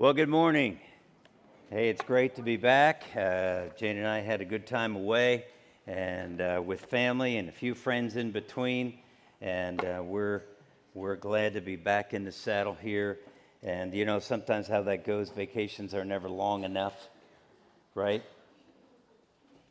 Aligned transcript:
Well, 0.00 0.12
good 0.12 0.28
morning. 0.28 0.78
Hey, 1.70 1.88
it's 1.88 2.04
great 2.04 2.36
to 2.36 2.42
be 2.42 2.56
back. 2.56 3.02
Uh, 3.16 3.62
Jane 3.76 3.96
and 3.96 4.06
I 4.06 4.20
had 4.20 4.40
a 4.40 4.44
good 4.44 4.64
time 4.64 4.94
away 4.94 5.46
and 5.88 6.40
uh, 6.40 6.62
with 6.64 6.82
family 6.82 7.36
and 7.36 7.48
a 7.48 7.52
few 7.52 7.74
friends 7.74 8.14
in 8.14 8.30
between. 8.30 9.00
And 9.40 9.84
uh, 9.84 10.00
we're, 10.04 10.42
we're 10.94 11.16
glad 11.16 11.54
to 11.54 11.60
be 11.60 11.74
back 11.74 12.14
in 12.14 12.22
the 12.22 12.30
saddle 12.30 12.76
here. 12.80 13.18
And 13.64 13.92
you 13.92 14.04
know, 14.04 14.20
sometimes 14.20 14.68
how 14.68 14.82
that 14.82 15.04
goes, 15.04 15.30
vacations 15.30 15.94
are 15.94 16.04
never 16.04 16.28
long 16.28 16.62
enough, 16.62 17.08
right? 17.96 18.22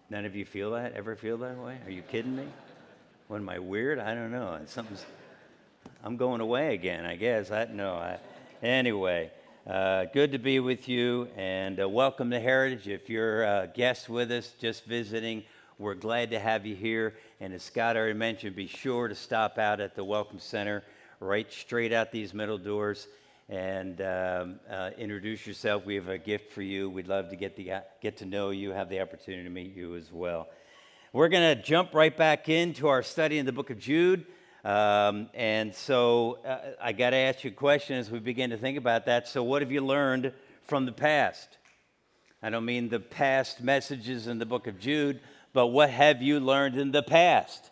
None 0.09 0.25
of 0.25 0.35
you 0.35 0.43
feel 0.43 0.71
that? 0.71 0.91
Ever 0.91 1.15
feel 1.15 1.37
that 1.37 1.57
way? 1.57 1.77
Are 1.85 1.91
you 1.91 2.01
kidding 2.01 2.35
me? 2.35 2.47
What 3.29 3.37
am 3.37 3.47
I 3.47 3.59
weird? 3.59 3.97
I 3.97 4.13
don't 4.13 4.33
know. 4.33 4.59
Something's. 4.65 5.05
I'm 6.03 6.17
going 6.17 6.41
away 6.41 6.73
again. 6.73 7.05
I 7.05 7.15
guess. 7.15 7.49
I 7.49 7.69
no. 7.71 7.93
I, 7.93 8.19
anyway, 8.61 9.31
uh, 9.67 10.05
good 10.13 10.31
to 10.31 10.37
be 10.37 10.61
with 10.61 10.87
you, 10.87 11.27
and 11.35 11.81
uh, 11.81 11.89
welcome 11.89 12.29
to 12.29 12.39
Heritage. 12.39 12.87
If 12.87 13.09
you're 13.09 13.43
a 13.43 13.69
guest 13.73 14.07
with 14.07 14.31
us, 14.31 14.53
just 14.57 14.85
visiting, 14.85 15.43
we're 15.77 15.93
glad 15.93 16.31
to 16.31 16.39
have 16.39 16.65
you 16.65 16.73
here. 16.73 17.15
And 17.41 17.53
as 17.53 17.63
Scott 17.63 17.97
already 17.97 18.13
mentioned, 18.13 18.55
be 18.55 18.67
sure 18.67 19.09
to 19.09 19.15
stop 19.15 19.57
out 19.57 19.81
at 19.81 19.93
the 19.93 20.05
Welcome 20.05 20.39
Center, 20.39 20.83
right 21.19 21.51
straight 21.51 21.91
out 21.91 22.13
these 22.13 22.33
middle 22.33 22.57
doors, 22.57 23.09
and 23.49 23.99
um, 23.99 24.59
uh, 24.71 24.91
introduce 24.97 25.45
yourself. 25.45 25.85
We 25.85 25.95
have 25.95 26.07
a 26.07 26.17
gift 26.17 26.53
for 26.53 26.61
you. 26.61 26.89
We'd 26.89 27.09
love 27.09 27.29
to 27.31 27.35
get 27.35 27.57
the 27.57 27.81
get 28.01 28.15
to 28.17 28.25
know 28.25 28.51
you, 28.51 28.71
have 28.71 28.87
the 28.87 29.01
opportunity 29.01 29.43
to 29.43 29.49
meet 29.49 29.75
you 29.75 29.97
as 29.97 30.13
well. 30.13 30.47
We're 31.11 31.27
going 31.27 31.57
to 31.57 31.61
jump 31.61 31.93
right 31.93 32.15
back 32.15 32.47
into 32.47 32.87
our 32.87 33.03
study 33.03 33.37
in 33.37 33.45
the 33.45 33.51
book 33.51 33.69
of 33.69 33.79
Jude. 33.79 34.27
Um, 34.65 35.29
and 35.33 35.73
so 35.73 36.39
uh, 36.45 36.73
I 36.81 36.91
got 36.91 37.11
to 37.11 37.17
ask 37.17 37.43
you 37.43 37.51
a 37.51 37.53
question 37.53 37.97
as 37.97 38.11
we 38.11 38.19
begin 38.19 38.49
to 38.49 38.57
think 38.57 38.77
about 38.77 39.05
that. 39.05 39.27
So, 39.27 39.43
what 39.43 39.61
have 39.61 39.71
you 39.71 39.81
learned 39.81 40.33
from 40.63 40.85
the 40.85 40.91
past? 40.91 41.57
I 42.41 42.49
don't 42.49 42.65
mean 42.65 42.89
the 42.89 42.99
past 42.99 43.61
messages 43.61 44.27
in 44.27 44.39
the 44.39 44.45
book 44.45 44.67
of 44.67 44.79
Jude, 44.79 45.21
but 45.53 45.67
what 45.67 45.89
have 45.89 46.21
you 46.21 46.39
learned 46.39 46.77
in 46.77 46.91
the 46.91 47.03
past? 47.03 47.71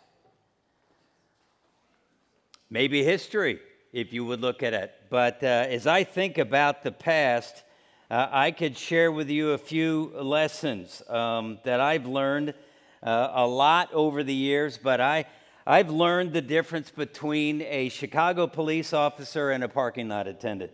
Maybe 2.68 3.04
history, 3.04 3.60
if 3.92 4.12
you 4.12 4.24
would 4.24 4.40
look 4.40 4.62
at 4.62 4.74
it. 4.74 4.92
But 5.08 5.42
uh, 5.42 5.46
as 5.68 5.86
I 5.86 6.02
think 6.02 6.38
about 6.38 6.82
the 6.82 6.90
past, 6.90 7.62
uh, 8.10 8.28
I 8.30 8.50
could 8.50 8.76
share 8.76 9.12
with 9.12 9.30
you 9.30 9.50
a 9.50 9.58
few 9.58 10.12
lessons 10.16 11.02
um, 11.08 11.58
that 11.64 11.80
I've 11.80 12.06
learned 12.06 12.54
uh, 13.02 13.30
a 13.34 13.46
lot 13.46 13.92
over 13.92 14.24
the 14.24 14.34
years, 14.34 14.78
but 14.78 15.00
I, 15.00 15.26
I've 15.68 15.90
learned 15.90 16.32
the 16.32 16.42
difference 16.42 16.92
between 16.92 17.60
a 17.62 17.88
Chicago 17.88 18.46
police 18.46 18.92
officer 18.92 19.50
and 19.50 19.64
a 19.64 19.68
parking 19.68 20.08
lot 20.08 20.28
attendant. 20.28 20.70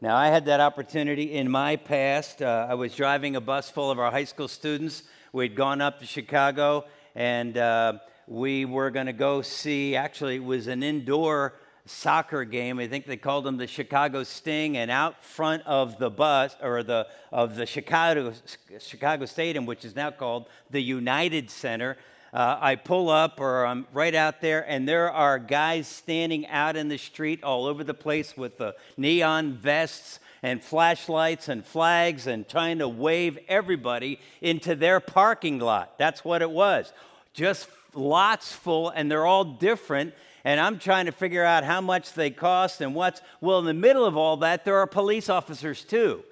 Now, 0.00 0.16
I 0.16 0.28
had 0.28 0.46
that 0.46 0.58
opportunity 0.58 1.34
in 1.34 1.50
my 1.50 1.76
past. 1.76 2.40
Uh, 2.40 2.66
I 2.66 2.76
was 2.76 2.94
driving 2.94 3.36
a 3.36 3.42
bus 3.42 3.68
full 3.68 3.90
of 3.90 3.98
our 3.98 4.10
high 4.10 4.24
school 4.24 4.48
students. 4.48 5.02
We'd 5.34 5.54
gone 5.54 5.82
up 5.82 6.00
to 6.00 6.06
Chicago 6.06 6.86
and 7.14 7.58
uh, 7.58 7.98
we 8.26 8.64
were 8.64 8.90
going 8.90 9.04
to 9.04 9.12
go 9.12 9.42
see, 9.42 9.96
actually, 9.96 10.36
it 10.36 10.44
was 10.44 10.66
an 10.66 10.82
indoor 10.82 11.52
soccer 11.84 12.44
game. 12.44 12.78
I 12.78 12.88
think 12.88 13.04
they 13.04 13.18
called 13.18 13.44
them 13.44 13.58
the 13.58 13.66
Chicago 13.66 14.22
Sting. 14.22 14.78
And 14.78 14.90
out 14.90 15.22
front 15.22 15.62
of 15.66 15.98
the 15.98 16.08
bus, 16.08 16.56
or 16.62 16.82
the, 16.82 17.06
of 17.30 17.54
the 17.54 17.66
Chicago, 17.66 18.32
Chicago 18.80 19.26
Stadium, 19.26 19.66
which 19.66 19.84
is 19.84 19.94
now 19.94 20.10
called 20.10 20.48
the 20.70 20.80
United 20.80 21.50
Center, 21.50 21.98
uh, 22.34 22.58
I 22.60 22.74
pull 22.74 23.10
up 23.10 23.40
or 23.40 23.64
I'm 23.64 23.86
right 23.92 24.14
out 24.14 24.40
there, 24.40 24.68
and 24.68 24.88
there 24.88 25.10
are 25.10 25.38
guys 25.38 25.86
standing 25.86 26.48
out 26.48 26.76
in 26.76 26.88
the 26.88 26.98
street 26.98 27.44
all 27.44 27.64
over 27.64 27.84
the 27.84 27.94
place 27.94 28.36
with 28.36 28.58
the 28.58 28.74
neon 28.96 29.52
vests 29.52 30.18
and 30.42 30.60
flashlights 30.60 31.48
and 31.48 31.64
flags 31.64 32.26
and 32.26 32.48
trying 32.48 32.78
to 32.80 32.88
wave 32.88 33.38
everybody 33.46 34.18
into 34.42 34.74
their 34.74 34.98
parking 34.98 35.60
lot. 35.60 35.96
That's 35.96 36.24
what 36.24 36.42
it 36.42 36.50
was. 36.50 36.92
Just 37.34 37.68
lots 37.94 38.52
full, 38.52 38.88
and 38.90 39.08
they're 39.08 39.26
all 39.26 39.44
different. 39.44 40.12
And 40.42 40.60
I'm 40.60 40.80
trying 40.80 41.06
to 41.06 41.12
figure 41.12 41.44
out 41.44 41.62
how 41.62 41.80
much 41.80 42.14
they 42.14 42.30
cost 42.30 42.80
and 42.80 42.96
what's. 42.96 43.22
Well, 43.40 43.60
in 43.60 43.64
the 43.64 43.72
middle 43.72 44.04
of 44.04 44.16
all 44.16 44.38
that, 44.38 44.64
there 44.64 44.76
are 44.78 44.88
police 44.88 45.30
officers 45.30 45.84
too. 45.84 46.24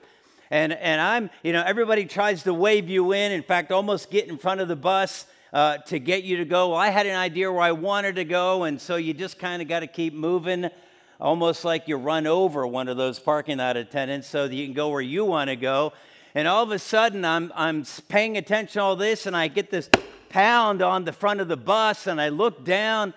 And, 0.51 0.73
and 0.73 1.01
I'm, 1.01 1.31
you 1.45 1.53
know, 1.53 1.63
everybody 1.65 2.05
tries 2.07 2.43
to 2.43 2.53
wave 2.53 2.91
you 2.91 3.13
in. 3.13 3.31
In 3.31 3.43
fact, 3.43 3.71
almost 3.71 4.11
get 4.11 4.29
in 4.29 4.37
front 4.37 4.61
of 4.61 4.67
the 4.67 4.77
bus 4.77 5.27
uh, 5.53 5.79
to 5.79 5.99
get 5.99 6.25
you 6.25 6.39
to 6.39 6.45
go. 6.45 6.71
Well, 6.71 6.79
I 6.79 6.89
had 6.89 7.07
an 7.07 7.17
idea 7.17 7.53
where 7.53 7.61
I 7.63 7.73
wanted 7.73 8.17
to 8.17 8.25
go, 8.25 8.65
and 8.65 8.81
so 8.81 8.97
you 8.97 9.13
just 9.13 9.39
kind 9.39 9.61
of 9.61 9.69
got 9.69 9.81
to 9.81 9.87
keep 9.87 10.15
moving, 10.15 10.71
almost 11.21 11.65
like 11.65 11.89
you 11.89 11.97
run 11.97 12.27
over 12.27 12.67
one 12.67 12.89
of 12.89 12.97
those 12.97 13.19
parking 13.19 13.59
lot 13.59 13.77
attendants 13.77 14.29
so 14.29 14.49
that 14.49 14.55
you 14.55 14.67
can 14.67 14.75
go 14.75 14.89
where 14.89 15.03
you 15.03 15.25
want 15.25 15.51
to 15.51 15.57
go. 15.57 15.93
And 16.35 16.49
all 16.49 16.63
of 16.63 16.71
a 16.71 16.79
sudden, 16.79 17.25
I'm, 17.25 17.53
I'm 17.55 17.85
paying 18.09 18.39
attention 18.39 18.75
to 18.75 18.83
all 18.83 18.97
this, 18.97 19.27
and 19.27 19.37
I 19.37 19.49
get 19.49 19.71
this 19.71 19.91
pound 20.31 20.81
on 20.81 21.05
the 21.05 21.13
front 21.13 21.41
of 21.41 21.49
the 21.49 21.59
bus, 21.59 22.07
and 22.07 22.21
I 22.21 22.31
look 22.31 22.65
down, 22.65 23.13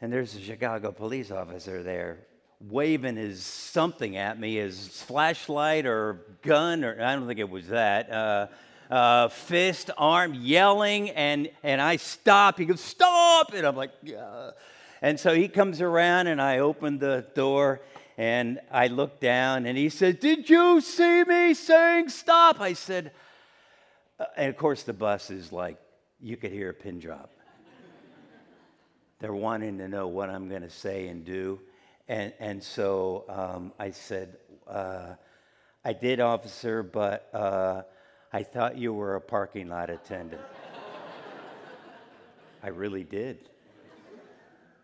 and 0.00 0.12
there's 0.12 0.36
a 0.36 0.40
Chicago 0.40 0.92
police 0.92 1.30
officer 1.30 1.82
there 1.82 2.26
waving 2.60 3.16
his 3.16 3.42
something 3.44 4.16
at 4.16 4.38
me, 4.38 4.56
his 4.56 5.02
flashlight 5.02 5.86
or 5.86 6.20
gun, 6.42 6.84
or 6.84 7.00
I 7.02 7.14
don't 7.14 7.26
think 7.26 7.40
it 7.40 7.50
was 7.50 7.68
that. 7.68 8.10
Uh, 8.10 8.46
uh, 8.90 9.28
fist, 9.28 9.90
arm, 9.96 10.34
yelling, 10.34 11.10
and, 11.10 11.50
and 11.62 11.80
I 11.80 11.96
stop. 11.96 12.58
He 12.58 12.64
goes, 12.64 12.80
Stop! 12.80 13.52
And 13.54 13.66
I'm 13.66 13.76
like, 13.76 13.92
Yeah. 14.02 14.50
And 15.02 15.20
so 15.20 15.34
he 15.34 15.48
comes 15.48 15.80
around, 15.80 16.28
and 16.28 16.40
I 16.40 16.60
open 16.60 16.98
the 16.98 17.26
door, 17.34 17.82
and 18.16 18.60
I 18.70 18.86
look 18.86 19.20
down, 19.20 19.66
and 19.66 19.76
he 19.76 19.88
says, 19.88 20.16
Did 20.16 20.48
you 20.48 20.80
see 20.80 21.24
me 21.24 21.54
saying 21.54 22.08
stop? 22.08 22.60
I 22.60 22.72
said, 22.72 23.12
uh, 24.18 24.26
and 24.36 24.48
of 24.48 24.56
course, 24.56 24.84
the 24.84 24.92
bus 24.92 25.30
is 25.30 25.52
like, 25.52 25.78
you 26.20 26.36
could 26.36 26.52
hear 26.52 26.70
a 26.70 26.74
pin 26.74 27.00
drop. 27.00 27.30
They're 29.18 29.34
wanting 29.34 29.78
to 29.78 29.88
know 29.88 30.06
what 30.06 30.30
I'm 30.30 30.48
going 30.48 30.62
to 30.62 30.70
say 30.70 31.08
and 31.08 31.24
do. 31.24 31.60
And, 32.08 32.32
and 32.38 32.62
so 32.62 33.24
um, 33.28 33.72
I 33.78 33.90
said, 33.90 34.36
uh, 34.66 35.14
I 35.84 35.92
did, 35.92 36.20
officer, 36.20 36.82
but 36.82 37.28
uh, 37.32 37.82
I 38.34 38.42
thought 38.42 38.76
you 38.76 38.92
were 38.92 39.14
a 39.14 39.20
parking 39.20 39.68
lot 39.68 39.90
attendant. 39.90 40.42
I 42.64 42.68
really 42.70 43.04
did. 43.04 43.38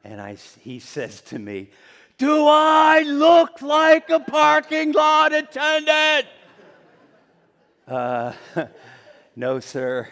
And 0.04 0.20
I, 0.20 0.36
he 0.60 0.78
says 0.78 1.20
to 1.22 1.38
me, 1.40 1.70
Do 2.16 2.46
I 2.46 3.02
look 3.02 3.60
like 3.60 4.08
a 4.08 4.20
parking 4.20 4.92
lot 4.92 5.32
attendant? 5.32 6.28
Uh, 7.88 8.34
no, 9.34 9.58
sir. 9.58 10.06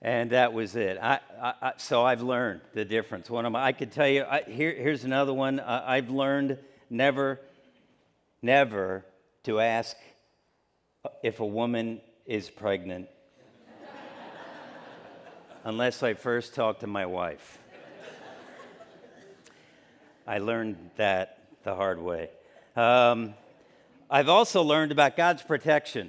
And 0.00 0.30
that 0.30 0.54
was 0.54 0.74
it. 0.74 0.96
I, 1.02 1.20
I, 1.38 1.72
so 1.76 2.02
I've 2.02 2.22
learned 2.22 2.62
the 2.72 2.86
difference. 2.86 3.28
One 3.28 3.44
of 3.44 3.52
my, 3.52 3.62
I 3.62 3.72
could 3.72 3.92
tell 3.92 4.08
you, 4.08 4.24
here, 4.46 4.74
here's 4.74 5.04
another 5.04 5.34
one. 5.34 5.60
I've 5.60 6.08
learned 6.08 6.56
never, 6.88 7.38
never 8.40 9.04
to 9.42 9.60
ask 9.60 9.98
if 11.22 11.40
a 11.40 11.46
woman 11.46 12.00
is 12.26 12.48
pregnant 12.48 13.08
unless 15.64 16.00
I 16.02 16.14
first 16.14 16.54
talk 16.54 16.78
to 16.80 16.86
my 16.86 17.06
wife. 17.06 17.58
I 20.28 20.38
learned 20.38 20.90
that 20.96 21.38
the 21.64 21.74
hard 21.74 22.00
way. 22.00 22.30
Um, 22.76 23.34
I've 24.08 24.28
also 24.28 24.62
learned 24.62 24.92
about 24.92 25.16
God's 25.16 25.42
protection, 25.42 26.08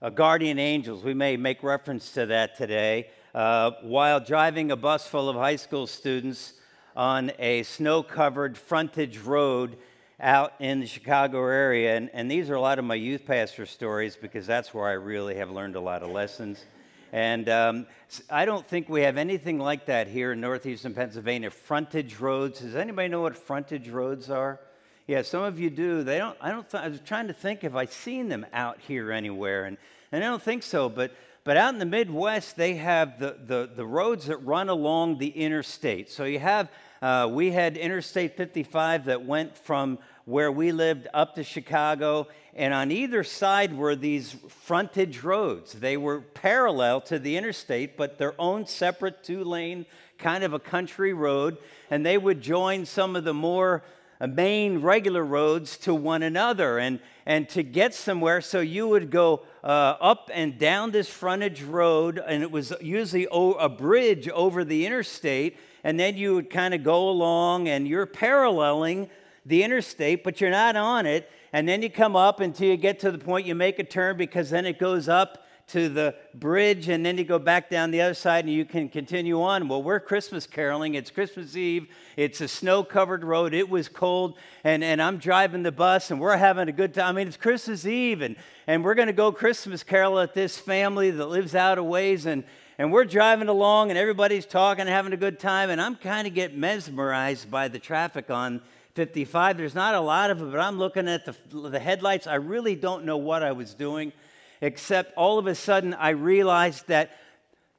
uh, 0.00 0.10
guardian 0.10 0.58
angels. 0.58 1.04
We 1.04 1.14
may 1.14 1.36
make 1.36 1.62
reference 1.62 2.10
to 2.14 2.26
that 2.26 2.56
today. 2.56 3.10
Uh, 3.32 3.70
while 3.82 4.18
driving 4.18 4.72
a 4.72 4.76
bus 4.76 5.06
full 5.06 5.28
of 5.28 5.36
high 5.36 5.56
school 5.56 5.86
students 5.86 6.54
on 6.96 7.30
a 7.38 7.62
snow 7.62 8.02
covered 8.02 8.58
frontage 8.58 9.18
road 9.18 9.76
out 10.22 10.54
in 10.60 10.80
the 10.80 10.86
Chicago 10.86 11.44
area. 11.44 11.96
And, 11.96 12.08
and 12.14 12.30
these 12.30 12.48
are 12.48 12.54
a 12.54 12.60
lot 12.60 12.78
of 12.78 12.84
my 12.84 12.94
youth 12.94 13.26
pastor 13.26 13.66
stories 13.66 14.16
because 14.16 14.46
that's 14.46 14.72
where 14.72 14.88
I 14.88 14.92
really 14.92 15.34
have 15.34 15.50
learned 15.50 15.76
a 15.76 15.80
lot 15.80 16.02
of 16.02 16.10
lessons. 16.10 16.64
And 17.12 17.48
um, 17.48 17.86
I 18.30 18.44
don't 18.44 18.66
think 18.66 18.88
we 18.88 19.02
have 19.02 19.18
anything 19.18 19.58
like 19.58 19.86
that 19.86 20.08
here 20.08 20.32
in 20.32 20.40
northeastern 20.40 20.94
Pennsylvania. 20.94 21.50
Frontage 21.50 22.18
roads. 22.18 22.60
Does 22.60 22.76
anybody 22.76 23.08
know 23.08 23.20
what 23.20 23.36
frontage 23.36 23.88
roads 23.88 24.30
are? 24.30 24.60
Yeah, 25.06 25.22
some 25.22 25.42
of 25.42 25.58
you 25.58 25.68
do. 25.68 26.04
They 26.04 26.16
don't. 26.16 26.38
I 26.40 26.50
don't. 26.50 26.66
Th- 26.70 26.82
I 26.82 26.88
was 26.88 27.00
trying 27.00 27.26
to 27.26 27.34
think 27.34 27.64
if 27.64 27.74
I've 27.74 27.92
seen 27.92 28.28
them 28.28 28.46
out 28.52 28.78
here 28.80 29.10
anywhere, 29.10 29.64
and, 29.64 29.76
and 30.12 30.24
I 30.24 30.28
don't 30.28 30.40
think 30.40 30.62
so. 30.62 30.88
But 30.88 31.12
but 31.44 31.56
out 31.56 31.74
in 31.74 31.80
the 31.80 31.86
Midwest, 31.86 32.56
they 32.56 32.74
have 32.74 33.18
the, 33.18 33.36
the, 33.44 33.68
the 33.74 33.84
roads 33.84 34.26
that 34.26 34.36
run 34.38 34.68
along 34.68 35.18
the 35.18 35.28
interstate. 35.28 36.08
So 36.08 36.24
you 36.24 36.38
have 36.38 36.70
uh, 37.02 37.28
we 37.28 37.50
had 37.50 37.76
Interstate 37.76 38.36
55 38.36 39.06
that 39.06 39.24
went 39.24 39.58
from 39.58 39.98
where 40.24 40.52
we 40.52 40.72
lived 40.72 41.08
up 41.12 41.34
to 41.34 41.44
Chicago, 41.44 42.28
and 42.54 42.72
on 42.72 42.90
either 42.90 43.24
side 43.24 43.76
were 43.76 43.96
these 43.96 44.36
frontage 44.48 45.22
roads. 45.22 45.72
They 45.72 45.96
were 45.96 46.20
parallel 46.20 47.00
to 47.02 47.18
the 47.18 47.36
interstate, 47.36 47.96
but 47.96 48.18
their 48.18 48.34
own 48.40 48.66
separate 48.66 49.24
two 49.24 49.42
lane 49.44 49.86
kind 50.18 50.44
of 50.44 50.52
a 50.52 50.58
country 50.58 51.12
road, 51.12 51.58
and 51.90 52.06
they 52.06 52.18
would 52.18 52.40
join 52.40 52.86
some 52.86 53.16
of 53.16 53.24
the 53.24 53.34
more 53.34 53.82
main 54.28 54.80
regular 54.80 55.24
roads 55.24 55.76
to 55.78 55.94
one 55.94 56.22
another 56.22 56.78
and, 56.78 57.00
and 57.26 57.48
to 57.48 57.62
get 57.62 57.94
somewhere. 57.94 58.40
So 58.40 58.60
you 58.60 58.86
would 58.88 59.10
go 59.10 59.42
uh, 59.64 59.96
up 60.00 60.30
and 60.32 60.58
down 60.58 60.92
this 60.92 61.08
frontage 61.08 61.62
road, 61.62 62.22
and 62.24 62.42
it 62.42 62.50
was 62.50 62.72
usually 62.80 63.26
a 63.32 63.68
bridge 63.68 64.28
over 64.28 64.64
the 64.64 64.86
interstate. 64.86 65.56
And 65.84 65.98
then 65.98 66.16
you 66.16 66.36
would 66.36 66.50
kind 66.50 66.74
of 66.74 66.84
go 66.84 67.08
along 67.08 67.68
and 67.68 67.88
you're 67.88 68.06
paralleling 68.06 69.10
the 69.44 69.62
interstate, 69.62 70.24
but 70.24 70.40
you're 70.40 70.50
not 70.50 70.76
on 70.76 71.06
it. 71.06 71.30
And 71.52 71.68
then 71.68 71.82
you 71.82 71.90
come 71.90 72.16
up 72.16 72.40
until 72.40 72.68
you 72.68 72.76
get 72.76 73.00
to 73.00 73.10
the 73.10 73.18
point 73.18 73.46
you 73.46 73.54
make 73.54 73.78
a 73.78 73.84
turn 73.84 74.16
because 74.16 74.50
then 74.50 74.64
it 74.66 74.78
goes 74.78 75.08
up 75.08 75.44
to 75.68 75.88
the 75.88 76.14
bridge 76.34 76.88
and 76.88 77.06
then 77.06 77.16
you 77.16 77.24
go 77.24 77.38
back 77.38 77.70
down 77.70 77.90
the 77.90 78.00
other 78.00 78.14
side 78.14 78.44
and 78.44 78.52
you 78.52 78.64
can 78.64 78.88
continue 78.88 79.40
on. 79.40 79.68
Well, 79.68 79.82
we're 79.82 80.00
Christmas 80.00 80.46
caroling. 80.46 80.94
It's 80.94 81.10
Christmas 81.10 81.56
Eve. 81.56 81.88
It's 82.16 82.40
a 82.40 82.48
snow 82.48 82.82
covered 82.84 83.24
road. 83.24 83.54
It 83.54 83.68
was 83.68 83.88
cold 83.88 84.36
and, 84.64 84.82
and 84.82 85.00
I'm 85.00 85.18
driving 85.18 85.62
the 85.62 85.72
bus 85.72 86.10
and 86.10 86.20
we're 86.20 86.36
having 86.36 86.68
a 86.68 86.72
good 86.72 86.94
time. 86.94 87.06
I 87.06 87.12
mean, 87.12 87.28
it's 87.28 87.36
Christmas 87.36 87.86
Eve 87.86 88.22
and, 88.22 88.36
and 88.66 88.84
we're 88.84 88.94
going 88.94 89.06
to 89.06 89.12
go 89.12 89.32
Christmas 89.32 89.82
carol 89.82 90.18
at 90.18 90.34
this 90.34 90.58
family 90.58 91.10
that 91.10 91.26
lives 91.26 91.54
out 91.54 91.78
of 91.78 91.84
ways 91.84 92.26
and, 92.26 92.44
and 92.78 92.92
we're 92.92 93.04
driving 93.04 93.48
along 93.48 93.90
and 93.90 93.98
everybody's 93.98 94.46
talking, 94.46 94.80
and 94.80 94.90
having 94.90 95.12
a 95.12 95.16
good 95.16 95.38
time. 95.38 95.70
And 95.70 95.80
I'm 95.80 95.94
kind 95.94 96.26
of 96.26 96.34
get 96.34 96.56
mesmerized 96.56 97.50
by 97.50 97.68
the 97.68 97.78
traffic 97.78 98.30
on 98.30 98.60
55. 98.94 99.56
There's 99.56 99.74
not 99.74 99.94
a 99.94 100.00
lot 100.00 100.30
of 100.30 100.42
it, 100.42 100.50
but 100.50 100.60
I'm 100.60 100.78
looking 100.78 101.08
at 101.08 101.24
the, 101.24 101.34
the 101.68 101.78
headlights. 101.78 102.26
I 102.26 102.34
really 102.34 102.76
don't 102.76 103.04
know 103.04 103.16
what 103.16 103.42
I 103.42 103.52
was 103.52 103.74
doing, 103.74 104.12
except 104.60 105.16
all 105.16 105.38
of 105.38 105.46
a 105.46 105.54
sudden 105.54 105.94
I 105.94 106.10
realized 106.10 106.88
that 106.88 107.12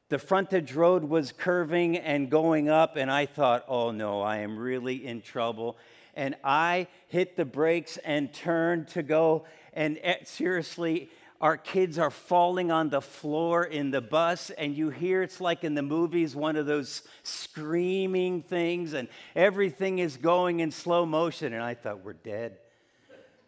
the 0.10 0.20
frontage 0.20 0.74
road 0.74 1.04
was 1.04 1.32
curving 1.32 1.98
and 1.98 2.30
going 2.30 2.70
up, 2.70 2.96
and 2.96 3.12
I 3.12 3.26
thought, 3.26 3.66
oh 3.68 3.92
no, 3.92 4.22
I 4.22 4.38
am 4.38 4.58
really 4.58 5.06
in 5.06 5.22
trouble. 5.22 5.78
And 6.16 6.36
I 6.44 6.88
hit 7.08 7.36
the 7.36 7.46
brakes 7.46 7.98
and 7.98 8.32
turned 8.34 8.88
to 8.90 9.02
go, 9.02 9.46
and 9.74 10.00
eh, 10.04 10.18
seriously, 10.24 11.10
our 11.44 11.58
kids 11.58 12.00
are 12.00 12.10
falling 12.10 12.72
on 12.72 12.88
the 12.88 13.02
floor 13.02 13.66
in 13.66 13.92
the 13.92 14.00
bus, 14.00 14.50
and 14.52 14.74
you 14.78 14.90
hear 14.90 15.22
it's 15.22 15.42
like 15.42 15.66
in 15.66 15.76
the 15.76 15.82
movies, 15.82 16.38
one 16.38 16.56
of 16.56 16.66
those 16.66 17.04
screaming 17.24 18.42
things, 18.42 18.94
and 18.94 19.10
everything 19.36 20.00
is 20.00 20.16
going 20.16 20.62
in 20.62 20.72
slow 20.72 21.06
motion. 21.06 21.52
And 21.52 21.62
I 21.62 21.74
thought, 21.74 22.02
we're 22.02 22.14
dead. 22.14 22.60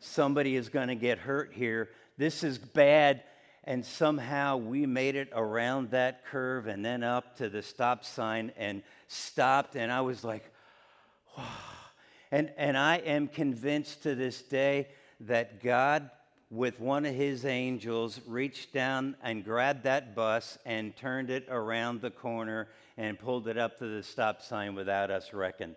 Somebody 0.01 0.57
is 0.57 0.67
going 0.67 0.89
to 0.89 0.95
get 0.95 1.19
hurt 1.19 1.53
here. 1.53 1.87
This 2.17 2.43
is 2.43 2.57
bad. 2.57 3.23
And 3.63 3.85
somehow 3.85 4.57
we 4.57 4.85
made 4.85 5.15
it 5.15 5.29
around 5.33 5.91
that 5.91 6.25
curve 6.25 6.67
and 6.67 6.83
then 6.83 7.01
up 7.01 7.37
to 7.37 7.47
the 7.47 7.61
stop 7.61 8.03
sign 8.03 8.51
and 8.57 8.83
stopped. 9.07 9.77
And 9.77 9.89
I 9.89 10.01
was 10.01 10.21
like, 10.21 10.51
wow. 11.37 11.45
And, 12.31 12.51
and 12.57 12.75
I 12.75 12.97
am 12.97 13.27
convinced 13.27 14.03
to 14.03 14.15
this 14.15 14.41
day 14.41 14.87
that 15.21 15.63
God 15.63 16.09
with 16.49 16.79
one 16.79 17.05
of 17.05 17.15
his 17.15 17.45
angels, 17.45 18.21
reached 18.27 18.73
down 18.73 19.15
and 19.23 19.43
grabbed 19.43 19.83
that 19.83 20.15
bus 20.15 20.57
and 20.65 20.95
turned 20.95 21.29
it 21.29 21.47
around 21.49 22.01
the 22.01 22.11
corner 22.11 22.67
and 22.97 23.19
pulled 23.19 23.47
it 23.47 23.57
up 23.57 23.77
to 23.79 23.87
the 23.87 24.03
stop 24.03 24.41
sign 24.41 24.75
without 24.75 25.11
us 25.11 25.33
reckoning. 25.33 25.75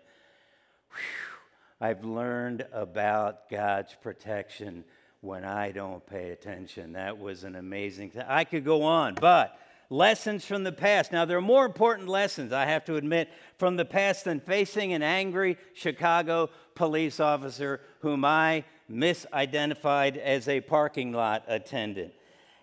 I've 1.81 2.03
learned 2.03 2.67
about 2.73 3.49
God's 3.49 3.95
protection 4.01 4.83
when 5.21 5.43
I 5.43 5.71
don't 5.71 6.05
pay 6.05 6.31
attention. 6.31 6.93
That 6.93 7.17
was 7.17 7.43
an 7.43 7.55
amazing 7.55 8.11
thing. 8.11 8.23
I 8.27 8.43
could 8.43 8.65
go 8.65 8.83
on, 8.83 9.15
but 9.15 9.57
lessons 9.89 10.45
from 10.45 10.63
the 10.63 10.71
past. 10.71 11.11
Now, 11.11 11.25
there 11.25 11.37
are 11.37 11.41
more 11.41 11.65
important 11.65 12.07
lessons, 12.07 12.53
I 12.53 12.65
have 12.65 12.85
to 12.85 12.95
admit, 12.95 13.29
from 13.57 13.75
the 13.75 13.85
past 13.85 14.25
than 14.25 14.39
facing 14.39 14.93
an 14.93 15.01
angry 15.01 15.57
Chicago 15.73 16.49
police 16.75 17.19
officer 17.19 17.81
whom 18.01 18.23
I 18.23 18.63
misidentified 18.89 20.17
as 20.17 20.47
a 20.47 20.61
parking 20.61 21.11
lot 21.11 21.43
attendant. 21.47 22.13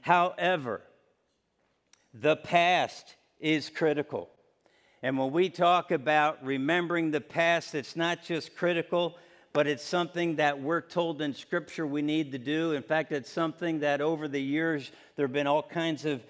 However, 0.00 0.82
the 2.12 2.36
past 2.36 3.16
is 3.38 3.70
critical. 3.70 4.30
And 5.02 5.18
when 5.18 5.30
we 5.30 5.50
talk 5.50 5.90
about 5.90 6.44
remembering 6.44 7.10
the 7.10 7.20
past, 7.20 7.74
it's 7.74 7.96
not 7.96 8.24
just 8.24 8.56
critical, 8.56 9.16
but 9.52 9.66
it's 9.66 9.84
something 9.84 10.36
that 10.36 10.60
we're 10.60 10.80
told 10.80 11.22
in 11.22 11.34
Scripture 11.34 11.86
we 11.86 12.02
need 12.02 12.32
to 12.32 12.38
do. 12.38 12.72
In 12.72 12.82
fact, 12.82 13.12
it's 13.12 13.30
something 13.30 13.80
that 13.80 14.00
over 14.00 14.28
the 14.28 14.40
years 14.40 14.90
there 15.16 15.26
have 15.26 15.32
been 15.32 15.46
all 15.46 15.62
kinds 15.62 16.04
of 16.04 16.22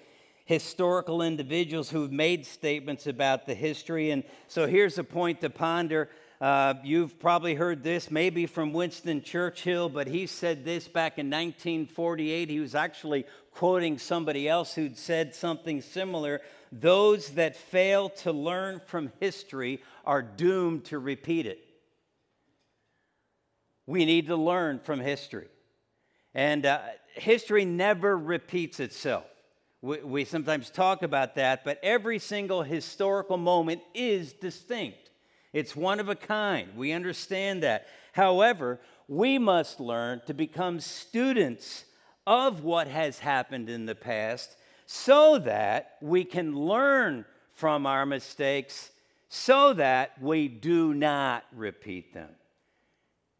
historical 0.45 1.21
individuals 1.21 1.89
who've 1.89 2.11
made 2.11 2.45
statements 2.45 3.05
about 3.05 3.45
the 3.45 3.53
history. 3.53 4.11
And 4.11 4.23
so 4.47 4.65
here's 4.65 4.97
a 4.97 5.03
point 5.03 5.41
to 5.41 5.49
ponder 5.49 6.09
uh, 6.39 6.75
you've 6.83 7.19
probably 7.19 7.55
heard 7.55 7.81
this 7.81 8.11
maybe 8.11 8.45
from 8.45 8.71
Winston 8.71 9.23
Churchill, 9.23 9.89
but 9.89 10.07
he 10.07 10.27
said 10.27 10.63
this 10.63 10.87
back 10.87 11.17
in 11.17 11.27
1948. 11.27 12.49
He 12.49 12.59
was 12.59 12.75
actually 12.75 13.25
quoting 13.51 13.97
somebody 13.97 14.47
else 14.47 14.75
who'd 14.75 14.97
said 14.97 15.33
something 15.33 15.81
similar. 15.81 16.41
Those 16.71 17.29
that 17.31 17.55
fail 17.55 18.09
to 18.09 18.31
learn 18.31 18.81
from 18.85 19.11
history 19.19 19.81
are 20.05 20.21
doomed 20.21 20.85
to 20.85 20.99
repeat 20.99 21.47
it. 21.47 21.59
We 23.87 24.05
need 24.05 24.27
to 24.27 24.35
learn 24.35 24.79
from 24.79 24.99
history. 24.99 25.47
And 26.35 26.67
uh, 26.67 26.81
history 27.13 27.65
never 27.65 28.15
repeats 28.15 28.79
itself. 28.79 29.25
We, 29.81 29.99
we 30.03 30.25
sometimes 30.25 30.69
talk 30.69 31.01
about 31.01 31.33
that, 31.35 31.63
but 31.63 31.79
every 31.81 32.19
single 32.19 32.61
historical 32.61 33.37
moment 33.37 33.81
is 33.95 34.33
distinct. 34.33 35.06
It's 35.57 35.75
one 35.75 35.99
of 35.99 36.07
a 36.07 36.13
kind. 36.13 36.69
We 36.77 36.91
understand 36.91 37.63
that. 37.63 37.87
However, 38.11 38.79
we 39.07 39.39
must 39.39 39.79
learn 39.79 40.21
to 40.27 40.35
become 40.35 40.79
students 40.79 41.83
of 42.27 42.63
what 42.63 42.87
has 42.87 43.17
happened 43.17 43.67
in 43.67 43.87
the 43.87 43.95
past 43.95 44.55
so 44.85 45.39
that 45.39 45.97
we 45.99 46.25
can 46.25 46.55
learn 46.55 47.25
from 47.53 47.87
our 47.87 48.05
mistakes 48.05 48.91
so 49.29 49.73
that 49.73 50.21
we 50.21 50.47
do 50.47 50.93
not 50.93 51.43
repeat 51.51 52.13
them. 52.13 52.29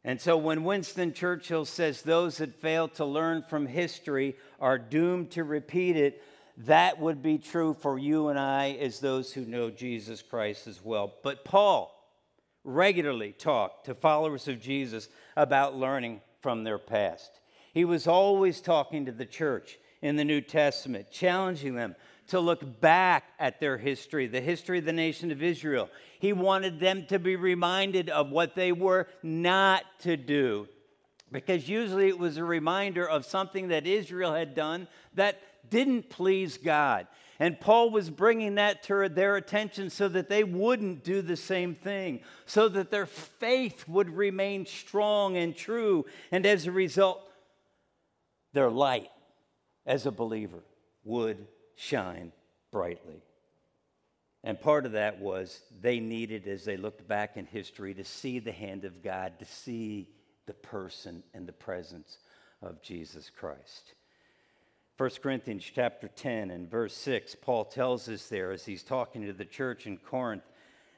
And 0.04 0.20
so 0.20 0.38
when 0.38 0.64
Winston 0.64 1.14
Churchill 1.14 1.66
says 1.66 2.02
those 2.02 2.38
that 2.40 2.60
fail 2.60 2.88
to 2.88 3.06
learn 3.06 3.44
from 3.48 3.68
history 3.68 4.38
are 4.60 4.80
doomed 4.80 5.30
to 5.32 5.44
repeat 5.44 5.96
it, 5.96 6.24
that 6.66 7.00
would 7.00 7.22
be 7.22 7.38
true 7.38 7.76
for 7.80 8.00
you 8.00 8.30
and 8.30 8.40
I 8.40 8.72
as 8.82 9.00
those 9.00 9.32
who 9.32 9.46
know 9.46 9.70
Jesus 9.70 10.24
Christ 10.24 10.66
as 10.66 10.84
well. 10.84 11.14
But 11.22 11.46
Paul, 11.46 11.94
regularly 12.68 13.32
talked 13.32 13.86
to 13.86 13.96
followers 13.96 14.48
of 14.50 14.62
Jesus 14.62 15.08
about 15.38 15.78
learning 15.78 16.22
from 16.42 16.64
their 16.64 16.78
past. 16.78 17.40
He 17.74 17.86
was 17.86 18.08
always 18.08 18.60
talking 18.60 19.06
to 19.06 19.12
the 19.12 19.26
church 19.26 19.80
in 20.02 20.18
the 20.18 20.26
New 20.26 20.42
Testament, 20.42 21.10
challenging 21.10 21.76
them 21.76 21.96
to 22.28 22.42
look 22.42 22.82
back 22.82 23.24
at 23.40 23.62
their 23.62 23.78
history, 23.78 24.28
the 24.28 24.42
history 24.42 24.80
of 24.80 24.86
the 24.86 24.92
nation 24.92 25.32
of 25.32 25.42
Israel. 25.42 25.90
He 26.20 26.34
wanted 26.34 26.80
them 26.80 27.06
to 27.08 27.20
be 27.20 27.38
reminded 27.38 28.10
of 28.10 28.32
what 28.32 28.54
they 28.54 28.74
were 28.74 29.08
not 29.24 29.84
to 30.02 30.18
do, 30.18 30.68
because 31.32 31.70
usually 31.70 32.10
it 32.10 32.20
was 32.20 32.36
a 32.36 32.44
reminder 32.44 33.08
of 33.08 33.26
something 33.26 33.70
that 33.70 33.88
Israel 33.88 34.34
had 34.34 34.56
done 34.56 34.90
that 35.14 35.42
didn't 35.70 36.10
please 36.10 36.58
God. 36.58 37.08
And 37.40 37.60
Paul 37.60 37.92
was 37.92 38.10
bringing 38.10 38.56
that 38.56 38.84
to 38.84 39.10
their 39.10 39.36
attention 39.36 39.90
so 39.90 40.08
that 40.10 40.30
they 40.30 40.44
wouldn't 40.44 41.04
do 41.04 41.22
the 41.22 41.36
same 41.36 41.76
thing, 41.76 42.22
so 42.46 42.68
that 42.70 42.90
their 42.90 43.06
faith 43.06 43.88
would 43.88 44.10
remain 44.10 44.66
strong 44.66 45.38
and 45.38 45.56
true. 45.56 46.06
And 46.32 46.46
as 46.46 46.66
a 46.66 46.72
result, 46.72 47.22
their 48.54 48.72
light 48.72 49.12
as 49.86 50.06
a 50.06 50.12
believer 50.12 50.64
would 51.04 51.48
shine 51.76 52.32
brightly. 52.72 53.22
And 54.44 54.60
part 54.60 54.86
of 54.86 54.94
that 54.94 55.20
was 55.20 55.62
they 55.82 56.00
needed, 56.00 56.48
as 56.48 56.66
they 56.66 56.78
looked 56.78 57.08
back 57.08 57.38
in 57.38 57.46
history, 57.46 57.94
to 57.94 58.04
see 58.04 58.40
the 58.40 58.52
hand 58.52 58.86
of 58.86 59.04
God, 59.04 59.40
to 59.40 59.46
see 59.46 60.10
the 60.46 60.54
person 60.54 61.22
and 61.34 61.48
the 61.48 61.54
presence 61.54 62.18
of 62.62 62.82
Jesus 62.82 63.30
Christ. 63.30 63.94
1 64.98 65.12
Corinthians 65.22 65.64
chapter 65.76 66.08
10 66.08 66.50
and 66.50 66.72
verse 66.72 66.96
6, 66.96 67.36
Paul 67.36 67.66
tells 67.66 68.10
us 68.10 68.30
there 68.30 68.52
as 68.52 68.66
he's 68.66 68.82
talking 68.82 69.28
to 69.28 69.34
the 69.34 69.46
church 69.46 69.86
in 69.86 69.98
Corinth, 69.98 70.42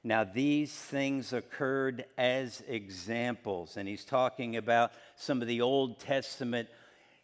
now 0.06 0.24
these 0.24 0.72
things 0.72 1.34
occurred 1.34 2.06
as 2.18 2.63
examples. 2.70 3.75
And 3.75 3.89
he's 3.89 4.06
talking 4.06 4.56
about 4.56 4.94
some 5.18 5.41
of 5.41 5.50
the 5.50 5.60
Old 5.60 6.00
Testament 6.00 6.70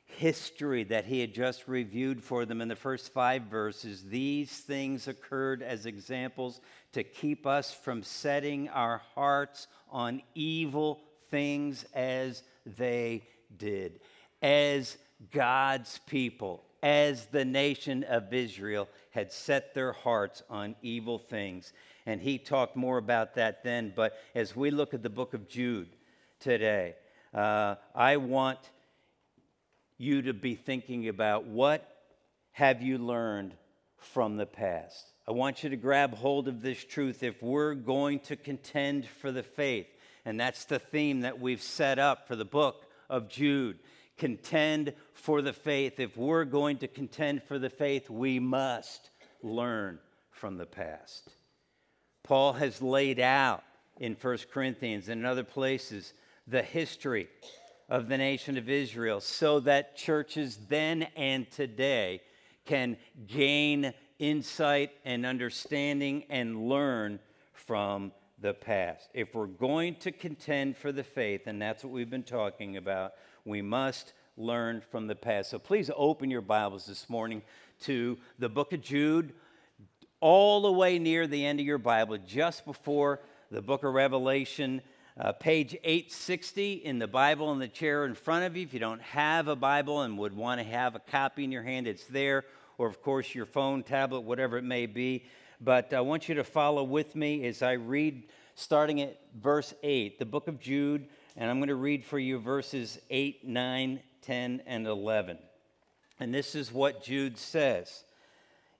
history 0.03 0.83
that 0.83 1.05
he 1.05 1.21
had 1.21 1.33
just 1.33 1.65
reviewed 1.69 2.21
for 2.21 2.43
them 2.43 2.59
in 2.59 2.67
the 2.67 2.75
first 2.75 3.13
five 3.13 3.43
verses. 3.43 4.03
These 4.03 4.51
things 4.51 5.07
occurred 5.07 5.63
as 5.63 5.85
examples 5.85 6.59
to 6.91 7.03
keep 7.05 7.47
us 7.47 7.73
from 7.73 8.03
setting 8.03 8.67
our 8.67 9.01
hearts 9.15 9.67
on 9.89 10.21
evil 10.33 10.99
things 11.31 11.85
as 11.93 12.43
they 12.65 13.23
did. 13.57 14.01
As 14.41 14.97
God's 15.31 15.99
people, 16.07 16.63
as 16.83 17.25
the 17.27 17.45
nation 17.45 18.03
of 18.03 18.33
Israel 18.33 18.87
had 19.11 19.31
set 19.31 19.73
their 19.73 19.93
hearts 19.93 20.43
on 20.49 20.75
evil 20.81 21.17
things. 21.17 21.73
And 22.05 22.21
he 22.21 22.37
talked 22.37 22.75
more 22.75 22.97
about 22.97 23.35
that 23.35 23.63
then. 23.63 23.93
But 23.95 24.13
as 24.35 24.55
we 24.55 24.71
look 24.71 24.93
at 24.93 25.01
the 25.01 25.09
book 25.09 25.33
of 25.33 25.47
Jude 25.47 25.89
today. 26.39 26.95
Uh, 27.33 27.75
I 27.93 28.17
want 28.17 28.59
you 29.97 30.21
to 30.23 30.33
be 30.33 30.55
thinking 30.55 31.07
about 31.07 31.45
what 31.45 31.87
have 32.51 32.81
you 32.81 32.97
learned 32.97 33.53
from 33.97 34.37
the 34.37 34.45
past. 34.45 35.11
I 35.27 35.31
want 35.31 35.63
you 35.63 35.69
to 35.71 35.75
grab 35.75 36.13
hold 36.13 36.47
of 36.47 36.61
this 36.61 36.83
truth 36.83 37.23
if 37.23 37.41
we're 37.41 37.73
going 37.73 38.19
to 38.21 38.35
contend 38.35 39.07
for 39.07 39.31
the 39.31 39.43
faith. 39.43 39.87
And 40.23 40.39
that's 40.39 40.65
the 40.65 40.79
theme 40.79 41.21
that 41.21 41.39
we've 41.39 41.61
set 41.61 41.99
up 41.99 42.27
for 42.27 42.35
the 42.35 42.45
book 42.45 42.85
of 43.09 43.29
Jude. 43.29 43.79
Contend 44.17 44.93
for 45.13 45.41
the 45.41 45.53
faith. 45.53 45.99
If 45.99 46.15
we're 46.17 46.45
going 46.45 46.77
to 46.77 46.87
contend 46.87 47.43
for 47.43 47.59
the 47.59 47.69
faith, 47.69 48.09
we 48.09 48.39
must 48.39 49.09
learn 49.41 49.99
from 50.31 50.57
the 50.57 50.65
past. 50.65 51.29
Paul 52.23 52.53
has 52.53 52.81
laid 52.81 53.19
out 53.19 53.63
in 53.99 54.15
1 54.19 54.37
Corinthians 54.51 55.09
and 55.09 55.21
in 55.21 55.25
other 55.25 55.43
places 55.43 56.13
the 56.47 56.61
history 56.61 57.27
of 57.89 58.07
the 58.07 58.17
nation 58.17 58.57
of 58.57 58.69
Israel 58.69 59.19
so 59.19 59.59
that 59.61 59.95
churches 59.95 60.57
then 60.69 61.03
and 61.15 61.49
today 61.51 62.21
can 62.65 62.97
gain 63.27 63.93
insight 64.17 64.91
and 65.05 65.25
understanding 65.25 66.23
and 66.29 66.67
learn 66.67 67.19
from 67.53 68.11
the 68.39 68.53
past. 68.53 69.09
If 69.13 69.35
we're 69.35 69.45
going 69.45 69.95
to 69.97 70.11
contend 70.11 70.77
for 70.77 70.91
the 70.91 71.03
faith, 71.03 71.47
and 71.47 71.61
that's 71.61 71.83
what 71.83 71.93
we've 71.93 72.09
been 72.09 72.23
talking 72.23 72.77
about, 72.77 73.13
we 73.45 73.61
must 73.61 74.13
learn 74.37 74.81
from 74.81 75.05
the 75.07 75.15
past. 75.15 75.51
So 75.51 75.59
please 75.59 75.91
open 75.95 76.31
your 76.31 76.41
Bibles 76.41 76.87
this 76.87 77.07
morning 77.09 77.43
to 77.81 78.17
the 78.39 78.49
book 78.49 78.73
of 78.73 78.81
Jude, 78.81 79.33
all 80.19 80.63
the 80.63 80.71
way 80.71 80.97
near 80.97 81.27
the 81.27 81.45
end 81.45 81.59
of 81.59 81.65
your 81.65 81.77
Bible, 81.77 82.17
just 82.17 82.65
before 82.65 83.21
the 83.51 83.61
book 83.61 83.83
of 83.83 83.93
Revelation. 83.93 84.81
Uh, 85.17 85.31
page 85.31 85.75
860 85.83 86.73
in 86.73 86.99
the 86.99 87.07
Bible 87.07 87.53
in 87.53 87.59
the 87.59 87.67
chair 87.67 88.05
in 88.05 88.15
front 88.15 88.43
of 88.45 88.57
you. 88.57 88.63
If 88.63 88.73
you 88.73 88.79
don't 88.79 89.01
have 89.01 89.47
a 89.47 89.55
Bible 89.55 90.01
and 90.01 90.17
would 90.17 90.35
want 90.35 90.59
to 90.59 90.67
have 90.67 90.95
a 90.95 90.99
copy 90.99 91.43
in 91.43 91.51
your 91.51 91.63
hand, 91.63 91.87
it's 91.87 92.03
there 92.05 92.43
or 92.77 92.87
of 92.87 93.01
course 93.01 93.33
your 93.33 93.45
phone, 93.45 93.83
tablet, 93.83 94.21
whatever 94.21 94.57
it 94.57 94.63
may 94.63 94.87
be. 94.87 95.23
But 95.61 95.93
I 95.93 96.01
want 96.01 96.27
you 96.27 96.35
to 96.35 96.43
follow 96.43 96.83
with 96.83 97.15
me 97.15 97.45
as 97.45 97.61
I 97.61 97.73
read, 97.73 98.23
starting 98.55 99.01
at 99.01 99.17
verse 99.39 99.73
8, 99.83 100.19
the 100.19 100.25
book 100.25 100.47
of 100.47 100.59
Jude, 100.59 101.07
and 101.35 101.49
I'm 101.49 101.59
going 101.59 101.69
to 101.69 101.75
read 101.75 102.05
for 102.05 102.19
you 102.19 102.39
verses 102.39 102.99
8, 103.09 103.45
9, 103.45 103.99
10, 104.21 104.61
and 104.65 104.87
11. 104.87 105.37
And 106.19 106.33
this 106.33 106.55
is 106.55 106.71
what 106.71 107.03
Jude 107.03 107.37
says. 107.37 108.03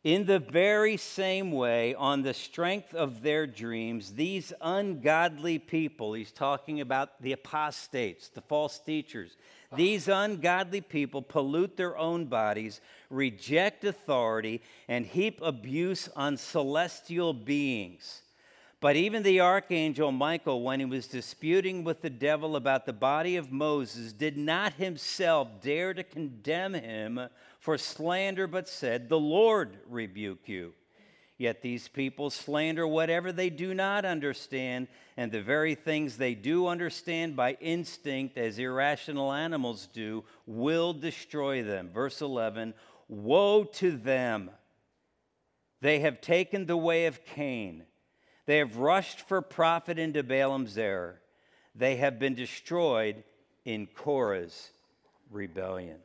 In 0.04 0.26
the 0.26 0.40
very 0.40 0.98
same 0.98 1.52
way, 1.52 1.96
on 1.96 2.22
the 2.22 2.34
strength 2.34 2.94
of 2.94 3.24
their 3.24 3.48
dreams, 3.48 4.14
these 4.14 4.54
ungodly 4.62 5.58
people, 5.58 6.14
he's 6.14 6.32
talking 6.32 6.80
about 6.80 7.22
the 7.22 7.32
apostates, 7.32 8.30
the 8.30 8.42
false 8.42 8.78
teachers, 8.78 9.36
these 9.76 10.08
ungodly 10.08 10.82
people 10.82 11.24
pollute 11.24 11.76
their 11.76 11.98
own 11.98 12.26
bodies, 12.26 12.82
reject 13.10 13.84
authority, 13.84 14.62
and 14.88 15.06
heap 15.06 15.40
abuse 15.42 16.08
on 16.16 16.38
celestial 16.38 17.34
beings. 17.34 18.22
But 18.82 18.96
even 18.96 19.24
the 19.24 19.40
archangel 19.40 20.12
Michael, 20.12 20.62
when 20.62 20.80
he 20.80 20.86
was 20.86 21.08
disputing 21.08 21.84
with 21.84 22.02
the 22.02 22.10
devil 22.10 22.56
about 22.56 22.86
the 22.86 22.94
body 22.94 23.38
of 23.38 23.52
Moses, 23.52 24.12
did 24.12 24.38
not 24.38 24.74
himself 24.74 25.62
dare 25.62 25.94
to 25.94 26.04
condemn 26.04 26.74
him 26.74 27.20
for 27.60 27.78
slander, 27.78 28.48
but 28.48 28.68
said, 28.68 29.08
The 29.08 29.20
Lord 29.20 29.78
rebuke 29.88 30.48
you. 30.48 30.74
Yet 31.38 31.62
these 31.62 31.88
people 31.90 32.30
slander 32.30 32.88
whatever 32.88 33.32
they 33.32 33.50
do 33.50 33.74
not 33.74 34.06
understand, 34.06 34.88
and 35.18 35.32
the 35.32 35.42
very 35.42 35.76
things 35.76 36.18
they 36.18 36.34
do 36.34 36.68
understand 36.68 37.36
by 37.36 37.58
instinct, 37.60 38.38
as 38.38 38.58
irrational 38.58 39.34
animals 39.34 39.88
do, 39.92 40.24
will 40.46 40.94
destroy 40.94 41.62
them. 41.64 41.90
Verse 41.94 42.22
11 42.22 42.74
Woe 43.08 43.64
to 43.64 43.98
them! 43.98 44.50
They 45.82 46.00
have 46.00 46.22
taken 46.22 46.66
the 46.66 46.78
way 46.78 47.06
of 47.06 47.26
Cain. 47.26 47.84
They 48.46 48.58
have 48.60 48.78
rushed 48.78 49.22
for 49.28 49.42
profit 49.42 49.98
into 49.98 50.24
Balaam's 50.24 50.78
error. 50.78 51.20
They 51.74 51.98
have 51.98 52.20
been 52.20 52.36
destroyed 52.36 53.24
in 53.66 53.88
Korah's 53.88 54.72
rebellion. 55.32 55.98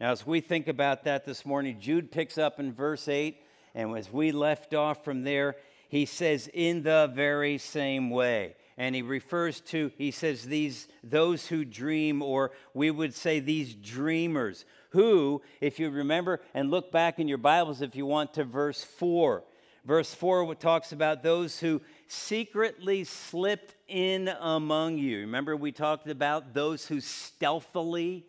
Now, 0.00 0.12
as 0.12 0.26
we 0.26 0.40
think 0.40 0.68
about 0.68 1.04
that 1.04 1.24
this 1.24 1.46
morning, 1.46 1.78
Jude 1.80 2.10
picks 2.10 2.36
up 2.36 2.60
in 2.60 2.72
verse 2.72 3.08
8 3.08 3.40
and 3.76 3.96
as 3.96 4.10
we 4.10 4.32
left 4.32 4.72
off 4.74 5.04
from 5.04 5.22
there, 5.22 5.56
he 5.88 6.06
says, 6.06 6.48
in 6.52 6.82
the 6.82 7.10
very 7.14 7.58
same 7.58 8.08
way. 8.10 8.56
And 8.78 8.94
he 8.94 9.02
refers 9.02 9.60
to, 9.62 9.92
he 9.96 10.10
says, 10.10 10.44
these, 10.44 10.88
those 11.04 11.46
who 11.46 11.64
dream, 11.64 12.22
or 12.22 12.52
we 12.72 12.90
would 12.90 13.14
say 13.14 13.38
these 13.38 13.74
dreamers, 13.74 14.64
who, 14.90 15.42
if 15.60 15.78
you 15.78 15.90
remember 15.90 16.40
and 16.54 16.70
look 16.70 16.90
back 16.90 17.18
in 17.18 17.28
your 17.28 17.38
Bibles 17.38 17.82
if 17.82 17.94
you 17.94 18.06
want 18.06 18.34
to 18.34 18.44
verse 18.44 18.82
4. 18.82 19.44
Verse 19.86 20.12
4 20.12 20.52
talks 20.56 20.90
about 20.90 21.22
those 21.22 21.60
who 21.60 21.80
secretly 22.08 23.04
slipped 23.04 23.76
in 23.86 24.28
among 24.40 24.98
you. 24.98 25.20
Remember, 25.20 25.56
we 25.56 25.70
talked 25.70 26.08
about 26.08 26.54
those 26.54 26.86
who 26.88 27.00
stealthily 27.00 28.26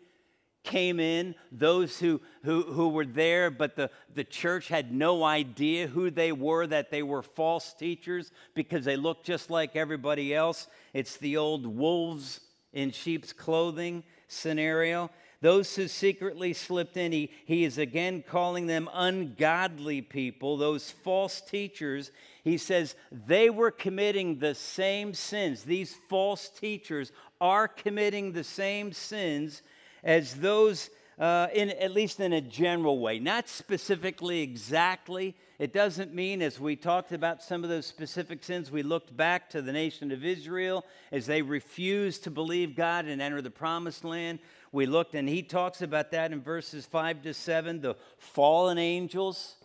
came 0.62 1.00
in, 1.00 1.34
those 1.50 1.98
who, 1.98 2.20
who, 2.44 2.62
who 2.62 2.90
were 2.90 3.04
there, 3.04 3.50
but 3.50 3.74
the, 3.74 3.90
the 4.14 4.22
church 4.22 4.68
had 4.68 4.92
no 4.92 5.24
idea 5.24 5.88
who 5.88 6.12
they 6.12 6.30
were, 6.30 6.64
that 6.66 6.92
they 6.92 7.02
were 7.02 7.22
false 7.22 7.74
teachers 7.74 8.30
because 8.54 8.84
they 8.84 8.96
looked 8.96 9.26
just 9.26 9.50
like 9.50 9.74
everybody 9.74 10.32
else. 10.32 10.68
It's 10.94 11.16
the 11.16 11.38
old 11.38 11.66
wolves 11.66 12.40
in 12.72 12.92
sheep's 12.92 13.32
clothing 13.32 14.04
scenario. 14.28 15.10
Those 15.40 15.76
who 15.76 15.86
secretly 15.86 16.52
slipped 16.52 16.96
in, 16.96 17.12
he, 17.12 17.30
he 17.44 17.64
is 17.64 17.78
again 17.78 18.24
calling 18.28 18.66
them 18.66 18.90
ungodly 18.92 20.02
people, 20.02 20.56
those 20.56 20.90
false 20.90 21.40
teachers. 21.40 22.10
He 22.42 22.58
says 22.58 22.96
they 23.12 23.48
were 23.48 23.70
committing 23.70 24.40
the 24.40 24.56
same 24.56 25.14
sins. 25.14 25.62
These 25.62 25.96
false 26.08 26.48
teachers 26.48 27.12
are 27.40 27.68
committing 27.68 28.32
the 28.32 28.42
same 28.42 28.92
sins 28.92 29.62
as 30.02 30.34
those, 30.34 30.90
uh, 31.20 31.46
in, 31.54 31.70
at 31.70 31.92
least 31.92 32.18
in 32.18 32.32
a 32.32 32.40
general 32.40 32.98
way, 32.98 33.20
not 33.20 33.48
specifically 33.48 34.40
exactly. 34.40 35.36
It 35.58 35.72
doesn't 35.72 36.14
mean, 36.14 36.40
as 36.40 36.60
we 36.60 36.76
talked 36.76 37.10
about 37.10 37.42
some 37.42 37.64
of 37.64 37.70
those 37.70 37.84
specific 37.84 38.44
sins, 38.44 38.70
we 38.70 38.84
looked 38.84 39.16
back 39.16 39.50
to 39.50 39.60
the 39.60 39.72
nation 39.72 40.12
of 40.12 40.24
Israel 40.24 40.84
as 41.10 41.26
they 41.26 41.42
refused 41.42 42.22
to 42.24 42.30
believe 42.30 42.76
God 42.76 43.06
and 43.06 43.20
enter 43.20 43.42
the 43.42 43.50
promised 43.50 44.04
land. 44.04 44.38
We 44.70 44.86
looked, 44.86 45.16
and 45.16 45.28
he 45.28 45.42
talks 45.42 45.82
about 45.82 46.12
that 46.12 46.30
in 46.30 46.42
verses 46.42 46.86
5 46.86 47.22
to 47.22 47.34
7 47.34 47.80
the 47.80 47.96
fallen 48.18 48.78
angels 48.78 49.56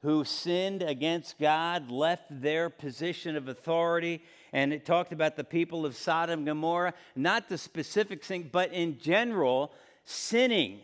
who 0.00 0.24
sinned 0.24 0.82
against 0.82 1.38
God 1.38 1.90
left 1.90 2.24
their 2.30 2.70
position 2.70 3.36
of 3.36 3.48
authority. 3.48 4.22
And 4.54 4.72
it 4.72 4.86
talked 4.86 5.12
about 5.12 5.36
the 5.36 5.44
people 5.44 5.84
of 5.84 5.96
Sodom 5.96 6.40
and 6.40 6.46
Gomorrah, 6.46 6.94
not 7.14 7.50
the 7.50 7.58
specific 7.58 8.24
thing, 8.24 8.48
but 8.50 8.72
in 8.72 8.98
general, 9.00 9.70
sinning 10.06 10.80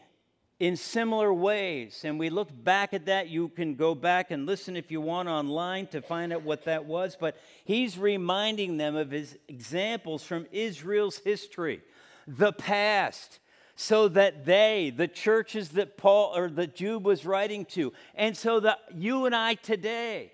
in 0.63 0.77
similar 0.77 1.35
ways. 1.35 2.03
And 2.05 2.21
we 2.21 2.31
looked 2.31 2.63
back 2.63 2.95
at 2.95 3.07
that. 3.07 3.29
You 3.29 3.49
can 3.49 3.75
go 3.75 3.97
back 3.97 4.31
and 4.31 4.47
listen 4.47 4.77
if 4.77 4.93
you 4.93 5.01
want 5.01 5.29
online 5.29 5.89
to 5.89 6.01
find 6.01 6.33
out 6.33 6.45
what 6.45 6.67
that 6.67 6.85
was. 6.85 7.17
But 7.19 7.37
he's 7.65 7.99
reminding 7.99 8.77
them 8.77 8.95
of 8.95 9.11
his 9.11 9.37
examples 9.49 10.23
from 10.23 10.47
Israel's 10.53 11.19
history, 11.19 11.83
the 12.29 12.53
past 12.53 13.41
so 13.75 14.07
that 14.07 14.45
they, 14.45 14.93
the 14.97 15.09
churches 15.09 15.71
that 15.71 15.97
Paul 15.97 16.37
or 16.37 16.49
that 16.51 16.77
Jude 16.77 17.03
was 17.03 17.27
writing 17.27 17.65
to, 17.65 17.93
and 18.15 18.37
so 18.37 18.61
that 18.61 18.79
you 18.95 19.27
and 19.27 19.35
I 19.35 19.55
today, 19.55 20.31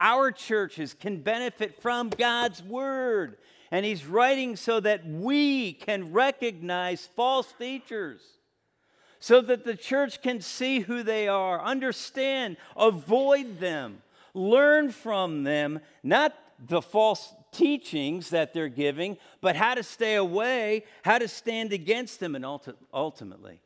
our 0.00 0.32
churches 0.32 0.94
can 0.94 1.20
benefit 1.20 1.82
from 1.82 2.08
God's 2.08 2.62
word. 2.62 3.36
And 3.70 3.84
he's 3.84 4.06
writing 4.06 4.56
so 4.56 4.80
that 4.80 5.06
we 5.06 5.74
can 5.74 6.14
recognize 6.14 7.06
false 7.14 7.52
teachers, 7.58 8.22
so 9.20 9.40
that 9.40 9.64
the 9.64 9.76
church 9.76 10.22
can 10.22 10.40
see 10.40 10.80
who 10.80 11.02
they 11.02 11.28
are, 11.28 11.60
understand, 11.62 12.56
avoid 12.76 13.58
them, 13.58 14.02
learn 14.34 14.90
from 14.90 15.44
them, 15.44 15.80
not 16.02 16.34
the 16.66 16.82
false 16.82 17.34
teachings 17.52 18.30
that 18.30 18.52
they're 18.52 18.68
giving, 18.68 19.16
but 19.40 19.56
how 19.56 19.74
to 19.74 19.82
stay 19.82 20.14
away, 20.16 20.84
how 21.02 21.18
to 21.18 21.28
stand 21.28 21.72
against 21.72 22.20
them, 22.20 22.34
and 22.34 22.44
ultimately, 22.92 23.60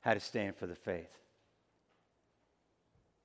how 0.00 0.14
to 0.14 0.20
stand 0.20 0.56
for 0.56 0.66
the 0.66 0.74
faith. 0.74 1.18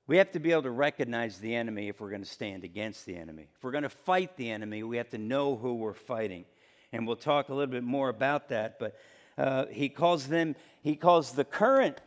We 0.06 0.16
have 0.16 0.32
to 0.32 0.40
be 0.40 0.52
able 0.52 0.62
to 0.62 0.70
recognize 0.70 1.38
the 1.38 1.54
enemy 1.54 1.88
if 1.88 2.00
we're 2.00 2.08
going 2.08 2.22
to 2.22 2.28
stand 2.28 2.64
against 2.64 3.04
the 3.04 3.14
enemy. 3.14 3.48
If 3.54 3.62
we're 3.62 3.72
going 3.72 3.82
to 3.82 3.90
fight 3.90 4.36
the 4.38 4.50
enemy, 4.50 4.82
we 4.82 4.96
have 4.96 5.10
to 5.10 5.18
know 5.18 5.54
who 5.54 5.74
we're 5.74 5.92
fighting. 5.92 6.46
And 6.92 7.06
we'll 7.06 7.16
talk 7.16 7.50
a 7.50 7.54
little 7.54 7.70
bit 7.70 7.84
more 7.84 8.08
about 8.08 8.48
that. 8.48 8.78
But 8.78 8.96
uh, 9.38 9.66
he 9.70 9.88
calls 9.88 10.26
them, 10.26 10.56
he 10.82 10.96
calls 10.96 11.32
the 11.32 11.44
current 11.44 12.00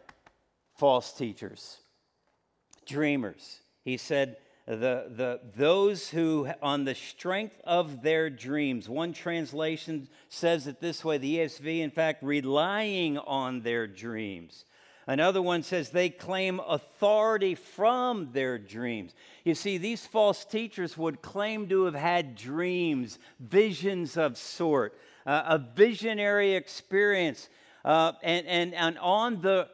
false 0.76 1.14
teachers 1.14 1.78
dreamers. 2.86 3.62
He 3.84 3.98
said, 3.98 4.38
the, 4.68 5.08
the, 5.10 5.40
those 5.56 6.10
who, 6.10 6.50
on 6.62 6.84
the 6.84 6.96
strength 6.96 7.60
of 7.64 8.02
their 8.04 8.30
dreams, 8.30 8.88
one 8.88 9.14
translation 9.14 10.08
says 10.30 10.68
it 10.68 10.80
this 10.80 11.04
way 11.04 11.18
the 11.18 11.38
ESV, 11.38 11.80
in 11.80 11.92
fact, 11.92 12.24
relying 12.24 13.18
on 13.18 13.62
their 13.62 13.88
dreams. 13.88 14.66
Another 15.08 15.42
one 15.42 15.64
says 15.64 15.90
they 15.90 16.10
claim 16.10 16.60
authority 16.60 17.56
from 17.56 18.30
their 18.34 18.58
dreams. 18.58 19.14
You 19.44 19.56
see, 19.56 19.78
these 19.78 20.06
false 20.06 20.46
teachers 20.46 20.98
would 20.98 21.22
claim 21.22 21.68
to 21.70 21.86
have 21.86 21.96
had 21.96 22.36
dreams, 22.36 23.18
visions 23.40 24.16
of 24.16 24.38
sort, 24.38 24.98
uh, 25.26 25.44
a 25.46 25.58
visionary 25.58 26.56
experience. 26.56 27.50
Uh, 27.84 28.14
and, 28.24 28.46
and, 28.48 28.74
and 28.74 28.98
on 29.00 29.42
the 29.42 29.68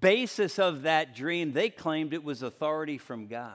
basis 0.00 0.58
of 0.58 0.82
that 0.82 1.14
dream, 1.14 1.52
they 1.52 1.70
claimed 1.70 2.14
it 2.14 2.24
was 2.24 2.42
authority 2.42 2.98
from 2.98 3.26
God. 3.26 3.52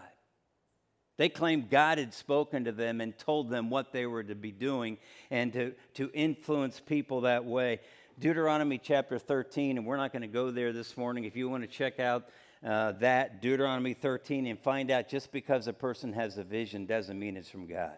They 1.18 1.30
claimed 1.30 1.72
God 1.72 1.98
had 1.98 2.13
spoken 2.13 2.66
to 2.66 2.72
them 2.72 3.01
and 3.01 3.18
told 3.18 3.50
them 3.50 3.72
what 3.72 3.92
they 3.92 4.06
were 4.06 4.24
to 4.24 4.36
be 4.36 4.51
doing 4.51 5.00
and 5.32 5.51
to, 5.54 5.74
to 5.96 6.12
influence 6.13 6.80
people 6.80 7.22
that 7.22 7.44
way. 7.44 7.80
Deuteronomy 8.20 8.77
chapter 8.77 9.18
13, 9.18 9.77
and 9.77 9.86
we're 9.86 9.98
not 9.98 10.12
going 10.12 10.22
to 10.22 10.27
go 10.27 10.51
there 10.51 10.74
this 10.74 10.96
morning. 10.96 11.24
If 11.24 11.36
you 11.36 11.50
want 11.50 11.63
to 11.63 11.68
check 11.68 12.00
out 12.00 12.30
uh, 12.63 12.94
that, 12.94 13.42
Deuteronomy 13.42 13.94
13, 13.94 14.46
and 14.48 14.60
find 14.60 14.92
out 14.92 15.08
just 15.08 15.32
because 15.32 15.68
a 15.68 15.74
person 15.74 16.13
has 16.13 16.38
a 16.38 16.44
vision 16.44 16.86
doesn't 16.86 17.18
mean 17.18 17.36
it's 17.36 17.50
from 17.50 17.68
God. 17.68 17.98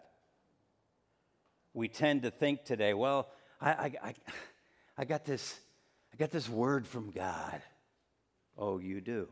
We 1.74 1.88
tend 1.88 2.24
to 2.24 2.32
think 2.32 2.64
today, 2.64 2.94
well, 2.94 3.30
I, 3.62 3.72
I, 3.72 3.94
I, 4.04 4.14
I 4.98 5.06
got 5.06 5.26
this, 5.26 5.60
I 6.14 6.18
got 6.18 6.32
this 6.32 6.50
word 6.50 6.88
from 6.88 7.12
God. 7.12 7.62
Oh, 8.58 8.80
you 8.80 9.02
do? 9.02 9.30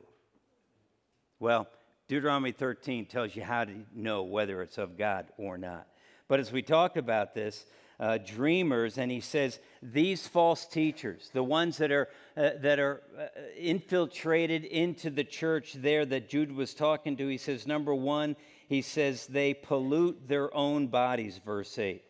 Well, 1.40 1.68
Deuteronomy 2.08 2.52
13 2.52 3.06
tells 3.06 3.36
you 3.36 3.44
how 3.44 3.66
to 3.66 3.74
know 3.94 4.24
whether 4.24 4.62
it's 4.62 4.78
of 4.78 4.98
God 4.98 5.28
or 5.38 5.58
not. 5.58 5.88
But 6.28 6.40
as 6.40 6.52
we 6.52 6.62
talk 6.62 6.98
about 6.98 7.34
this, 7.34 7.66
uh, 8.00 8.18
dreamers, 8.20 8.98
and 8.98 9.12
he 9.12 9.20
says 9.20 9.60
these 9.82 10.28
false 10.28 10.66
teachers, 10.66 11.30
the 11.34 11.44
ones 11.44 11.78
that 11.78 11.92
are 11.92 12.08
uh, 12.36 12.52
that 12.62 12.80
are 12.80 13.02
uh, 13.20 13.26
infiltrated 13.58 14.64
into 14.66 15.10
the 15.10 15.24
church 15.24 15.74
there 15.74 16.06
that 16.06 16.30
Jude 16.30 16.52
was 16.52 16.74
talking 16.74 17.18
to, 17.18 17.28
he 17.28 17.38
says 17.38 17.66
number 17.66 17.96
one, 17.96 18.36
he 18.70 18.82
says 18.82 19.26
they 19.26 19.54
pollute 19.54 20.28
their 20.28 20.54
own 20.56 20.88
bodies. 20.88 21.40
Verse 21.44 21.78
eight. 21.80 22.04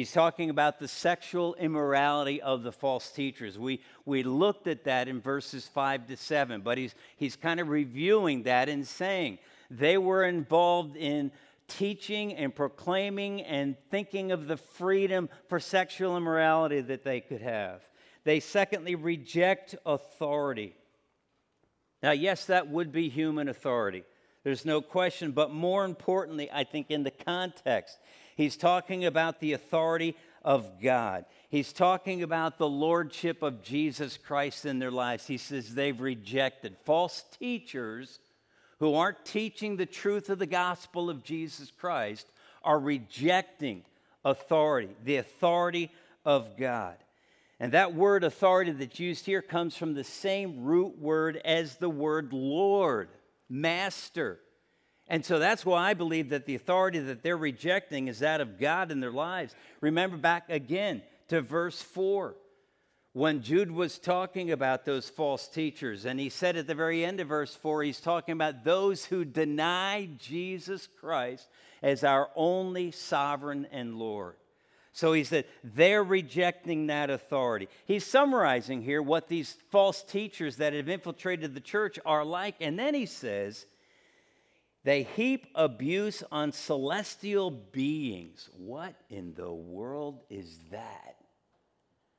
He's 0.00 0.12
talking 0.12 0.48
about 0.48 0.78
the 0.78 0.88
sexual 0.88 1.54
immorality 1.56 2.40
of 2.40 2.62
the 2.62 2.72
false 2.72 3.10
teachers. 3.10 3.58
We, 3.58 3.82
we 4.06 4.22
looked 4.22 4.66
at 4.66 4.84
that 4.84 5.08
in 5.08 5.20
verses 5.20 5.68
5 5.68 6.06
to 6.06 6.16
7, 6.16 6.62
but 6.62 6.78
he's, 6.78 6.94
he's 7.18 7.36
kind 7.36 7.60
of 7.60 7.68
reviewing 7.68 8.44
that 8.44 8.70
and 8.70 8.88
saying 8.88 9.40
they 9.70 9.98
were 9.98 10.24
involved 10.24 10.96
in 10.96 11.30
teaching 11.68 12.34
and 12.34 12.54
proclaiming 12.54 13.42
and 13.42 13.76
thinking 13.90 14.32
of 14.32 14.46
the 14.46 14.56
freedom 14.56 15.28
for 15.50 15.60
sexual 15.60 16.16
immorality 16.16 16.80
that 16.80 17.04
they 17.04 17.20
could 17.20 17.42
have. 17.42 17.82
They, 18.24 18.40
secondly, 18.40 18.94
reject 18.94 19.74
authority. 19.84 20.74
Now, 22.02 22.12
yes, 22.12 22.46
that 22.46 22.70
would 22.70 22.90
be 22.90 23.10
human 23.10 23.50
authority. 23.50 24.04
There's 24.44 24.64
no 24.64 24.80
question. 24.80 25.32
But 25.32 25.52
more 25.52 25.84
importantly, 25.84 26.50
I 26.50 26.64
think 26.64 26.90
in 26.90 27.02
the 27.02 27.10
context, 27.10 27.98
He's 28.40 28.56
talking 28.56 29.04
about 29.04 29.38
the 29.38 29.52
authority 29.52 30.16
of 30.42 30.80
God. 30.80 31.26
He's 31.50 31.74
talking 31.74 32.22
about 32.22 32.56
the 32.56 32.66
lordship 32.66 33.42
of 33.42 33.62
Jesus 33.62 34.16
Christ 34.16 34.64
in 34.64 34.78
their 34.78 34.90
lives. 34.90 35.26
He 35.26 35.36
says 35.36 35.74
they've 35.74 36.00
rejected 36.00 36.78
false 36.86 37.22
teachers 37.38 38.18
who 38.78 38.94
aren't 38.94 39.26
teaching 39.26 39.76
the 39.76 39.84
truth 39.84 40.30
of 40.30 40.38
the 40.38 40.46
gospel 40.46 41.10
of 41.10 41.22
Jesus 41.22 41.70
Christ 41.70 42.26
are 42.64 42.80
rejecting 42.80 43.84
authority, 44.24 44.88
the 45.04 45.16
authority 45.16 45.90
of 46.24 46.56
God. 46.56 46.96
And 47.58 47.72
that 47.72 47.94
word 47.94 48.24
authority 48.24 48.70
that's 48.70 48.98
used 48.98 49.26
here 49.26 49.42
comes 49.42 49.76
from 49.76 49.92
the 49.92 50.02
same 50.02 50.64
root 50.64 50.98
word 50.98 51.36
as 51.44 51.76
the 51.76 51.90
word 51.90 52.32
Lord, 52.32 53.10
Master. 53.50 54.38
And 55.10 55.24
so 55.24 55.40
that's 55.40 55.66
why 55.66 55.90
I 55.90 55.94
believe 55.94 56.30
that 56.30 56.46
the 56.46 56.54
authority 56.54 57.00
that 57.00 57.22
they're 57.22 57.36
rejecting 57.36 58.06
is 58.06 58.20
that 58.20 58.40
of 58.40 58.60
God 58.60 58.92
in 58.92 59.00
their 59.00 59.10
lives. 59.10 59.56
Remember 59.80 60.16
back 60.16 60.48
again 60.48 61.02
to 61.28 61.42
verse 61.42 61.82
4 61.82 62.36
when 63.12 63.42
Jude 63.42 63.72
was 63.72 63.98
talking 63.98 64.52
about 64.52 64.84
those 64.84 65.08
false 65.08 65.48
teachers, 65.48 66.04
and 66.04 66.20
he 66.20 66.28
said 66.28 66.56
at 66.56 66.68
the 66.68 66.76
very 66.76 67.04
end 67.04 67.18
of 67.18 67.26
verse 67.26 67.56
4, 67.56 67.82
he's 67.82 68.00
talking 68.00 68.34
about 68.34 68.62
those 68.62 69.04
who 69.04 69.24
deny 69.24 70.08
Jesus 70.16 70.86
Christ 71.00 71.48
as 71.82 72.04
our 72.04 72.30
only 72.36 72.92
sovereign 72.92 73.66
and 73.72 73.96
Lord. 73.96 74.36
So 74.92 75.12
he 75.12 75.24
said 75.24 75.46
they're 75.64 76.04
rejecting 76.04 76.86
that 76.86 77.10
authority. 77.10 77.68
He's 77.84 78.06
summarizing 78.06 78.82
here 78.82 79.02
what 79.02 79.26
these 79.26 79.56
false 79.70 80.04
teachers 80.04 80.56
that 80.56 80.72
have 80.72 80.88
infiltrated 80.88 81.54
the 81.54 81.60
church 81.60 81.98
are 82.06 82.24
like, 82.24 82.54
and 82.60 82.78
then 82.78 82.94
he 82.94 83.06
says, 83.06 83.66
they 84.82 85.02
heap 85.02 85.46
abuse 85.54 86.22
on 86.32 86.52
celestial 86.52 87.50
beings. 87.50 88.48
What 88.56 88.94
in 89.10 89.34
the 89.34 89.52
world 89.52 90.22
is 90.30 90.58
that? 90.70 91.16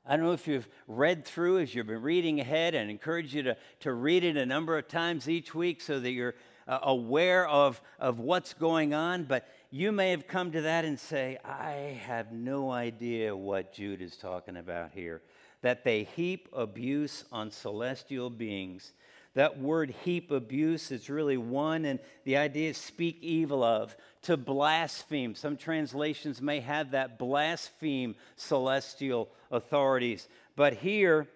I 0.06 0.16
don't 0.16 0.26
know 0.26 0.34
if 0.34 0.48
you've 0.48 0.68
read 0.88 1.26
through 1.26 1.60
as 1.60 1.76
you've 1.76 1.88
been 1.88 2.02
reading 2.02 2.40
ahead 2.40 2.74
and 2.74 2.90
encourage 2.90 3.36
you 3.36 3.44
to, 3.44 3.58
to 3.82 3.94
read 3.94 4.24
it 4.24 4.36
a 4.36 4.46
number 4.46 4.78
of 4.78 4.88
times 4.88 5.30
each 5.30 5.54
week 5.54 5.80
so 5.82 6.00
that 6.00 6.12
you're 6.12 6.36
uh, 6.68 6.80
aware 6.84 7.48
of, 7.48 7.82
of 8.00 8.20
what's 8.20 8.54
going 8.54 8.94
on, 8.94 9.24
but 9.24 9.48
you 9.70 9.92
may 9.92 10.12
have 10.12 10.28
come 10.28 10.52
to 10.52 10.62
that 10.62 10.86
and 10.86 11.00
say, 11.00 11.38
I 11.46 12.00
have 12.06 12.32
no 12.32 12.72
idea 12.72 13.36
what 13.36 13.74
Jude 13.74 14.02
is 14.02 14.18
talking 14.18 14.58
about 14.58 14.92
here. 14.92 15.22
That 15.62 15.84
they 15.84 16.04
heap 16.04 16.50
abuse 16.54 17.24
on 17.32 17.52
celestial 17.52 18.30
beings. 18.30 18.94
That 19.34 19.60
word 19.60 19.94
heap 20.04 20.30
abuse 20.30 20.92
is 20.92 21.10
really 21.10 21.38
one, 21.38 21.86
and 21.86 22.00
the 22.26 22.38
idea 22.38 22.72
is 22.72 22.78
speak 22.78 23.18
evil 23.22 23.64
of, 23.64 23.96
to 24.24 24.36
blaspheme. 24.36 25.36
Some 25.36 25.56
translations 25.56 26.42
may 26.42 26.60
have 26.60 26.92
that 26.92 27.18
blaspheme 27.18 28.16
celestial 28.36 29.30
authorities. 29.50 30.28
But 30.56 30.74
here 30.74 31.28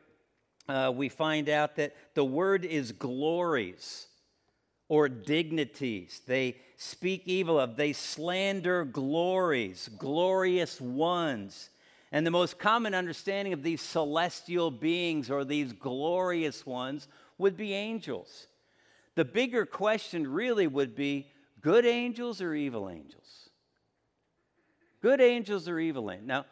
uh, 0.67 0.91
we 0.93 1.07
find 1.07 1.47
out 1.47 1.77
that 1.77 1.95
the 2.15 2.25
word 2.25 2.65
is 2.65 2.91
glories 2.91 4.07
or 4.89 5.07
dignities. 5.07 6.21
They 6.27 6.57
speak 6.77 7.23
evil 7.25 7.59
of, 7.59 7.77
they 7.77 7.93
slander 7.93 8.83
glories, 8.83 9.89
glorious 9.97 10.81
ones. 10.81 11.69
And 12.11 12.25
the 12.25 12.31
most 12.31 12.59
common 12.59 12.93
understanding 12.93 13.53
of 13.53 13.63
these 13.63 13.81
celestial 13.81 14.69
beings 14.69 15.29
or 15.29 15.43
these 15.43 15.73
glorious 15.73 16.65
ones 16.65 17.07
would 17.37 17.57
be 17.57 17.73
angels. 17.73 18.47
The 19.15 19.25
bigger 19.25 19.65
question 19.65 20.27
really 20.27 20.67
would 20.67 20.95
be 20.95 21.31
good 21.61 21.85
angels 21.85 22.41
or 22.41 22.53
evil 22.53 22.89
angels? 22.89 23.49
Good 25.01 25.21
angels 25.21 25.67
or 25.67 25.79
evil 25.79 26.11
angels? 26.11 26.27
Now, 26.27 26.45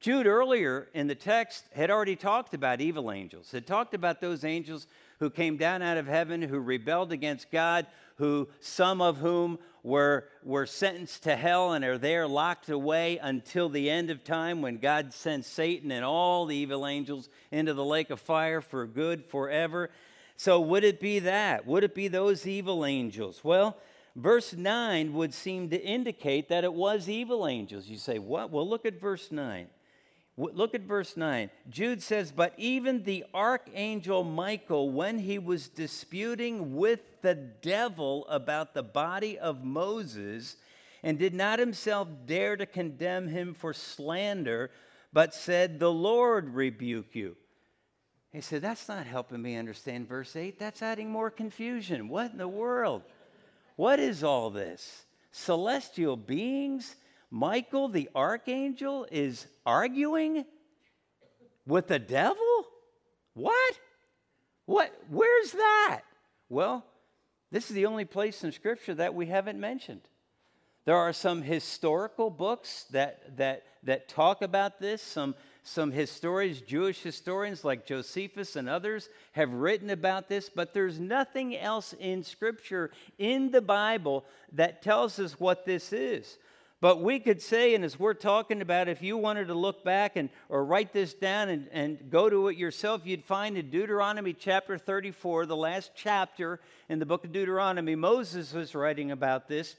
Jude 0.00 0.26
earlier 0.26 0.88
in 0.94 1.06
the 1.06 1.14
text 1.14 1.68
had 1.74 1.90
already 1.90 2.16
talked 2.16 2.54
about 2.54 2.80
evil 2.80 3.10
angels, 3.10 3.50
had 3.50 3.66
talked 3.66 3.94
about 3.94 4.20
those 4.20 4.44
angels 4.44 4.86
who 5.18 5.30
came 5.30 5.56
down 5.56 5.82
out 5.82 5.96
of 5.96 6.06
heaven, 6.06 6.42
who 6.42 6.58
rebelled 6.58 7.12
against 7.12 7.50
God, 7.50 7.86
who 8.16 8.48
some 8.60 9.00
of 9.00 9.18
whom 9.18 9.58
were, 9.82 10.28
were 10.42 10.66
sentenced 10.66 11.22
to 11.22 11.36
hell 11.36 11.72
and 11.72 11.84
are 11.84 11.98
there 11.98 12.26
locked 12.26 12.68
away 12.68 13.18
until 13.18 13.68
the 13.68 13.88
end 13.88 14.10
of 14.10 14.24
time 14.24 14.60
when 14.60 14.78
God 14.78 15.12
sends 15.12 15.46
Satan 15.46 15.92
and 15.92 16.04
all 16.04 16.46
the 16.46 16.56
evil 16.56 16.86
angels 16.86 17.28
into 17.52 17.72
the 17.72 17.84
lake 17.84 18.10
of 18.10 18.20
fire 18.20 18.60
for 18.60 18.86
good 18.86 19.24
forever. 19.24 19.90
So, 20.36 20.60
would 20.60 20.84
it 20.84 21.00
be 21.00 21.20
that? 21.20 21.66
Would 21.66 21.84
it 21.84 21.94
be 21.94 22.08
those 22.08 22.46
evil 22.46 22.84
angels? 22.84 23.42
Well, 23.44 23.76
verse 24.16 24.54
9 24.54 25.12
would 25.14 25.32
seem 25.32 25.70
to 25.70 25.80
indicate 25.80 26.48
that 26.48 26.64
it 26.64 26.72
was 26.72 27.08
evil 27.08 27.46
angels. 27.46 27.86
You 27.86 27.96
say, 27.96 28.18
what? 28.18 28.50
Well, 28.50 28.68
look 28.68 28.84
at 28.84 29.00
verse 29.00 29.30
9. 29.30 29.68
Look 30.36 30.74
at 30.74 30.82
verse 30.82 31.16
9. 31.16 31.48
Jude 31.70 32.02
says, 32.02 32.30
But 32.30 32.52
even 32.58 33.02
the 33.02 33.24
archangel 33.32 34.22
Michael, 34.22 34.90
when 34.90 35.18
he 35.18 35.38
was 35.38 35.68
disputing 35.68 36.76
with 36.76 37.00
the 37.22 37.34
devil 37.34 38.26
about 38.28 38.74
the 38.74 38.82
body 38.82 39.38
of 39.38 39.64
Moses, 39.64 40.56
and 41.02 41.18
did 41.18 41.34
not 41.34 41.58
himself 41.58 42.08
dare 42.26 42.56
to 42.56 42.66
condemn 42.66 43.28
him 43.28 43.54
for 43.54 43.72
slander, 43.72 44.70
but 45.12 45.32
said, 45.32 45.78
The 45.78 45.90
Lord 45.90 46.50
rebuke 46.50 47.14
you. 47.14 47.36
He 48.32 48.42
said, 48.42 48.60
That's 48.60 48.88
not 48.88 49.06
helping 49.06 49.40
me 49.40 49.56
understand 49.56 50.08
verse 50.08 50.36
8. 50.36 50.58
That's 50.58 50.82
adding 50.82 51.10
more 51.10 51.30
confusion. 51.30 52.08
What 52.08 52.32
in 52.32 52.38
the 52.38 52.48
world? 52.48 53.02
What 53.76 54.00
is 54.00 54.22
all 54.22 54.50
this? 54.50 55.04
Celestial 55.32 56.16
beings? 56.16 56.96
Michael 57.36 57.88
the 57.88 58.08
archangel 58.14 59.06
is 59.12 59.46
arguing 59.66 60.46
with 61.66 61.86
the 61.86 61.98
devil? 61.98 62.64
What? 63.34 63.74
What? 64.64 64.90
Where's 65.10 65.52
that? 65.52 66.00
Well, 66.48 66.82
This 67.50 67.68
is 67.68 67.76
the 67.76 67.86
only 67.86 68.04
place 68.04 68.42
in 68.42 68.52
Scripture 68.52 68.94
that 68.94 69.14
we 69.14 69.26
haven't 69.26 69.60
mentioned. 69.60 70.00
There 70.84 70.96
are 70.96 71.12
some 71.12 71.42
historical 71.42 72.30
books 72.30 72.84
that, 72.90 73.36
that, 73.36 73.64
that 73.82 74.08
talk 74.08 74.42
about 74.42 74.80
this. 74.80 75.02
Some, 75.02 75.34
some 75.62 75.90
historians, 75.92 76.60
Jewish 76.60 77.02
historians 77.02 77.64
like 77.64 77.86
Josephus 77.86 78.56
and 78.56 78.68
others, 78.68 79.08
have 79.32 79.52
written 79.52 79.90
about 79.90 80.28
this, 80.28 80.48
but 80.48 80.72
there's 80.72 80.98
nothing 80.98 81.56
else 81.56 81.92
in 81.92 82.22
Scripture, 82.22 82.90
in 83.18 83.50
the 83.50 83.60
Bible, 83.60 84.24
that 84.52 84.82
tells 84.82 85.18
us 85.18 85.38
what 85.38 85.66
this 85.66 85.92
is. 85.92 86.38
But 86.86 87.00
we 87.00 87.18
could 87.18 87.42
say, 87.42 87.74
and 87.74 87.84
as 87.84 87.98
we're 87.98 88.14
talking 88.14 88.62
about, 88.62 88.88
if 88.88 89.02
you 89.02 89.16
wanted 89.16 89.48
to 89.48 89.54
look 89.54 89.82
back 89.82 90.14
and 90.14 90.30
or 90.48 90.64
write 90.64 90.92
this 90.92 91.14
down 91.14 91.48
and, 91.48 91.66
and 91.72 92.10
go 92.12 92.30
to 92.30 92.46
it 92.46 92.56
yourself, 92.56 93.00
you'd 93.04 93.24
find 93.24 93.58
in 93.58 93.70
Deuteronomy 93.70 94.32
chapter 94.32 94.78
34, 94.78 95.46
the 95.46 95.56
last 95.56 95.90
chapter 95.96 96.60
in 96.88 97.00
the 97.00 97.04
book 97.04 97.24
of 97.24 97.32
Deuteronomy, 97.32 97.96
Moses 97.96 98.52
was 98.52 98.72
writing 98.72 99.10
about 99.10 99.48
this. 99.48 99.74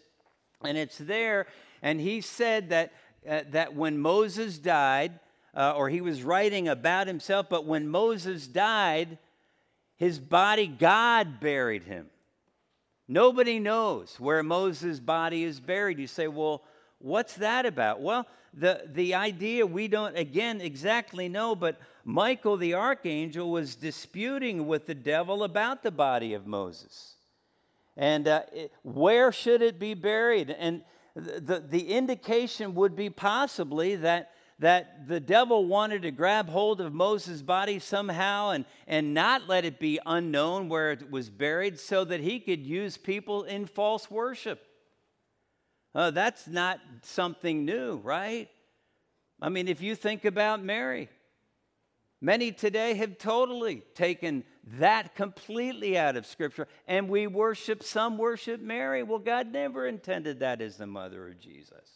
And 0.65 0.78
it's 0.78 0.98
there, 0.98 1.48
and 1.82 2.02
he 2.02 2.20
said 2.20 2.72
that, 2.72 2.91
uh, 3.26 3.43
that 3.52 3.74
when 3.74 4.00
Moses 4.00 4.58
died, 4.58 5.17
uh, 5.56 5.76
or 5.78 5.88
he 5.88 6.02
was 6.02 6.24
writing 6.24 6.67
about 6.67 7.08
himself, 7.08 7.46
but 7.50 7.65
when 7.65 7.88
Moses 7.88 8.48
died, 8.48 9.17
his 9.96 10.20
body, 10.20 10.67
God 10.67 11.39
buried 11.39 11.86
him. 11.86 12.08
Nobody 13.08 13.60
knows 13.60 14.20
where 14.20 14.43
Moses' 14.43 15.00
body 15.00 15.46
is 15.46 15.62
buried. 15.62 16.00
You 16.00 16.08
say, 16.08 16.28
well, 16.28 16.63
what's 16.99 17.36
that 17.36 17.65
about? 17.65 18.01
Well, 18.01 18.27
the, 18.53 18.83
the 18.91 19.13
idea 19.13 19.65
we 19.65 19.88
don't, 19.88 20.17
again, 20.17 20.62
exactly 20.62 21.29
know, 21.29 21.55
but 21.55 21.79
Michael 22.03 22.57
the 22.57 22.73
archangel 22.73 23.51
was 23.51 23.75
disputing 23.75 24.67
with 24.67 24.86
the 24.88 24.95
devil 24.95 25.43
about 25.43 25.83
the 25.83 25.91
body 25.91 26.33
of 26.33 26.47
Moses. 26.47 27.15
And 27.95 28.27
uh, 28.27 28.43
it, 28.53 28.71
where 28.83 29.31
should 29.31 29.62
it 29.62 29.79
be 29.79 29.93
buried? 29.93 30.49
And 30.49 30.83
the, 31.15 31.63
the 31.67 31.91
indication 31.91 32.75
would 32.75 32.95
be 32.95 33.10
possibly 33.10 33.95
that, 33.97 34.31
that 34.60 35.07
the 35.07 35.19
devil 35.19 35.65
wanted 35.65 36.03
to 36.03 36.12
grab 36.12 36.47
hold 36.49 36.79
of 36.79 36.93
Moses' 36.93 37.41
body 37.41 37.79
somehow 37.79 38.51
and, 38.51 38.65
and 38.88 39.13
not 39.13 39.47
let 39.47 39.65
it 39.65 39.79
be 39.79 39.99
unknown 40.05 40.69
where 40.69 40.91
it 40.91 41.12
was 41.12 41.29
buried 41.29 41.79
so 41.79 42.03
that 42.05 42.19
he 42.19 42.39
could 42.39 42.65
use 42.65 42.97
people 42.97 43.43
in 43.43 43.65
false 43.65 44.10
worship. 44.10 44.66
Uh, 45.97 46.12
that's 46.12 46.47
not 46.47 46.79
something 47.01 47.65
new, 47.65 47.95
right? 47.95 48.49
I 49.41 49.49
mean, 49.49 49.67
if 49.67 49.81
you 49.81 49.95
think 49.95 50.25
about 50.25 50.63
Mary, 50.63 51.10
many 52.21 52.51
today 52.51 52.93
have 52.93 53.17
totally 53.17 53.81
taken 53.95 54.43
that 54.77 55.15
completely 55.15 55.97
out 55.97 56.15
of 56.15 56.27
Scripture. 56.27 56.67
And 56.88 57.10
we 57.10 57.25
worship, 57.25 57.81
some 57.81 58.19
worship 58.19 58.62
Mary. 58.62 59.01
Well, 59.01 59.17
God 59.17 59.51
never 59.51 59.88
intended 59.88 60.41
that 60.41 60.62
as 60.62 60.77
the 60.77 60.86
mother 60.86 61.29
of 61.29 61.39
Jesus. 61.39 61.89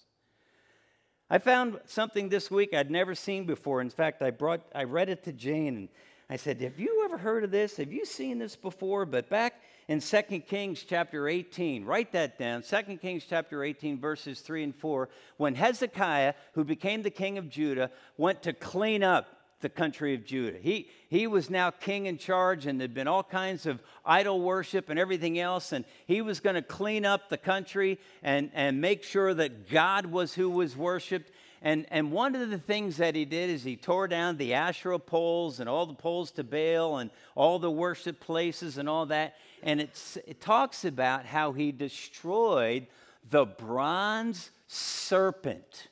I 1.29 1.37
found 1.37 1.79
something 1.85 2.29
this 2.29 2.49
week 2.49 2.73
I'd 2.73 2.89
never 2.89 3.13
seen 3.13 3.45
before. 3.45 3.81
In 3.81 3.91
fact, 3.91 4.23
I 4.23 4.31
brought 4.31 4.61
I 4.73 4.85
read 4.85 5.09
it 5.09 5.25
to 5.25 5.31
Jane 5.31 5.77
and 5.77 5.89
I 6.27 6.37
said, 6.37 6.59
Have 6.61 6.79
you 6.79 7.03
ever 7.05 7.19
heard 7.19 7.43
of 7.43 7.51
this? 7.51 7.77
Have 7.77 7.93
you 7.93 8.05
seen 8.05 8.39
this 8.39 8.55
before? 8.55 9.05
But 9.05 9.29
back 9.29 9.61
in 9.91 9.99
2 9.99 10.21
Kings 10.47 10.85
chapter 10.87 11.27
18, 11.27 11.83
write 11.83 12.13
that 12.13 12.39
down. 12.39 12.61
2 12.61 12.95
Kings 12.95 13.25
chapter 13.27 13.61
18, 13.61 13.99
verses 13.99 14.39
3 14.39 14.63
and 14.63 14.73
4. 14.73 15.09
When 15.35 15.53
Hezekiah, 15.53 16.33
who 16.53 16.63
became 16.63 17.01
the 17.01 17.09
king 17.09 17.37
of 17.37 17.49
Judah, 17.49 17.91
went 18.15 18.41
to 18.43 18.53
clean 18.53 19.03
up 19.03 19.27
the 19.59 19.67
country 19.67 20.13
of 20.13 20.23
Judah. 20.23 20.57
He, 20.61 20.87
he 21.09 21.27
was 21.27 21.49
now 21.49 21.71
king 21.71 22.05
in 22.05 22.17
charge, 22.17 22.67
and 22.67 22.79
there'd 22.79 22.93
been 22.93 23.09
all 23.09 23.21
kinds 23.21 23.65
of 23.65 23.83
idol 24.05 24.39
worship 24.39 24.89
and 24.89 24.97
everything 24.97 25.37
else. 25.37 25.73
And 25.73 25.83
he 26.07 26.21
was 26.21 26.39
going 26.39 26.55
to 26.55 26.61
clean 26.61 27.05
up 27.05 27.27
the 27.27 27.37
country 27.37 27.99
and, 28.23 28.49
and 28.53 28.79
make 28.79 29.03
sure 29.03 29.33
that 29.33 29.69
God 29.69 30.05
was 30.05 30.33
who 30.33 30.49
was 30.49 30.77
worshiped. 30.77 31.31
And, 31.61 31.85
and 31.91 32.11
one 32.11 32.35
of 32.35 32.49
the 32.49 32.57
things 32.57 32.97
that 32.97 33.15
he 33.15 33.25
did 33.25 33.49
is 33.49 33.63
he 33.63 33.75
tore 33.75 34.07
down 34.07 34.37
the 34.37 34.55
Asherah 34.55 34.97
poles 34.99 35.59
and 35.59 35.69
all 35.69 35.85
the 35.85 35.93
poles 35.93 36.31
to 36.31 36.43
Baal 36.43 36.97
and 36.97 37.11
all 37.35 37.59
the 37.59 37.69
worship 37.69 38.19
places 38.19 38.77
and 38.77 38.89
all 38.89 39.05
that. 39.07 39.35
And 39.61 39.79
it 39.79 40.41
talks 40.41 40.85
about 40.85 41.25
how 41.25 41.51
he 41.51 41.71
destroyed 41.71 42.87
the 43.29 43.45
bronze 43.45 44.49
serpent 44.67 45.89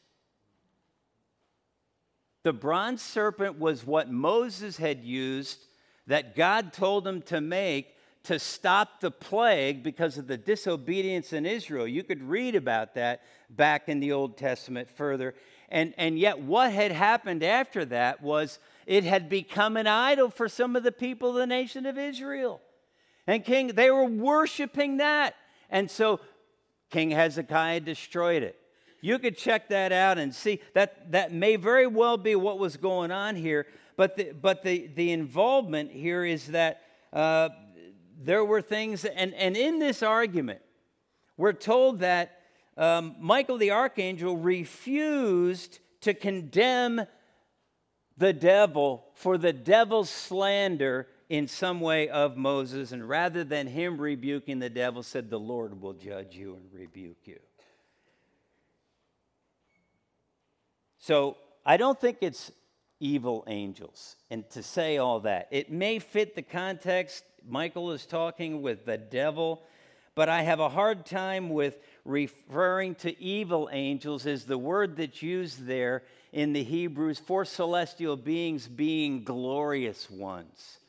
the 2.43 2.53
bronze 2.53 3.01
serpent 3.01 3.59
was 3.59 3.85
what 3.85 4.09
Moses 4.09 4.77
had 4.77 5.03
used 5.03 5.65
that 6.07 6.35
God 6.35 6.73
told 6.73 7.05
him 7.05 7.21
to 7.23 7.41
make 7.41 7.95
to 8.23 8.39
stop 8.39 9.01
the 9.01 9.11
plague 9.11 9.83
because 9.83 10.17
of 10.17 10.27
the 10.27 10.37
disobedience 10.37 11.33
in 11.33 11.45
Israel. 11.45 11.87
You 11.87 12.03
could 12.03 12.23
read 12.23 12.55
about 12.55 12.95
that 12.95 13.21
back 13.49 13.89
in 13.89 13.99
the 13.99 14.13
Old 14.13 14.37
Testament 14.37 14.89
further. 14.89 15.35
And, 15.69 15.93
and 15.97 16.17
yet, 16.17 16.39
what 16.39 16.71
had 16.71 16.91
happened 16.91 17.43
after 17.43 17.85
that 17.85 18.21
was 18.21 18.59
it 18.85 19.03
had 19.03 19.29
become 19.29 19.77
an 19.77 19.87
idol 19.87 20.29
for 20.29 20.49
some 20.49 20.75
of 20.75 20.83
the 20.83 20.91
people 20.91 21.29
of 21.29 21.35
the 21.35 21.47
nation 21.47 21.85
of 21.85 21.97
Israel. 21.97 22.59
And 23.27 23.45
King, 23.45 23.67
they 23.67 23.91
were 23.91 24.05
worshiping 24.05 24.97
that. 24.97 25.35
And 25.69 25.89
so 25.89 26.19
King 26.89 27.11
Hezekiah 27.11 27.81
destroyed 27.81 28.41
it. 28.41 28.55
You 29.01 29.19
could 29.19 29.37
check 29.37 29.69
that 29.69 29.91
out 29.91 30.17
and 30.17 30.33
see 30.33 30.59
that 30.73 31.11
that 31.11 31.31
may 31.31 31.55
very 31.55 31.87
well 31.87 32.17
be 32.17 32.35
what 32.35 32.59
was 32.59 32.75
going 32.75 33.11
on 33.11 33.35
here. 33.35 33.67
But 33.95 34.17
the, 34.17 34.31
but 34.31 34.63
the, 34.63 34.89
the 34.95 35.11
involvement 35.11 35.91
here 35.91 36.25
is 36.25 36.47
that 36.47 36.81
uh, 37.13 37.49
there 38.21 38.43
were 38.43 38.61
things, 38.61 39.05
and, 39.05 39.33
and 39.35 39.55
in 39.55 39.79
this 39.79 40.03
argument, 40.03 40.61
we're 41.37 41.53
told 41.53 41.99
that 41.99 42.38
um, 42.79 43.15
Michael 43.19 43.57
the 43.57 43.71
archangel 43.71 44.37
refused 44.37 45.79
to 46.01 46.13
condemn 46.13 47.01
the 48.17 48.33
devil 48.33 49.05
for 49.13 49.37
the 49.37 49.53
devil's 49.53 50.09
slander 50.09 51.07
in 51.29 51.47
some 51.47 51.79
way 51.79 52.09
of 52.09 52.37
Moses, 52.37 52.91
and 52.91 53.07
rather 53.07 53.43
than 53.43 53.67
him 53.67 54.01
rebuking 54.01 54.59
the 54.59 54.69
devil, 54.69 55.03
said, 55.03 55.29
The 55.29 55.39
Lord 55.39 55.79
will 55.79 55.93
judge 55.93 56.35
you 56.35 56.55
and 56.55 56.73
rebuke 56.73 57.19
you. 57.25 57.39
So 60.97 61.37
I 61.65 61.77
don't 61.77 61.99
think 61.99 62.17
it's 62.21 62.51
evil 62.99 63.43
angels. 63.47 64.15
And 64.29 64.49
to 64.51 64.63
say 64.63 64.97
all 64.97 65.19
that, 65.21 65.47
it 65.51 65.71
may 65.71 65.99
fit 65.99 66.35
the 66.35 66.41
context. 66.41 67.23
Michael 67.47 67.91
is 67.91 68.05
talking 68.05 68.61
with 68.61 68.85
the 68.85 68.97
devil, 68.97 69.61
but 70.15 70.29
I 70.29 70.41
have 70.41 70.59
a 70.59 70.69
hard 70.69 71.05
time 71.05 71.49
with 71.49 71.77
referring 72.05 72.95
to 72.95 73.21
evil 73.21 73.69
angels 73.71 74.25
is 74.25 74.45
the 74.45 74.57
word 74.57 74.97
that's 74.97 75.21
used 75.21 75.65
there 75.65 76.03
in 76.31 76.53
the 76.53 76.63
Hebrews 76.63 77.19
for 77.19 77.45
celestial 77.45 78.15
beings 78.15 78.67
being 78.67 79.23
glorious 79.23 80.09
ones. 80.09 80.79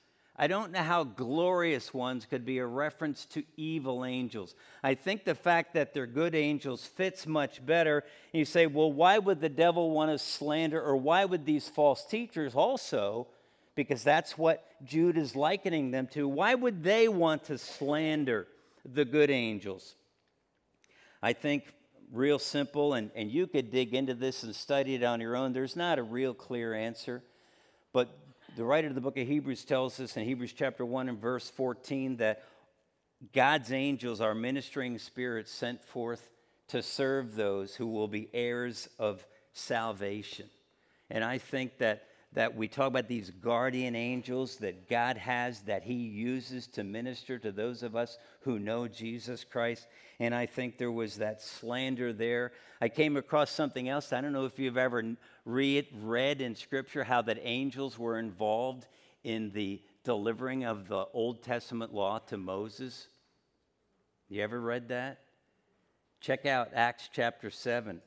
I 0.40 0.46
don't 0.46 0.72
know 0.72 0.82
how 0.82 1.04
glorious 1.04 1.92
ones 1.92 2.24
could 2.24 2.46
be 2.46 2.58
a 2.58 2.66
reference 2.66 3.26
to 3.26 3.42
evil 3.58 4.06
angels. 4.06 4.54
I 4.82 4.94
think 4.94 5.24
the 5.24 5.34
fact 5.34 5.74
that 5.74 5.92
they're 5.92 6.06
good 6.06 6.34
angels 6.34 6.82
fits 6.82 7.26
much 7.26 7.64
better. 7.64 8.04
you 8.32 8.46
say, 8.46 8.66
well, 8.66 8.90
why 8.90 9.18
would 9.18 9.42
the 9.42 9.50
devil 9.50 9.90
want 9.90 10.10
to 10.10 10.18
slander, 10.18 10.80
or 10.80 10.96
why 10.96 11.26
would 11.26 11.44
these 11.44 11.68
false 11.68 12.06
teachers 12.06 12.54
also, 12.54 13.26
because 13.74 14.02
that's 14.02 14.38
what 14.38 14.64
Jude 14.82 15.18
is 15.18 15.36
likening 15.36 15.90
them 15.90 16.06
to, 16.12 16.26
why 16.26 16.54
would 16.54 16.82
they 16.82 17.06
want 17.06 17.44
to 17.44 17.58
slander 17.58 18.46
the 18.90 19.04
good 19.04 19.30
angels? 19.30 19.94
I 21.22 21.32
think 21.32 21.64
real 22.12 22.38
simple, 22.38 22.94
and, 22.94 23.10
and 23.14 23.30
you 23.30 23.46
could 23.46 23.70
dig 23.70 23.94
into 23.94 24.14
this 24.14 24.42
and 24.42 24.54
study 24.54 24.94
it 24.94 25.02
on 25.02 25.20
your 25.20 25.36
own. 25.36 25.52
There's 25.52 25.76
not 25.76 25.98
a 25.98 26.02
real 26.02 26.34
clear 26.34 26.74
answer. 26.74 27.22
But 27.92 28.08
the 28.56 28.64
writer 28.64 28.88
of 28.88 28.94
the 28.94 29.00
book 29.00 29.16
of 29.16 29.26
Hebrews 29.26 29.64
tells 29.64 30.00
us 30.00 30.16
in 30.16 30.24
Hebrews 30.24 30.52
chapter 30.52 30.84
1 30.84 31.08
and 31.08 31.20
verse 31.20 31.48
14 31.50 32.16
that 32.16 32.44
God's 33.32 33.70
angels 33.70 34.20
are 34.20 34.34
ministering 34.34 34.98
spirits 34.98 35.52
sent 35.52 35.82
forth 35.84 36.28
to 36.68 36.82
serve 36.82 37.34
those 37.34 37.74
who 37.74 37.86
will 37.86 38.08
be 38.08 38.28
heirs 38.32 38.88
of 38.98 39.24
salvation. 39.52 40.46
And 41.10 41.24
I 41.24 41.38
think 41.38 41.78
that, 41.78 42.04
that 42.32 42.54
we 42.54 42.68
talk 42.68 42.86
about 42.86 43.08
these 43.08 43.30
guardian 43.30 43.96
angels 43.96 44.56
that 44.56 44.88
God 44.88 45.16
has 45.16 45.60
that 45.62 45.82
He 45.82 45.94
uses 45.94 46.68
to 46.68 46.84
minister 46.84 47.38
to 47.38 47.50
those 47.50 47.82
of 47.82 47.96
us 47.96 48.18
who 48.42 48.58
know 48.58 48.86
Jesus 48.86 49.42
Christ. 49.42 49.88
And 50.20 50.32
I 50.34 50.46
think 50.46 50.78
there 50.78 50.92
was 50.92 51.16
that 51.16 51.42
slander 51.42 52.12
there. 52.12 52.52
I 52.80 52.88
came 52.88 53.16
across 53.16 53.50
something 53.50 53.88
else. 53.88 54.12
I 54.12 54.20
don't 54.20 54.32
know 54.32 54.44
if 54.44 54.58
you've 54.60 54.78
ever 54.78 55.16
read, 55.44 55.86
read 56.02 56.40
in 56.40 56.54
Scripture 56.54 57.02
how 57.02 57.22
that 57.22 57.38
angels 57.42 57.98
were 57.98 58.18
involved 58.18 58.86
in 59.24 59.50
the 59.50 59.82
delivering 60.04 60.64
of 60.64 60.86
the 60.86 61.06
Old 61.12 61.42
Testament 61.42 61.92
law 61.92 62.20
to 62.28 62.36
Moses. 62.36 63.08
You 64.28 64.42
ever 64.42 64.60
read 64.60 64.88
that? 64.88 65.18
Check 66.20 66.46
out 66.46 66.70
Acts 66.74 67.08
chapter 67.12 67.50
7, 67.50 68.00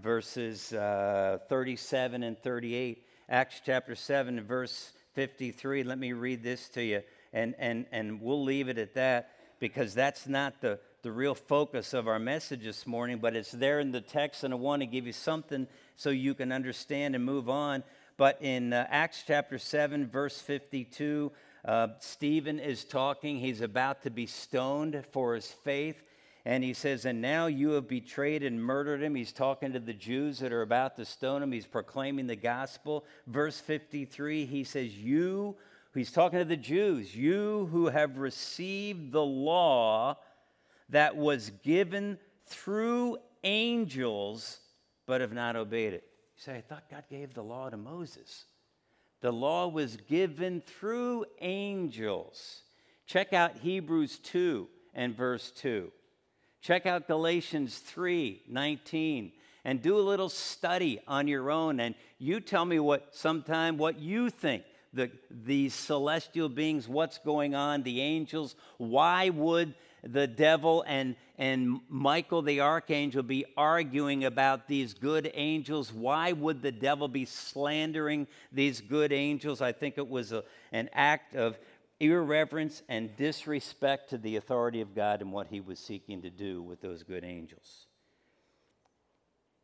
verses 0.00 0.72
uh, 0.72 1.38
37 1.48 2.24
and 2.24 2.38
38. 2.38 3.04
Acts 3.30 3.60
chapter 3.62 3.94
7, 3.94 4.42
verse 4.44 4.90
53. 5.12 5.82
Let 5.82 5.98
me 5.98 6.14
read 6.14 6.42
this 6.42 6.70
to 6.70 6.82
you, 6.82 7.02
and, 7.34 7.54
and, 7.58 7.84
and 7.92 8.22
we'll 8.22 8.42
leave 8.42 8.70
it 8.70 8.78
at 8.78 8.94
that. 8.94 9.30
because 9.60 9.92
that's 9.92 10.26
not 10.26 10.62
the, 10.62 10.78
the 11.02 11.12
real 11.12 11.34
focus 11.34 11.92
of 11.92 12.08
our 12.08 12.18
message 12.18 12.64
this 12.64 12.86
morning, 12.86 13.18
but 13.18 13.36
it's 13.36 13.50
there 13.50 13.80
in 13.80 13.92
the 13.92 14.00
text, 14.00 14.44
and 14.44 14.54
I 14.54 14.56
want 14.56 14.80
to 14.80 14.86
give 14.86 15.06
you 15.06 15.12
something 15.12 15.66
so 15.96 16.08
you 16.08 16.32
can 16.32 16.52
understand 16.52 17.14
and 17.14 17.24
move 17.24 17.50
on. 17.50 17.82
But 18.16 18.40
in 18.40 18.72
uh, 18.72 18.86
Acts 18.88 19.24
chapter 19.26 19.58
7, 19.58 20.08
verse 20.08 20.40
52, 20.40 21.30
uh, 21.64 21.88
Stephen 22.00 22.58
is 22.58 22.84
talking. 22.84 23.38
He's 23.38 23.60
about 23.60 24.04
to 24.04 24.10
be 24.10 24.26
stoned 24.26 25.04
for 25.12 25.34
his 25.34 25.50
faith. 25.64 26.02
And 26.48 26.64
he 26.64 26.72
says, 26.72 27.04
And 27.04 27.20
now 27.20 27.46
you 27.46 27.72
have 27.72 27.86
betrayed 27.86 28.42
and 28.42 28.64
murdered 28.64 29.02
him. 29.02 29.14
He's 29.14 29.34
talking 29.34 29.74
to 29.74 29.80
the 29.80 29.92
Jews 29.92 30.38
that 30.38 30.50
are 30.50 30.62
about 30.62 30.96
to 30.96 31.04
stone 31.04 31.42
him. 31.42 31.52
He's 31.52 31.66
proclaiming 31.66 32.26
the 32.26 32.36
gospel. 32.36 33.04
Verse 33.26 33.60
53, 33.60 34.46
he 34.46 34.64
says, 34.64 34.96
You, 34.96 35.56
he's 35.92 36.10
talking 36.10 36.38
to 36.38 36.46
the 36.46 36.56
Jews, 36.56 37.14
you 37.14 37.68
who 37.70 37.88
have 37.88 38.16
received 38.16 39.12
the 39.12 39.22
law 39.22 40.16
that 40.88 41.14
was 41.14 41.50
given 41.62 42.16
through 42.46 43.18
angels, 43.44 44.60
but 45.04 45.20
have 45.20 45.34
not 45.34 45.54
obeyed 45.54 45.92
it. 45.92 46.04
You 46.34 46.42
say, 46.44 46.56
I 46.56 46.62
thought 46.62 46.90
God 46.90 47.04
gave 47.10 47.34
the 47.34 47.44
law 47.44 47.68
to 47.68 47.76
Moses. 47.76 48.46
The 49.20 49.32
law 49.32 49.68
was 49.68 49.98
given 50.08 50.62
through 50.62 51.26
angels. 51.42 52.62
Check 53.04 53.34
out 53.34 53.58
Hebrews 53.58 54.18
2 54.20 54.66
and 54.94 55.14
verse 55.14 55.50
2. 55.50 55.92
Check 56.60 56.86
out 56.86 57.06
Galatians 57.06 57.78
3 57.78 58.42
19 58.48 59.32
and 59.64 59.82
do 59.82 59.98
a 59.98 60.00
little 60.00 60.28
study 60.28 61.00
on 61.06 61.28
your 61.28 61.50
own. 61.50 61.80
And 61.80 61.94
you 62.18 62.40
tell 62.40 62.64
me 62.64 62.78
what 62.78 63.14
sometime 63.14 63.76
what 63.78 63.98
you 63.98 64.30
think. 64.30 64.64
The, 64.94 65.10
these 65.30 65.74
celestial 65.74 66.48
beings, 66.48 66.88
what's 66.88 67.18
going 67.18 67.54
on, 67.54 67.82
the 67.82 68.00
angels, 68.00 68.56
why 68.78 69.28
would 69.28 69.74
the 70.02 70.26
devil 70.26 70.82
and, 70.86 71.14
and 71.36 71.80
Michael 71.90 72.40
the 72.40 72.62
archangel 72.62 73.22
be 73.22 73.44
arguing 73.56 74.24
about 74.24 74.66
these 74.66 74.94
good 74.94 75.30
angels? 75.34 75.92
Why 75.92 76.32
would 76.32 76.62
the 76.62 76.72
devil 76.72 77.06
be 77.06 77.26
slandering 77.26 78.26
these 78.50 78.80
good 78.80 79.12
angels? 79.12 79.60
I 79.60 79.72
think 79.72 79.98
it 79.98 80.08
was 80.08 80.32
a, 80.32 80.42
an 80.72 80.88
act 80.94 81.34
of 81.34 81.58
irreverence 82.00 82.82
and 82.88 83.16
disrespect 83.16 84.10
to 84.10 84.18
the 84.18 84.36
authority 84.36 84.80
of 84.80 84.94
God 84.94 85.20
and 85.20 85.32
what 85.32 85.48
he 85.48 85.60
was 85.60 85.78
seeking 85.78 86.22
to 86.22 86.30
do 86.30 86.62
with 86.62 86.80
those 86.80 87.02
good 87.02 87.24
angels. 87.24 87.86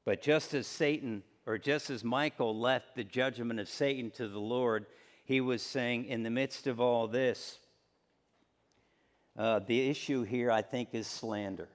But 0.04 0.20
just 0.20 0.52
as 0.52 0.66
Satan, 0.66 1.22
or 1.46 1.58
just 1.58 1.90
as 1.90 2.02
Michael 2.02 2.58
left 2.58 2.94
the 2.94 3.04
judgment 3.04 3.60
of 3.60 3.68
Satan 3.68 4.10
to 4.12 4.28
the 4.28 4.40
Lord, 4.40 4.86
he 5.24 5.40
was 5.40 5.62
saying, 5.62 6.06
in 6.06 6.22
the 6.22 6.30
midst 6.30 6.66
of 6.66 6.80
all 6.80 7.06
this, 7.06 7.58
uh, 9.38 9.60
the 9.60 9.88
issue 9.88 10.22
here, 10.24 10.50
I 10.50 10.62
think, 10.62 10.90
is 10.92 11.06
slander. 11.06 11.68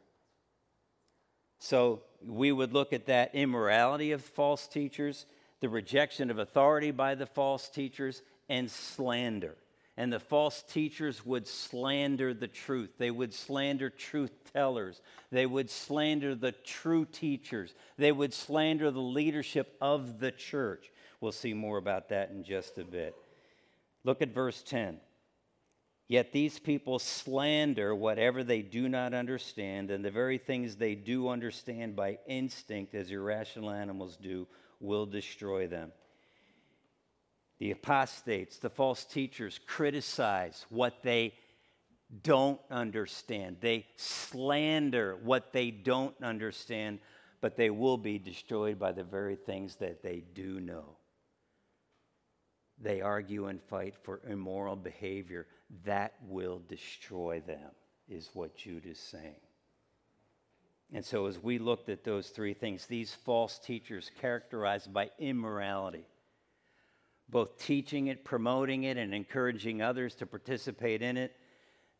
So 1.59 2.01
we 2.25 2.51
would 2.51 2.73
look 2.73 2.93
at 2.93 3.07
that 3.07 3.33
immorality 3.33 4.11
of 4.11 4.21
false 4.21 4.67
teachers, 4.67 5.25
the 5.59 5.69
rejection 5.69 6.29
of 6.29 6.37
authority 6.37 6.91
by 6.91 7.15
the 7.15 7.25
false 7.25 7.67
teachers, 7.69 8.21
and 8.47 8.69
slander 8.69 9.55
and 9.99 10.13
the 10.13 10.19
false 10.19 10.63
teachers 10.63 11.25
would 11.25 11.45
slander 11.45 12.33
the 12.33 12.47
truth. 12.47 12.91
They 12.97 13.11
would 13.11 13.33
slander 13.33 13.89
truth 13.89 14.31
tellers. 14.53 15.01
They 15.29 15.45
would 15.45 15.69
slander 15.69 16.35
the 16.35 16.53
true 16.53 17.03
teachers. 17.03 17.75
They 17.97 18.13
would 18.13 18.33
slander 18.33 18.91
the 18.91 19.01
leadership 19.01 19.75
of 19.81 20.21
the 20.21 20.31
church. 20.31 20.89
We'll 21.19 21.33
see 21.33 21.53
more 21.53 21.77
about 21.77 22.07
that 22.09 22.29
in 22.29 22.45
just 22.45 22.77
a 22.77 22.85
bit. 22.85 23.13
Look 24.05 24.21
at 24.21 24.33
verse 24.33 24.63
10. 24.63 25.01
Yet 26.07 26.31
these 26.31 26.59
people 26.59 26.97
slander 26.99 27.93
whatever 27.93 28.41
they 28.41 28.61
do 28.61 28.87
not 28.87 29.13
understand, 29.13 29.91
and 29.91 30.03
the 30.03 30.09
very 30.09 30.37
things 30.37 30.77
they 30.77 30.95
do 30.95 31.27
understand 31.27 31.97
by 31.97 32.19
instinct, 32.25 32.95
as 32.95 33.11
irrational 33.11 33.69
animals 33.69 34.15
do, 34.15 34.47
will 34.79 35.05
destroy 35.05 35.67
them. 35.67 35.91
The 37.59 37.71
apostates, 37.71 38.57
the 38.57 38.69
false 38.69 39.03
teachers, 39.05 39.59
criticize 39.67 40.65
what 40.69 41.03
they 41.03 41.33
don't 42.23 42.59
understand. 42.71 43.57
They 43.59 43.85
slander 43.95 45.17
what 45.23 45.53
they 45.53 45.69
don't 45.69 46.15
understand, 46.23 46.99
but 47.41 47.57
they 47.57 47.69
will 47.69 47.97
be 47.97 48.17
destroyed 48.17 48.79
by 48.79 48.93
the 48.93 49.03
very 49.03 49.35
things 49.35 49.75
that 49.75 50.01
they 50.01 50.23
do 50.33 50.59
know. 50.59 50.95
They 52.81 53.01
argue 53.01 53.47
and 53.47 53.61
fight 53.61 53.95
for 54.03 54.21
immoral 54.27 54.77
behavior. 54.77 55.47
That 55.83 56.13
will 56.27 56.61
destroy 56.67 57.41
them, 57.45 57.71
is 58.07 58.29
what 58.33 58.55
Jude 58.55 58.85
is 58.85 58.99
saying. 58.99 59.41
And 60.91 61.05
so, 61.05 61.27
as 61.27 61.37
we 61.37 61.59
looked 61.59 61.89
at 61.89 62.03
those 62.03 62.29
three 62.29 62.53
things, 62.53 62.85
these 62.85 63.13
false 63.13 63.59
teachers 63.59 64.09
characterized 64.19 64.91
by 64.91 65.11
immorality, 65.19 66.05
both 67.29 67.57
teaching 67.57 68.07
it, 68.07 68.25
promoting 68.25 68.83
it, 68.83 68.97
and 68.97 69.13
encouraging 69.13 69.81
others 69.81 70.15
to 70.15 70.25
participate 70.25 71.01
in 71.01 71.17
it. 71.17 71.35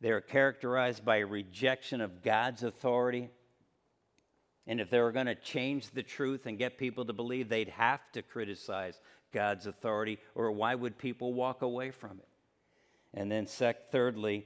They 0.02 0.12
are 0.12 0.22
characterized 0.22 1.06
by 1.06 1.18
a 1.18 1.26
rejection 1.26 2.02
of 2.02 2.24
God's 2.24 2.64
authority. 2.64 3.30
And 4.66 4.80
if 4.80 4.90
they 4.90 5.00
were 5.00 5.12
going 5.12 5.26
to 5.26 5.36
change 5.36 5.92
the 5.92 6.04
truth 6.04 6.46
and 6.46 6.58
get 6.58 6.78
people 6.78 7.06
to 7.06 7.14
believe, 7.14 7.50
they'd 7.50 7.70
have 7.70 8.02
to 8.14 8.22
criticize 8.22 9.00
God's 9.32 9.68
authority, 9.68 10.20
or 10.36 10.52
why 10.52 10.74
would 10.74 10.98
people 10.98 11.34
walk 11.34 11.62
away 11.62 11.92
from 11.92 12.20
it? 12.20 12.28
And 13.14 13.32
then, 13.32 13.46
sec- 13.48 13.92
thirdly, 13.92 14.46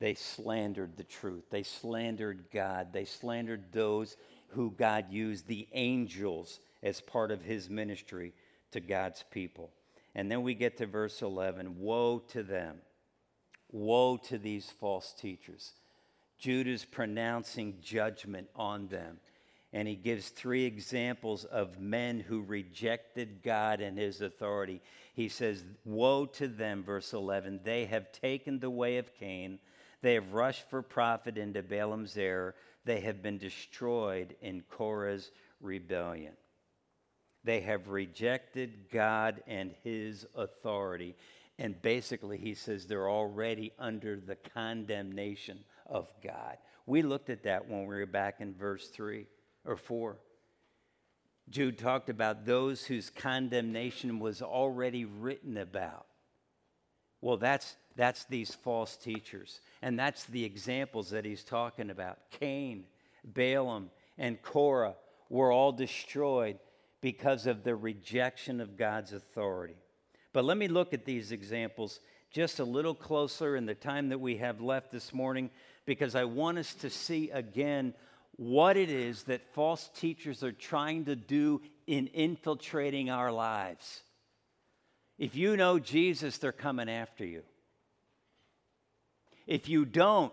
they 0.00 0.14
slandered 0.14 0.96
the 0.96 1.04
truth. 1.04 1.44
They 1.50 1.62
slandered 1.62 2.46
God. 2.52 2.92
They 2.92 3.04
slandered 3.04 3.72
those 3.72 4.16
who 4.48 4.70
God 4.70 5.06
used, 5.10 5.46
the 5.46 5.68
angels, 5.72 6.60
as 6.82 7.00
part 7.00 7.30
of 7.30 7.42
his 7.42 7.68
ministry 7.68 8.32
to 8.72 8.80
God's 8.80 9.24
people. 9.30 9.70
And 10.14 10.30
then 10.30 10.42
we 10.42 10.54
get 10.54 10.78
to 10.78 10.86
verse 10.86 11.22
11 11.22 11.78
Woe 11.78 12.20
to 12.28 12.42
them! 12.42 12.76
Woe 13.70 14.16
to 14.28 14.38
these 14.38 14.70
false 14.70 15.12
teachers. 15.12 15.74
Jude 16.38 16.68
is 16.68 16.84
pronouncing 16.84 17.78
judgment 17.82 18.48
on 18.54 18.88
them. 18.88 19.18
And 19.72 19.86
he 19.86 19.96
gives 19.96 20.30
three 20.30 20.64
examples 20.64 21.44
of 21.44 21.78
men 21.78 22.20
who 22.20 22.40
rejected 22.40 23.42
God 23.42 23.82
and 23.82 23.98
his 23.98 24.22
authority. 24.22 24.80
He 25.14 25.28
says, 25.28 25.62
Woe 25.84 26.24
to 26.24 26.48
them, 26.48 26.82
verse 26.82 27.12
11. 27.12 27.60
They 27.64 27.84
have 27.84 28.10
taken 28.12 28.60
the 28.60 28.70
way 28.70 28.96
of 28.96 29.14
Cain. 29.14 29.58
They 30.00 30.14
have 30.14 30.32
rushed 30.32 30.70
for 30.70 30.80
profit 30.80 31.36
into 31.36 31.62
Balaam's 31.62 32.16
error. 32.16 32.54
They 32.86 33.00
have 33.00 33.22
been 33.22 33.36
destroyed 33.36 34.36
in 34.40 34.62
Korah's 34.70 35.30
rebellion. 35.60 36.32
They 37.44 37.60
have 37.60 37.88
rejected 37.88 38.90
God 38.92 39.42
and 39.46 39.74
his 39.84 40.26
authority. 40.34 41.14
And 41.58 41.80
basically, 41.82 42.38
he 42.38 42.54
says 42.54 42.86
they're 42.86 43.10
already 43.10 43.72
under 43.78 44.20
the 44.20 44.36
condemnation 44.36 45.64
of 45.86 46.12
God. 46.22 46.56
We 46.86 47.02
looked 47.02 47.30
at 47.30 47.42
that 47.44 47.68
when 47.68 47.86
we 47.86 47.96
were 47.96 48.06
back 48.06 48.40
in 48.40 48.54
verse 48.54 48.88
3 48.88 49.26
or 49.64 49.76
4. 49.76 50.16
Jude 51.50 51.78
talked 51.78 52.10
about 52.10 52.44
those 52.44 52.84
whose 52.84 53.10
condemnation 53.10 54.18
was 54.18 54.42
already 54.42 55.04
written 55.04 55.56
about. 55.56 56.06
Well, 57.20 57.36
that's, 57.36 57.76
that's 57.96 58.24
these 58.24 58.54
false 58.54 58.96
teachers. 58.96 59.60
And 59.82 59.98
that's 59.98 60.24
the 60.24 60.44
examples 60.44 61.10
that 61.10 61.24
he's 61.24 61.42
talking 61.42 61.90
about. 61.90 62.18
Cain, 62.30 62.84
Balaam, 63.24 63.90
and 64.18 64.40
Korah 64.42 64.94
were 65.28 65.50
all 65.50 65.72
destroyed 65.72 66.58
because 67.00 67.46
of 67.46 67.64
the 67.64 67.76
rejection 67.76 68.60
of 68.60 68.76
God's 68.76 69.12
authority. 69.12 69.76
But 70.32 70.44
let 70.44 70.56
me 70.56 70.68
look 70.68 70.92
at 70.92 71.04
these 71.04 71.32
examples 71.32 72.00
just 72.30 72.58
a 72.58 72.64
little 72.64 72.94
closer 72.94 73.56
in 73.56 73.66
the 73.66 73.74
time 73.74 74.10
that 74.10 74.20
we 74.20 74.36
have 74.36 74.60
left 74.60 74.92
this 74.92 75.14
morning 75.14 75.50
because 75.86 76.14
I 76.14 76.24
want 76.24 76.58
us 76.58 76.74
to 76.74 76.90
see 76.90 77.30
again 77.30 77.94
what 78.36 78.76
it 78.76 78.90
is 78.90 79.24
that 79.24 79.54
false 79.54 79.90
teachers 79.96 80.44
are 80.44 80.52
trying 80.52 81.06
to 81.06 81.16
do 81.16 81.60
in 81.86 82.08
infiltrating 82.08 83.10
our 83.10 83.32
lives. 83.32 84.02
If 85.18 85.34
you 85.34 85.56
know 85.56 85.78
Jesus, 85.78 86.38
they're 86.38 86.52
coming 86.52 86.88
after 86.88 87.24
you. 87.24 87.42
If 89.46 89.68
you 89.68 89.84
don't, 89.84 90.32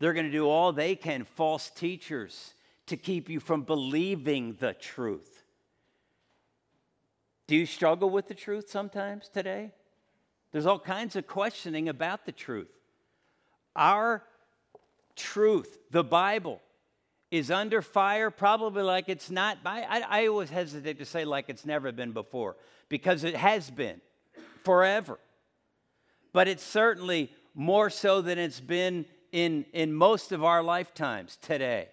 they're 0.00 0.14
going 0.14 0.26
to 0.26 0.32
do 0.32 0.48
all 0.48 0.72
they 0.72 0.96
can, 0.96 1.24
false 1.24 1.70
teachers, 1.70 2.54
to 2.86 2.96
keep 2.96 3.28
you 3.28 3.40
from 3.40 3.62
believing 3.62 4.56
the 4.58 4.72
truth. 4.72 5.37
Do 7.48 7.56
you 7.56 7.66
struggle 7.66 8.10
with 8.10 8.28
the 8.28 8.34
truth 8.34 8.68
sometimes 8.68 9.28
today? 9.28 9.72
There's 10.52 10.66
all 10.66 10.78
kinds 10.78 11.16
of 11.16 11.26
questioning 11.26 11.88
about 11.88 12.26
the 12.26 12.32
truth. 12.32 12.68
Our 13.74 14.22
truth, 15.16 15.78
the 15.90 16.04
Bible, 16.04 16.60
is 17.30 17.50
under 17.50 17.80
fire, 17.80 18.30
probably 18.30 18.82
like 18.82 19.08
it's 19.08 19.30
not. 19.30 19.58
I, 19.64 20.04
I, 20.08 20.26
always 20.26 20.50
hesitate 20.50 20.98
to 20.98 21.04
say 21.04 21.24
like 21.24 21.48
it's 21.48 21.66
never 21.66 21.90
been 21.90 22.12
before 22.12 22.56
because 22.88 23.24
it 23.24 23.34
has 23.34 23.70
been 23.70 24.00
forever. 24.62 25.18
But 26.32 26.48
it's 26.48 26.62
certainly 26.62 27.30
more 27.54 27.90
so 27.90 28.20
than 28.20 28.38
it's 28.38 28.60
been 28.60 29.06
in, 29.32 29.64
in 29.72 29.92
most 29.92 30.32
of 30.32 30.44
our 30.44 30.62
lifetimes 30.62 31.36
today. 31.40 31.88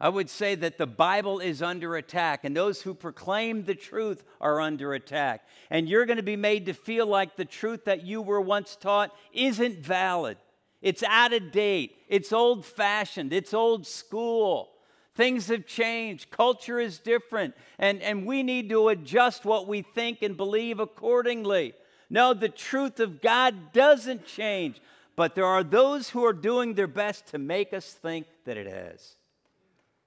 I 0.00 0.08
would 0.08 0.28
say 0.28 0.56
that 0.56 0.76
the 0.76 0.86
Bible 0.86 1.38
is 1.38 1.62
under 1.62 1.96
attack, 1.96 2.44
and 2.44 2.56
those 2.56 2.82
who 2.82 2.94
proclaim 2.94 3.64
the 3.64 3.76
truth 3.76 4.24
are 4.40 4.60
under 4.60 4.92
attack. 4.92 5.46
And 5.70 5.88
you're 5.88 6.04
going 6.04 6.16
to 6.16 6.22
be 6.22 6.36
made 6.36 6.66
to 6.66 6.74
feel 6.74 7.06
like 7.06 7.36
the 7.36 7.44
truth 7.44 7.84
that 7.84 8.04
you 8.04 8.20
were 8.20 8.40
once 8.40 8.76
taught 8.76 9.14
isn't 9.32 9.78
valid. 9.78 10.36
It's 10.82 11.02
out 11.04 11.32
of 11.32 11.52
date, 11.52 11.96
it's 12.08 12.32
old 12.32 12.66
fashioned, 12.66 13.32
it's 13.32 13.54
old 13.54 13.86
school. 13.86 14.70
Things 15.14 15.46
have 15.46 15.64
changed, 15.64 16.30
culture 16.30 16.80
is 16.80 16.98
different, 16.98 17.54
and, 17.78 18.02
and 18.02 18.26
we 18.26 18.42
need 18.42 18.68
to 18.70 18.88
adjust 18.88 19.44
what 19.44 19.68
we 19.68 19.82
think 19.82 20.22
and 20.22 20.36
believe 20.36 20.80
accordingly. 20.80 21.72
No, 22.10 22.34
the 22.34 22.48
truth 22.48 22.98
of 22.98 23.22
God 23.22 23.72
doesn't 23.72 24.26
change, 24.26 24.82
but 25.14 25.36
there 25.36 25.46
are 25.46 25.62
those 25.62 26.10
who 26.10 26.24
are 26.24 26.32
doing 26.32 26.74
their 26.74 26.88
best 26.88 27.28
to 27.28 27.38
make 27.38 27.72
us 27.72 27.92
think 27.92 28.26
that 28.44 28.56
it 28.56 28.66
has 28.66 29.14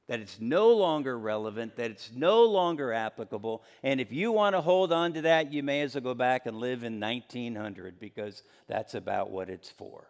that 0.08 0.20
it's 0.22 0.40
no 0.40 0.72
longer 0.72 1.20
relevant, 1.20 1.76
that 1.76 1.92
it's 1.92 2.12
no 2.16 2.44
longer 2.44 2.94
applicable. 2.94 3.64
And 3.84 4.00
if 4.00 4.12
you 4.12 4.32
want 4.32 4.56
to 4.56 4.62
hold 4.62 4.94
on 4.94 5.14
to 5.14 5.22
that, 5.24 5.52
you 5.52 5.64
may 5.64 5.82
as 5.82 5.96
well 5.96 6.02
go 6.02 6.14
back 6.14 6.46
and 6.46 6.58
live 6.58 6.84
in 6.84 7.00
1900 7.00 8.00
because 8.00 8.44
that's 8.68 8.96
about 8.96 9.30
what 9.30 9.50
it's 9.50 9.70
for. 9.70 10.08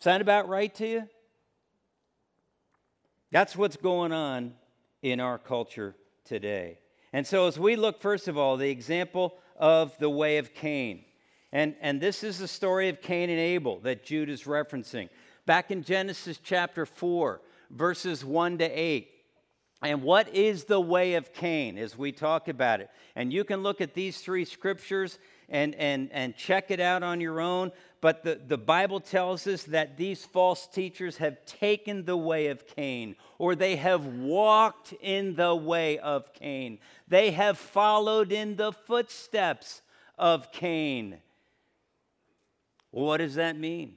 Sound 0.00 0.20
about 0.20 0.48
right 0.48 0.74
to 0.76 0.86
you? 0.86 1.08
That's 3.30 3.56
what's 3.56 3.76
going 3.76 4.12
on 4.12 4.54
in 5.02 5.18
our 5.18 5.38
culture 5.38 5.96
today. 6.24 6.78
And 7.12 7.26
so, 7.26 7.46
as 7.46 7.58
we 7.58 7.76
look, 7.76 8.00
first 8.00 8.28
of 8.28 8.36
all, 8.36 8.56
the 8.56 8.70
example 8.70 9.34
of 9.56 9.96
the 9.98 10.10
way 10.10 10.38
of 10.38 10.54
Cain. 10.54 11.04
And, 11.52 11.74
and 11.80 12.00
this 12.00 12.22
is 12.22 12.38
the 12.38 12.48
story 12.48 12.90
of 12.90 13.00
Cain 13.00 13.30
and 13.30 13.38
Abel 13.38 13.80
that 13.80 14.04
Jude 14.04 14.28
is 14.28 14.44
referencing 14.44 15.08
back 15.48 15.70
in 15.70 15.82
Genesis 15.82 16.38
chapter 16.44 16.84
4, 16.84 17.40
verses 17.70 18.22
1 18.22 18.58
to 18.58 18.66
8. 18.66 19.08
And 19.80 20.02
what 20.02 20.28
is 20.34 20.64
the 20.64 20.78
way 20.78 21.14
of 21.14 21.32
Cain 21.32 21.78
as 21.78 21.96
we 21.96 22.12
talk 22.12 22.48
about 22.48 22.82
it? 22.82 22.90
And 23.16 23.32
you 23.32 23.44
can 23.44 23.62
look 23.62 23.80
at 23.80 23.94
these 23.94 24.20
three 24.20 24.44
scriptures 24.44 25.18
and, 25.48 25.74
and, 25.76 26.10
and 26.12 26.36
check 26.36 26.70
it 26.70 26.80
out 26.80 27.02
on 27.02 27.22
your 27.22 27.40
own. 27.40 27.72
But 28.02 28.24
the, 28.24 28.38
the 28.46 28.58
Bible 28.58 29.00
tells 29.00 29.46
us 29.46 29.62
that 29.64 29.96
these 29.96 30.22
false 30.22 30.66
teachers 30.66 31.16
have 31.16 31.42
taken 31.46 32.04
the 32.04 32.16
way 32.16 32.48
of 32.48 32.66
Cain, 32.66 33.16
or 33.38 33.54
they 33.54 33.76
have 33.76 34.04
walked 34.04 34.92
in 35.00 35.34
the 35.34 35.54
way 35.54 35.98
of 35.98 36.34
Cain. 36.34 36.78
They 37.08 37.30
have 37.30 37.56
followed 37.56 38.32
in 38.32 38.56
the 38.56 38.72
footsteps 38.72 39.80
of 40.18 40.52
Cain. 40.52 41.16
What 42.90 43.16
does 43.16 43.36
that 43.36 43.58
mean? 43.58 43.96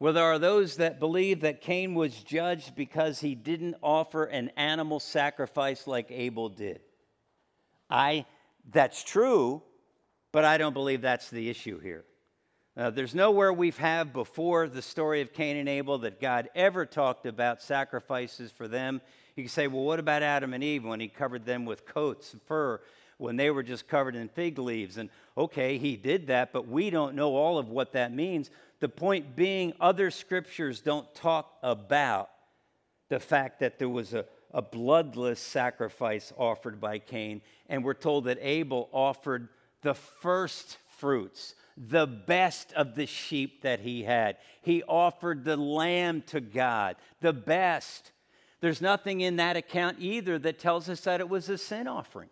Well, 0.00 0.12
there 0.12 0.24
are 0.24 0.38
those 0.38 0.76
that 0.76 0.98
believe 0.98 1.42
that 1.42 1.60
Cain 1.60 1.94
was 1.94 2.14
judged 2.14 2.74
because 2.74 3.20
he 3.20 3.34
didn't 3.34 3.76
offer 3.82 4.24
an 4.24 4.50
animal 4.56 4.98
sacrifice 5.00 5.86
like 5.86 6.10
Abel 6.10 6.48
did. 6.48 6.80
I, 7.88 8.26
that's 8.70 9.04
true, 9.04 9.62
but 10.32 10.44
I 10.44 10.58
don't 10.58 10.72
believe 10.72 11.02
that's 11.02 11.30
the 11.30 11.48
issue 11.48 11.78
here. 11.78 12.04
Uh, 12.76 12.90
there's 12.90 13.14
nowhere 13.14 13.52
we've 13.52 13.78
had 13.78 14.12
before 14.12 14.68
the 14.68 14.82
story 14.82 15.20
of 15.20 15.32
Cain 15.32 15.56
and 15.56 15.68
Abel 15.68 15.98
that 15.98 16.20
God 16.20 16.48
ever 16.56 16.84
talked 16.84 17.24
about 17.24 17.62
sacrifices 17.62 18.50
for 18.50 18.66
them. 18.66 19.00
You 19.36 19.44
can 19.44 19.50
say, 19.50 19.68
well, 19.68 19.84
what 19.84 20.00
about 20.00 20.24
Adam 20.24 20.52
and 20.54 20.64
Eve 20.64 20.84
when 20.84 20.98
he 20.98 21.06
covered 21.06 21.46
them 21.46 21.66
with 21.66 21.86
coats 21.86 22.32
and 22.32 22.42
fur 22.42 22.80
when 23.18 23.36
they 23.36 23.50
were 23.50 23.62
just 23.62 23.88
covered 23.88 24.16
in 24.16 24.28
fig 24.28 24.58
leaves? 24.58 24.96
And 24.96 25.10
okay, 25.36 25.78
he 25.78 25.96
did 25.96 26.28
that, 26.28 26.52
but 26.52 26.68
we 26.68 26.90
don't 26.90 27.14
know 27.14 27.36
all 27.36 27.58
of 27.58 27.68
what 27.68 27.92
that 27.92 28.12
means. 28.12 28.50
The 28.80 28.88
point 28.88 29.36
being, 29.36 29.72
other 29.80 30.10
scriptures 30.10 30.80
don't 30.80 31.12
talk 31.14 31.56
about 31.62 32.30
the 33.08 33.20
fact 33.20 33.60
that 33.60 33.78
there 33.78 33.88
was 33.88 34.14
a, 34.14 34.24
a 34.52 34.62
bloodless 34.62 35.40
sacrifice 35.40 36.32
offered 36.36 36.80
by 36.80 36.98
Cain, 36.98 37.42
and 37.68 37.84
we're 37.84 37.94
told 37.94 38.24
that 38.24 38.38
Abel 38.40 38.88
offered 38.92 39.48
the 39.82 39.94
first 39.94 40.78
fruits, 40.98 41.54
the 41.76 42.06
best 42.06 42.72
of 42.72 42.94
the 42.94 43.06
sheep 43.06 43.62
that 43.62 43.80
he 43.80 44.02
had. 44.02 44.36
He 44.62 44.82
offered 44.84 45.44
the 45.44 45.56
lamb 45.56 46.22
to 46.28 46.40
God, 46.40 46.96
the 47.20 47.32
best. 47.32 48.12
There's 48.60 48.80
nothing 48.80 49.20
in 49.20 49.36
that 49.36 49.56
account 49.56 49.98
either 50.00 50.38
that 50.38 50.58
tells 50.58 50.88
us 50.88 51.00
that 51.02 51.20
it 51.20 51.28
was 51.28 51.48
a 51.48 51.58
sin 51.58 51.86
offering. 51.86 52.30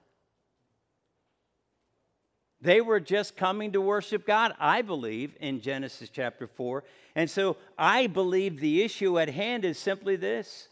They 2.63 2.81
were 2.81 3.01
just 3.01 3.37
coming 3.37 3.73
to 3.73 3.81
worship 3.81 4.25
God, 4.25 4.55
I 4.61 4.83
believe, 4.83 5.37
in 5.41 5.61
Genesis 5.61 6.09
chapter 6.09 6.47
4. 6.47 6.85
And 7.17 7.29
so 7.29 7.57
I 7.77 8.07
believe 8.07 8.61
the 8.61 8.83
issue 8.83 9.19
at 9.19 9.29
hand 9.29 9.65
is 9.65 9.79
simply 9.79 10.15
this 10.15 10.69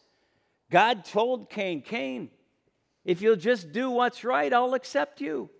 God 0.70 1.05
told 1.05 1.50
Cain, 1.50 1.83
Cain, 1.83 2.31
if 3.05 3.20
you'll 3.20 3.35
just 3.35 3.72
do 3.72 3.90
what's 3.90 4.22
right, 4.22 4.53
I'll 4.53 4.74
accept 4.74 5.20
you. 5.20 5.50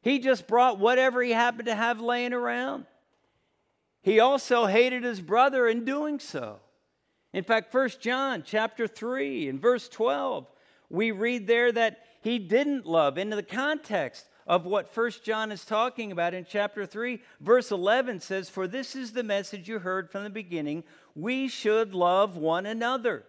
He 0.00 0.18
just 0.18 0.46
brought 0.46 0.78
whatever 0.78 1.22
he 1.22 1.32
happened 1.32 1.66
to 1.66 1.74
have 1.74 2.00
laying 2.00 2.32
around. 2.32 2.86
He 4.00 4.20
also 4.20 4.64
hated 4.64 5.04
his 5.04 5.20
brother 5.20 5.68
in 5.68 5.84
doing 5.84 6.20
so. 6.20 6.60
In 7.34 7.44
fact, 7.44 7.74
1 7.74 7.90
John 8.00 8.44
chapter 8.46 8.86
3 8.86 9.50
and 9.50 9.60
verse 9.60 9.90
12, 9.90 10.46
we 10.88 11.10
read 11.10 11.46
there 11.46 11.70
that 11.70 11.98
he 12.22 12.38
didn't 12.38 12.86
love. 12.86 13.18
Into 13.18 13.36
the 13.36 13.42
context, 13.42 14.26
of 14.48 14.64
what 14.64 14.88
First 14.88 15.22
John 15.22 15.52
is 15.52 15.64
talking 15.64 16.10
about 16.10 16.32
in 16.32 16.46
chapter 16.48 16.86
3. 16.86 17.20
Verse 17.40 17.70
11 17.70 18.20
says, 18.20 18.48
For 18.48 18.66
this 18.66 18.96
is 18.96 19.12
the 19.12 19.22
message 19.22 19.68
you 19.68 19.78
heard 19.78 20.10
from 20.10 20.24
the 20.24 20.30
beginning. 20.30 20.84
We 21.14 21.48
should 21.48 21.94
love 21.94 22.36
one 22.36 22.64
another. 22.64 23.24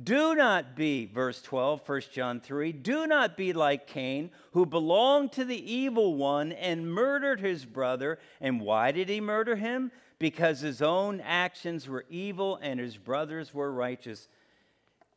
Do 0.00 0.36
not 0.36 0.76
be, 0.76 1.06
verse 1.06 1.42
12, 1.42 1.86
1 1.86 2.02
John 2.12 2.40
3, 2.40 2.70
do 2.70 3.08
not 3.08 3.36
be 3.36 3.52
like 3.52 3.88
Cain, 3.88 4.30
who 4.52 4.64
belonged 4.64 5.32
to 5.32 5.44
the 5.44 5.72
evil 5.72 6.14
one 6.14 6.52
and 6.52 6.94
murdered 6.94 7.40
his 7.40 7.64
brother. 7.64 8.20
And 8.40 8.60
why 8.60 8.92
did 8.92 9.08
he 9.08 9.20
murder 9.20 9.56
him? 9.56 9.90
Because 10.20 10.60
his 10.60 10.80
own 10.80 11.20
actions 11.20 11.88
were 11.88 12.04
evil 12.08 12.60
and 12.62 12.78
his 12.78 12.96
brothers 12.96 13.52
were 13.52 13.72
righteous. 13.72 14.28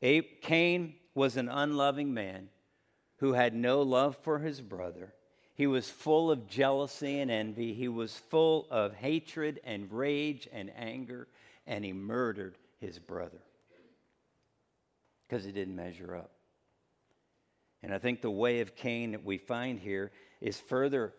Cain 0.02 0.96
was 1.14 1.38
an 1.38 1.50
unloving 1.50 2.12
man 2.12 2.50
who 3.18 3.34
had 3.34 3.54
no 3.54 3.84
love 3.84 4.18
for 4.18 4.40
his 4.40 4.60
brother. 4.60 5.14
He 5.56 5.68
was 5.68 5.90
full 5.90 6.32
of 6.32 6.48
jealousy 6.48 7.20
and 7.20 7.30
envy. 7.30 7.74
He 7.74 7.88
was 7.88 8.18
full 8.18 8.68
of 8.72 8.94
hatred 8.96 9.60
and 9.64 9.92
rage 9.92 10.48
and 10.52 10.72
anger, 10.76 11.28
and 11.68 11.86
he 11.86 11.94
murdered 11.94 12.56
his 12.80 12.98
brother 12.98 13.40
because 15.28 15.46
he 15.46 15.52
didn't 15.52 15.76
measure 15.76 16.16
up. 16.16 16.32
And 17.84 17.94
I 17.94 18.00
think 18.00 18.22
the 18.22 18.32
way 18.32 18.62
of 18.62 18.76
Cain 18.76 19.12
that 19.12 19.26
we 19.26 19.38
find 19.38 19.80
here 19.80 20.12
is 20.42 20.60
further 20.60 21.14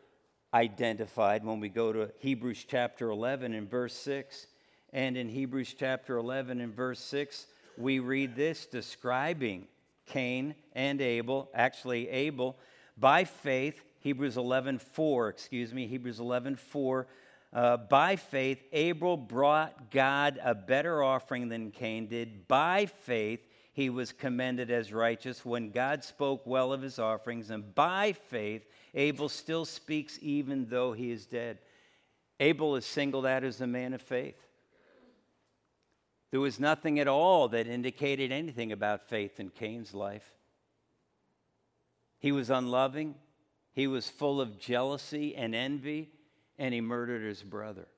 identified 0.53 1.45
when 1.45 1.61
we 1.61 1.69
go 1.69 1.93
to 1.93 2.11
Hebrews 2.19 2.65
chapter 2.67 3.11
11 3.11 3.53
and 3.55 3.71
verse 3.71 3.95
6. 3.95 4.47
And 4.93 5.17
in 5.17 5.29
Hebrews 5.29 5.75
chapter 5.79 6.17
11 6.17 6.61
and 6.61 6.75
verse 6.75 7.01
6, 7.01 7.47
we 7.77 7.99
read 7.99 8.35
this 8.37 8.67
describing 8.67 9.67
Cain 10.07 10.55
and 10.75 11.01
Abel, 11.01 11.51
actually, 11.55 12.09
Abel, 12.09 12.57
by 12.97 13.25
faith 13.25 13.83
Hebrews 14.05 14.37
11 14.37 14.81
4, 14.81 15.29
excuse 15.31 15.73
me, 15.73 15.87
Hebrews 15.87 16.21
11 16.21 16.57
4. 16.57 17.07
Uh, 17.55 17.77
by 17.79 18.17
faith, 18.17 18.63
Abel 18.71 19.17
brought 19.17 19.91
God 19.91 20.39
a 20.45 20.55
better 20.55 21.03
offering 21.03 21.49
than 21.49 21.71
Cain 21.71 22.07
did. 22.07 22.47
By 22.47 22.85
faith, 22.85 23.41
he 23.73 23.89
was 23.89 24.13
commended 24.13 24.71
as 24.71 24.93
righteous 24.93 25.43
when 25.43 25.71
God 25.71 26.05
spoke 26.05 26.43
well 26.45 26.71
of 26.71 26.83
his 26.83 26.99
offerings. 26.99 27.49
And 27.49 27.75
by 27.75 28.13
faith, 28.13 28.67
Abel 28.93 29.31
still 29.31 29.65
speaks 29.65 30.19
even 30.21 30.67
though 30.67 30.93
he 30.93 31.11
is 31.11 31.25
dead. 31.25 31.61
Abel 32.41 32.77
is 32.77 32.85
singled 32.85 33.25
out 33.25 33.43
as 33.43 33.63
a 33.63 33.67
man 33.67 33.95
of 33.95 34.03
faith. 34.03 34.37
There 36.31 36.41
was 36.41 36.61
nothing 36.61 37.01
at 37.01 37.09
all 37.09 37.49
that 37.49 37.69
indicated 37.69 38.33
anything 38.33 38.71
about 38.71 39.09
faith 39.09 39.41
in 39.41 39.49
Cain's 39.49 39.95
life. 39.95 40.31
He 42.19 42.33
was 42.33 42.51
unloving, 42.51 43.15
he 43.75 43.87
was 43.87 44.09
full 44.09 44.41
of 44.41 44.59
jealousy 44.59 45.35
and 45.35 45.55
envy, 45.55 46.11
and 46.59 46.73
he 46.73 46.81
murdered 46.81 47.23
his 47.23 47.43
brother. 47.43 47.89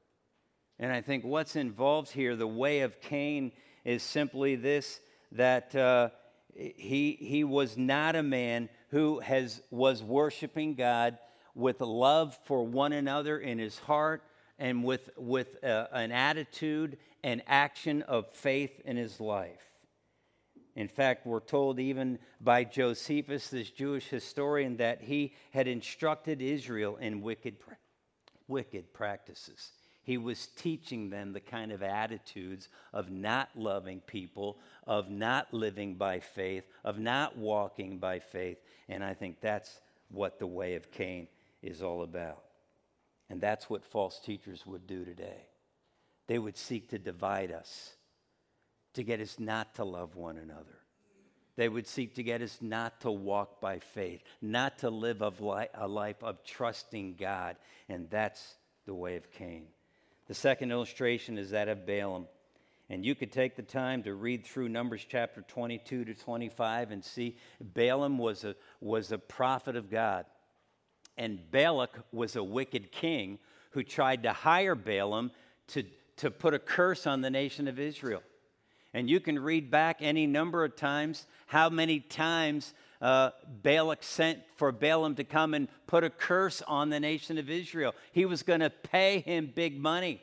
And 0.78 0.90
I 0.90 1.02
think 1.02 1.24
what's 1.24 1.54
involved 1.54 2.10
here, 2.10 2.34
the 2.34 2.46
way 2.46 2.80
of 2.80 3.00
Cain, 3.00 3.52
is 3.84 4.02
simply 4.02 4.56
this 4.56 5.00
that 5.32 5.74
uh, 5.74 6.10
he, 6.54 7.16
he 7.20 7.44
was 7.44 7.76
not 7.76 8.16
a 8.16 8.22
man 8.22 8.68
who 8.88 9.20
has, 9.20 9.60
was 9.70 10.02
worshiping 10.02 10.74
God 10.74 11.18
with 11.54 11.80
love 11.80 12.36
for 12.44 12.64
one 12.64 12.92
another 12.92 13.38
in 13.38 13.58
his 13.58 13.78
heart 13.78 14.22
and 14.58 14.84
with, 14.84 15.10
with 15.16 15.62
uh, 15.62 15.86
an 15.92 16.12
attitude 16.12 16.96
and 17.22 17.42
action 17.46 18.02
of 18.02 18.30
faith 18.32 18.80
in 18.84 18.96
his 18.96 19.20
life. 19.20 19.75
In 20.76 20.88
fact, 20.88 21.26
we're 21.26 21.40
told 21.40 21.80
even 21.80 22.18
by 22.40 22.62
Josephus, 22.62 23.48
this 23.48 23.70
Jewish 23.70 24.08
historian, 24.08 24.76
that 24.76 25.02
he 25.02 25.34
had 25.50 25.66
instructed 25.66 26.42
Israel 26.42 26.96
in 26.96 27.22
wicked, 27.22 27.56
wicked 28.46 28.92
practices. 28.92 29.72
He 30.02 30.18
was 30.18 30.46
teaching 30.46 31.10
them 31.10 31.32
the 31.32 31.40
kind 31.40 31.72
of 31.72 31.82
attitudes 31.82 32.68
of 32.92 33.10
not 33.10 33.48
loving 33.56 34.00
people, 34.00 34.58
of 34.86 35.10
not 35.10 35.52
living 35.52 35.94
by 35.94 36.20
faith, 36.20 36.64
of 36.84 36.98
not 37.00 37.36
walking 37.36 37.98
by 37.98 38.20
faith. 38.20 38.58
And 38.88 39.02
I 39.02 39.14
think 39.14 39.40
that's 39.40 39.80
what 40.10 40.38
the 40.38 40.46
way 40.46 40.76
of 40.76 40.92
Cain 40.92 41.26
is 41.62 41.82
all 41.82 42.02
about. 42.02 42.44
And 43.28 43.40
that's 43.40 43.68
what 43.68 43.84
false 43.84 44.20
teachers 44.20 44.64
would 44.66 44.86
do 44.86 45.04
today. 45.04 45.48
They 46.28 46.38
would 46.38 46.56
seek 46.56 46.90
to 46.90 46.98
divide 46.98 47.50
us, 47.50 47.94
to 48.96 49.04
get 49.04 49.20
us 49.20 49.38
not 49.38 49.74
to 49.76 49.84
love 49.84 50.16
one 50.16 50.36
another. 50.36 50.78
They 51.56 51.68
would 51.68 51.86
seek 51.86 52.16
to 52.16 52.22
get 52.22 52.42
us 52.42 52.58
not 52.60 53.00
to 53.00 53.10
walk 53.10 53.60
by 53.60 53.78
faith, 53.78 54.22
not 54.42 54.78
to 54.80 54.90
live 54.90 55.22
a 55.22 55.88
life 55.88 56.22
of 56.22 56.44
trusting 56.44 57.14
God. 57.18 57.56
And 57.88 58.10
that's 58.10 58.56
the 58.84 58.94
way 58.94 59.16
of 59.16 59.30
Cain. 59.30 59.66
The 60.28 60.34
second 60.34 60.70
illustration 60.70 61.38
is 61.38 61.50
that 61.50 61.68
of 61.68 61.86
Balaam. 61.86 62.26
And 62.90 63.04
you 63.04 63.14
could 63.14 63.32
take 63.32 63.56
the 63.56 63.62
time 63.62 64.02
to 64.02 64.14
read 64.14 64.44
through 64.44 64.68
Numbers 64.68 65.04
chapter 65.08 65.42
22 65.42 66.04
to 66.04 66.14
25 66.14 66.90
and 66.90 67.02
see 67.02 67.36
Balaam 67.60 68.18
was 68.18 68.44
a, 68.44 68.54
was 68.80 69.10
a 69.10 69.18
prophet 69.18 69.76
of 69.76 69.90
God. 69.90 70.26
And 71.16 71.50
Balak 71.50 71.98
was 72.12 72.36
a 72.36 72.44
wicked 72.44 72.92
king 72.92 73.38
who 73.70 73.82
tried 73.82 74.24
to 74.24 74.32
hire 74.32 74.74
Balaam 74.74 75.32
to, 75.68 75.84
to 76.18 76.30
put 76.30 76.54
a 76.54 76.58
curse 76.58 77.06
on 77.06 77.22
the 77.22 77.30
nation 77.30 77.66
of 77.66 77.78
Israel. 77.78 78.22
And 78.96 79.10
you 79.10 79.20
can 79.20 79.38
read 79.38 79.70
back 79.70 79.98
any 80.00 80.26
number 80.26 80.64
of 80.64 80.74
times 80.74 81.26
how 81.44 81.68
many 81.68 82.00
times 82.00 82.72
uh, 83.02 83.32
Balak 83.62 84.02
sent 84.02 84.38
for 84.56 84.72
Balaam 84.72 85.16
to 85.16 85.24
come 85.24 85.52
and 85.52 85.68
put 85.86 86.02
a 86.02 86.08
curse 86.08 86.62
on 86.62 86.88
the 86.88 86.98
nation 86.98 87.36
of 87.36 87.50
Israel. 87.50 87.94
He 88.12 88.24
was 88.24 88.42
going 88.42 88.60
to 88.60 88.70
pay 88.70 89.20
him 89.20 89.52
big 89.54 89.78
money. 89.78 90.22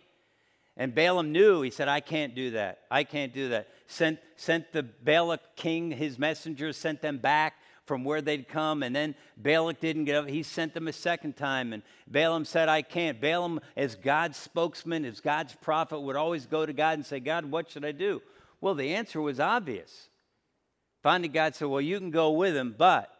And 0.75 0.95
Balaam 0.95 1.31
knew, 1.31 1.61
he 1.61 1.69
said, 1.69 1.87
I 1.87 1.99
can't 1.99 2.33
do 2.33 2.49
that. 2.51 2.79
I 2.89 3.03
can't 3.03 3.31
do 3.31 3.49
that. 3.49 3.67
Sent, 3.85 4.17
sent 4.37 4.73
the 4.73 4.81
Balak 4.81 5.55
king, 5.55 5.91
his 5.91 6.17
messengers, 6.17 6.75
sent 6.75 6.99
them 6.99 7.19
back 7.19 7.53
from 7.85 8.03
where 8.03 8.23
they'd 8.23 8.47
come. 8.47 8.81
And 8.81 8.95
then 8.95 9.13
Balak 9.37 9.81
didn't 9.81 10.05
get 10.05 10.15
up. 10.15 10.27
He 10.27 10.41
sent 10.41 10.73
them 10.73 10.87
a 10.87 10.93
second 10.93 11.37
time. 11.37 11.73
And 11.73 11.83
Balaam 12.07 12.43
said, 12.43 12.69
I 12.69 12.81
can't. 12.81 13.21
Balaam, 13.21 13.59
as 13.77 13.93
God's 13.93 14.39
spokesman, 14.39 15.05
as 15.05 15.21
God's 15.21 15.53
prophet, 15.53 15.99
would 15.99 16.15
always 16.15 16.47
go 16.47 16.65
to 16.65 16.73
God 16.73 16.95
and 16.97 17.05
say, 17.05 17.19
God, 17.19 17.45
what 17.45 17.69
should 17.69 17.85
I 17.85 17.91
do? 17.91 18.23
Well, 18.63 18.75
the 18.75 18.95
answer 18.95 19.19
was 19.19 19.41
obvious. 19.41 20.07
Finally, 21.01 21.27
God 21.27 21.53
said, 21.53 21.67
Well, 21.67 21.81
you 21.81 21.99
can 21.99 22.11
go 22.11 22.31
with 22.31 22.55
him, 22.55 22.73
but 22.77 23.13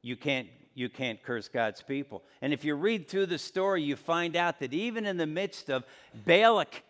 you 0.00 0.16
can't, 0.16 0.48
you 0.74 0.88
can't 0.88 1.22
curse 1.22 1.48
God's 1.48 1.82
people. 1.82 2.22
And 2.40 2.50
if 2.50 2.64
you 2.64 2.74
read 2.74 3.06
through 3.06 3.26
the 3.26 3.36
story, 3.36 3.82
you 3.82 3.94
find 3.94 4.36
out 4.36 4.60
that 4.60 4.72
even 4.72 5.04
in 5.04 5.18
the 5.18 5.26
midst 5.26 5.68
of 5.68 5.84
Balak 6.14 6.82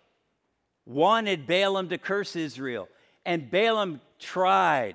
wanted 0.87 1.49
Balaam 1.49 1.89
to 1.89 1.99
curse 1.99 2.37
Israel, 2.37 2.89
and 3.27 3.51
Balaam 3.51 4.01
tried. 4.21 4.95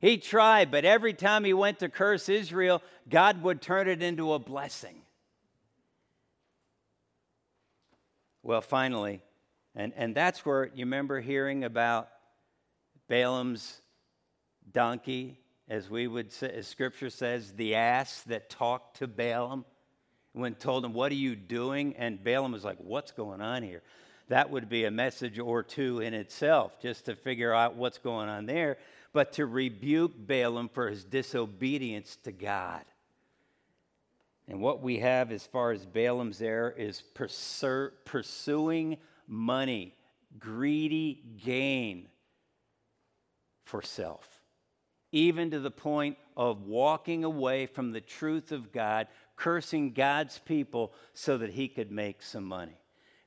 He 0.00 0.18
tried, 0.18 0.72
but 0.72 0.84
every 0.84 1.12
time 1.12 1.44
he 1.44 1.54
went 1.54 1.78
to 1.78 1.88
curse 1.88 2.28
Israel, 2.28 2.82
God 3.08 3.40
would 3.44 3.62
turn 3.62 3.86
it 3.86 4.02
into 4.02 4.32
a 4.32 4.40
blessing. 4.40 4.96
Well, 8.42 8.62
finally, 8.62 9.22
and, 9.78 9.92
and 9.96 10.12
that's 10.12 10.44
where 10.44 10.64
you 10.74 10.84
remember 10.84 11.20
hearing 11.20 11.62
about 11.62 12.08
Balaam's 13.08 13.80
donkey, 14.72 15.38
as 15.68 15.88
we 15.88 16.08
would 16.08 16.32
say, 16.32 16.50
as 16.50 16.66
scripture 16.66 17.10
says, 17.10 17.52
the 17.52 17.76
ass 17.76 18.22
that 18.22 18.50
talked 18.50 18.96
to 18.96 19.06
Balaam 19.06 19.64
when 20.32 20.56
told 20.56 20.84
him, 20.84 20.92
What 20.92 21.12
are 21.12 21.14
you 21.14 21.36
doing? 21.36 21.94
And 21.96 22.22
Balaam 22.22 22.50
was 22.50 22.64
like, 22.64 22.78
What's 22.78 23.12
going 23.12 23.40
on 23.40 23.62
here? 23.62 23.82
That 24.26 24.50
would 24.50 24.68
be 24.68 24.84
a 24.84 24.90
message 24.90 25.38
or 25.38 25.62
two 25.62 26.00
in 26.00 26.12
itself, 26.12 26.80
just 26.82 27.04
to 27.04 27.14
figure 27.14 27.54
out 27.54 27.76
what's 27.76 27.98
going 27.98 28.28
on 28.28 28.46
there, 28.46 28.78
but 29.12 29.34
to 29.34 29.46
rebuke 29.46 30.12
Balaam 30.16 30.68
for 30.70 30.88
his 30.88 31.04
disobedience 31.04 32.16
to 32.24 32.32
God. 32.32 32.82
And 34.48 34.60
what 34.60 34.82
we 34.82 34.98
have 34.98 35.30
as 35.30 35.46
far 35.46 35.70
as 35.70 35.86
Balaam's 35.86 36.42
error 36.42 36.74
is 36.76 37.00
pursuing 37.14 38.96
money, 39.28 39.94
greedy 40.38 41.22
gain 41.44 42.08
for 43.64 43.82
self, 43.82 44.40
even 45.12 45.50
to 45.50 45.60
the 45.60 45.70
point 45.70 46.16
of 46.36 46.62
walking 46.62 47.24
away 47.24 47.66
from 47.66 47.92
the 47.92 48.00
truth 48.00 48.50
of 48.50 48.72
God, 48.72 49.06
cursing 49.36 49.92
God's 49.92 50.38
people 50.38 50.92
so 51.12 51.38
that 51.38 51.50
he 51.50 51.68
could 51.68 51.90
make 51.92 52.22
some 52.22 52.44
money. 52.44 52.78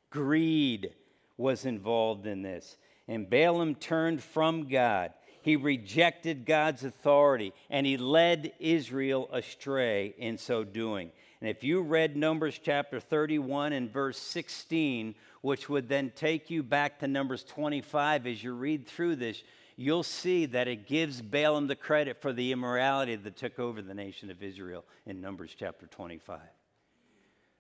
Greed 0.10 0.94
was 1.38 1.66
involved 1.66 2.26
in 2.26 2.42
this. 2.42 2.78
And 3.08 3.30
Balaam 3.30 3.76
turned 3.76 4.22
from 4.22 4.68
God. 4.68 5.14
He 5.42 5.56
rejected 5.56 6.46
God's 6.46 6.84
authority 6.84 7.54
and 7.70 7.86
he 7.86 7.98
led 7.98 8.54
Israel 8.60 9.28
astray 9.32 10.14
in 10.18 10.38
so 10.38 10.64
doing. 10.64 11.12
And 11.42 11.50
if 11.50 11.64
you 11.64 11.82
read 11.82 12.16
Numbers 12.16 12.60
chapter 12.62 13.00
31 13.00 13.74
and 13.74 13.92
verse 13.92 14.20
16, 14.20 15.16
which 15.42 15.68
would 15.68 15.90
then 15.90 16.12
take 16.16 16.52
you 16.52 16.62
back 16.62 17.00
to 17.00 17.08
Numbers 17.08 17.44
25 17.44 18.28
as 18.28 18.44
you 18.44 18.54
read 18.54 18.88
through 18.88 19.16
this, 19.16 19.42
you'll 19.76 20.04
see 20.04 20.46
that 20.46 20.68
it 20.68 20.88
gives 20.88 21.20
Balaam 21.20 21.66
the 21.66 21.76
credit 21.76 22.22
for 22.22 22.32
the 22.32 22.52
immorality 22.52 23.16
that 23.16 23.36
took 23.36 23.58
over 23.58 23.82
the 23.82 23.96
nation 23.96 24.30
of 24.30 24.44
Israel 24.44 24.86
in 25.08 25.20
Numbers 25.20 25.56
chapter 25.58 25.88
25. 25.88 26.40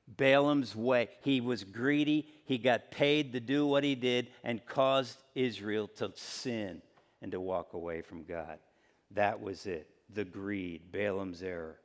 Balaam's 0.07 0.75
way, 0.75 1.09
he 1.21 1.41
was 1.41 1.63
greedy, 1.63 2.27
he 2.45 2.59
got 2.59 2.91
paid 2.91 3.33
to 3.33 3.39
do 3.39 3.65
what 3.65 3.83
he 3.83 3.95
did, 3.95 4.27
and 4.43 4.63
caused 4.65 5.17
Israel 5.33 5.87
to 5.95 6.11
sin 6.15 6.81
and 7.21 7.31
to 7.31 7.39
walk 7.39 7.73
away 7.73 8.01
from 8.01 8.25
God. 8.25 8.59
That 9.11 9.41
was 9.41 9.65
it 9.65 9.87
the 10.13 10.25
greed, 10.25 10.91
Balaam's 10.91 11.41
error. 11.41 11.79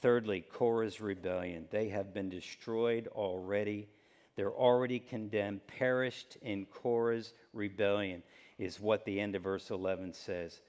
Thirdly, 0.00 0.44
Korah's 0.52 1.00
rebellion. 1.00 1.66
They 1.70 1.88
have 1.88 2.14
been 2.14 2.28
destroyed 2.28 3.08
already. 3.08 3.88
They're 4.36 4.52
already 4.52 5.00
condemned, 5.00 5.66
perished 5.66 6.36
in 6.42 6.66
Korah's 6.66 7.32
rebellion 7.52 8.22
is 8.58 8.80
what 8.80 9.04
the 9.04 9.20
end 9.20 9.34
of 9.34 9.42
verse 9.42 9.70
11 9.70 10.14
says. 10.14 10.60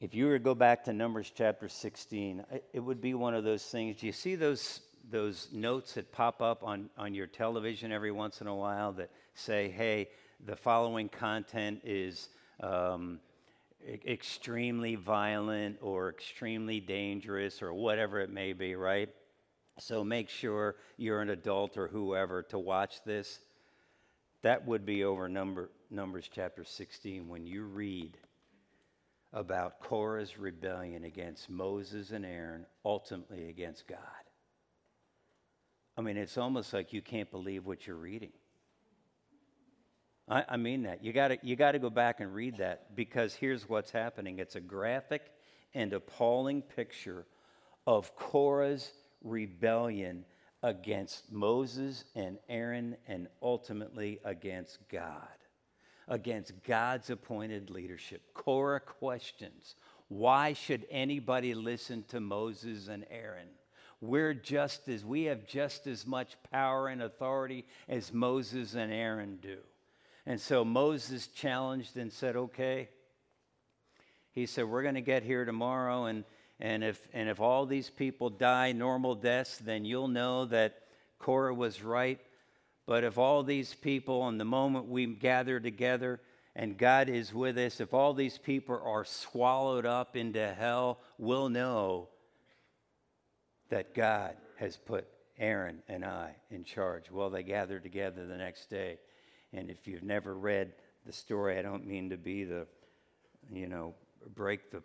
If 0.00 0.14
you 0.14 0.26
were 0.26 0.38
to 0.38 0.44
go 0.44 0.54
back 0.54 0.84
to 0.84 0.92
Numbers 0.92 1.32
chapter 1.34 1.68
16, 1.68 2.44
it 2.72 2.80
would 2.80 3.00
be 3.00 3.14
one 3.14 3.34
of 3.34 3.42
those 3.42 3.64
things. 3.64 3.96
Do 3.96 4.06
you 4.06 4.12
see 4.12 4.36
those, 4.36 4.80
those 5.10 5.48
notes 5.52 5.94
that 5.94 6.12
pop 6.12 6.40
up 6.40 6.62
on, 6.62 6.88
on 6.96 7.14
your 7.14 7.26
television 7.26 7.90
every 7.90 8.12
once 8.12 8.40
in 8.40 8.46
a 8.46 8.54
while 8.54 8.92
that 8.92 9.10
say, 9.34 9.68
hey, 9.68 10.08
the 10.46 10.54
following 10.54 11.08
content 11.08 11.80
is 11.84 12.28
um, 12.60 13.18
extremely 13.86 14.94
violent 14.94 15.78
or 15.80 16.08
extremely 16.10 16.80
dangerous 16.80 17.62
or 17.62 17.72
whatever 17.72 18.20
it 18.20 18.30
may 18.30 18.52
be, 18.52 18.74
right? 18.74 19.08
So 19.78 20.02
make 20.02 20.28
sure 20.28 20.76
you're 20.96 21.20
an 21.20 21.30
adult 21.30 21.76
or 21.76 21.88
whoever 21.88 22.42
to 22.44 22.58
watch 22.58 23.02
this. 23.04 23.38
That 24.42 24.66
would 24.66 24.84
be 24.84 25.04
over 25.04 25.28
number, 25.28 25.70
Numbers 25.90 26.28
chapter 26.32 26.64
16 26.64 27.28
when 27.28 27.46
you 27.46 27.64
read 27.64 28.18
about 29.32 29.80
Korah's 29.80 30.38
rebellion 30.38 31.04
against 31.04 31.50
Moses 31.50 32.10
and 32.10 32.24
Aaron, 32.24 32.66
ultimately 32.84 33.48
against 33.48 33.86
God. 33.86 33.98
I 35.96 36.00
mean, 36.00 36.16
it's 36.16 36.38
almost 36.38 36.72
like 36.72 36.92
you 36.92 37.02
can't 37.02 37.30
believe 37.30 37.66
what 37.66 37.86
you're 37.86 37.96
reading. 37.96 38.32
I, 40.28 40.44
I 40.50 40.56
mean 40.56 40.82
that. 40.82 41.02
You 41.02 41.12
got 41.12 41.44
you 41.44 41.56
to 41.56 41.78
go 41.78 41.90
back 41.90 42.20
and 42.20 42.34
read 42.34 42.58
that 42.58 42.94
because 42.94 43.34
here's 43.34 43.68
what's 43.68 43.90
happening 43.90 44.38
it's 44.38 44.56
a 44.56 44.60
graphic 44.60 45.22
and 45.74 45.92
appalling 45.92 46.62
picture 46.62 47.26
of 47.86 48.14
Korah's 48.16 48.92
rebellion 49.22 50.24
against 50.62 51.32
Moses 51.32 52.04
and 52.14 52.38
Aaron 52.48 52.96
and 53.06 53.28
ultimately 53.40 54.18
against 54.24 54.78
God, 54.88 55.28
against 56.08 56.52
God's 56.64 57.10
appointed 57.10 57.70
leadership. 57.70 58.22
Korah 58.34 58.80
questions 58.80 59.76
why 60.08 60.54
should 60.54 60.86
anybody 60.90 61.54
listen 61.54 62.02
to 62.08 62.20
Moses 62.20 62.88
and 62.88 63.04
Aaron? 63.10 63.48
We're 64.00 64.32
just 64.32 64.88
as, 64.88 65.04
we 65.04 65.24
have 65.24 65.46
just 65.46 65.86
as 65.86 66.06
much 66.06 66.36
power 66.50 66.88
and 66.88 67.02
authority 67.02 67.66
as 67.88 68.12
Moses 68.12 68.74
and 68.74 68.90
Aaron 68.92 69.38
do. 69.42 69.58
And 70.28 70.38
so 70.38 70.64
Moses 70.64 71.26
challenged 71.26 71.96
and 71.96 72.12
said, 72.12 72.36
okay. 72.36 72.90
He 74.30 74.46
said, 74.46 74.66
we're 74.66 74.82
going 74.82 74.94
to 74.94 75.00
get 75.00 75.24
here 75.24 75.44
tomorrow 75.44 76.04
and 76.04 76.24
and 76.60 76.82
if, 76.82 77.06
and 77.12 77.28
if 77.28 77.40
all 77.40 77.66
these 77.66 77.88
people 77.88 78.30
die 78.30 78.72
normal 78.72 79.14
deaths, 79.14 79.58
then 79.58 79.84
you'll 79.84 80.08
know 80.08 80.44
that 80.46 80.82
Korah 81.20 81.54
was 81.54 81.84
right. 81.84 82.18
But 82.84 83.04
if 83.04 83.16
all 83.16 83.44
these 83.44 83.74
people, 83.74 84.22
on 84.22 84.38
the 84.38 84.44
moment 84.44 84.86
we 84.86 85.06
gather 85.06 85.60
together 85.60 86.20
and 86.56 86.76
God 86.76 87.08
is 87.08 87.32
with 87.32 87.56
us, 87.58 87.80
if 87.80 87.94
all 87.94 88.12
these 88.12 88.38
people 88.38 88.80
are 88.84 89.04
swallowed 89.04 89.86
up 89.86 90.16
into 90.16 90.52
hell, 90.52 90.98
we'll 91.16 91.48
know 91.48 92.08
that 93.70 93.94
God 93.94 94.34
has 94.56 94.76
put 94.76 95.06
Aaron 95.38 95.78
and 95.88 96.04
I 96.04 96.34
in 96.50 96.64
charge. 96.64 97.08
Well, 97.08 97.30
they 97.30 97.44
gathered 97.44 97.84
together 97.84 98.26
the 98.26 98.36
next 98.36 98.68
day. 98.68 98.98
And 99.52 99.70
if 99.70 99.86
you've 99.86 100.02
never 100.02 100.34
read 100.34 100.72
the 101.06 101.12
story, 101.12 101.58
I 101.58 101.62
don't 101.62 101.86
mean 101.86 102.10
to 102.10 102.16
be 102.16 102.44
the, 102.44 102.66
you 103.50 103.66
know, 103.66 103.94
break 104.34 104.70
the 104.70 104.82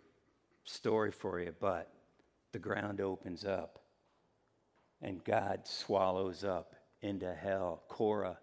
story 0.64 1.12
for 1.12 1.40
you, 1.40 1.54
but 1.60 1.92
the 2.52 2.58
ground 2.58 3.00
opens 3.00 3.44
up 3.44 3.80
and 5.02 5.22
God 5.22 5.60
swallows 5.64 6.44
up 6.44 6.74
into 7.02 7.34
hell 7.34 7.82
Korah, 7.88 8.38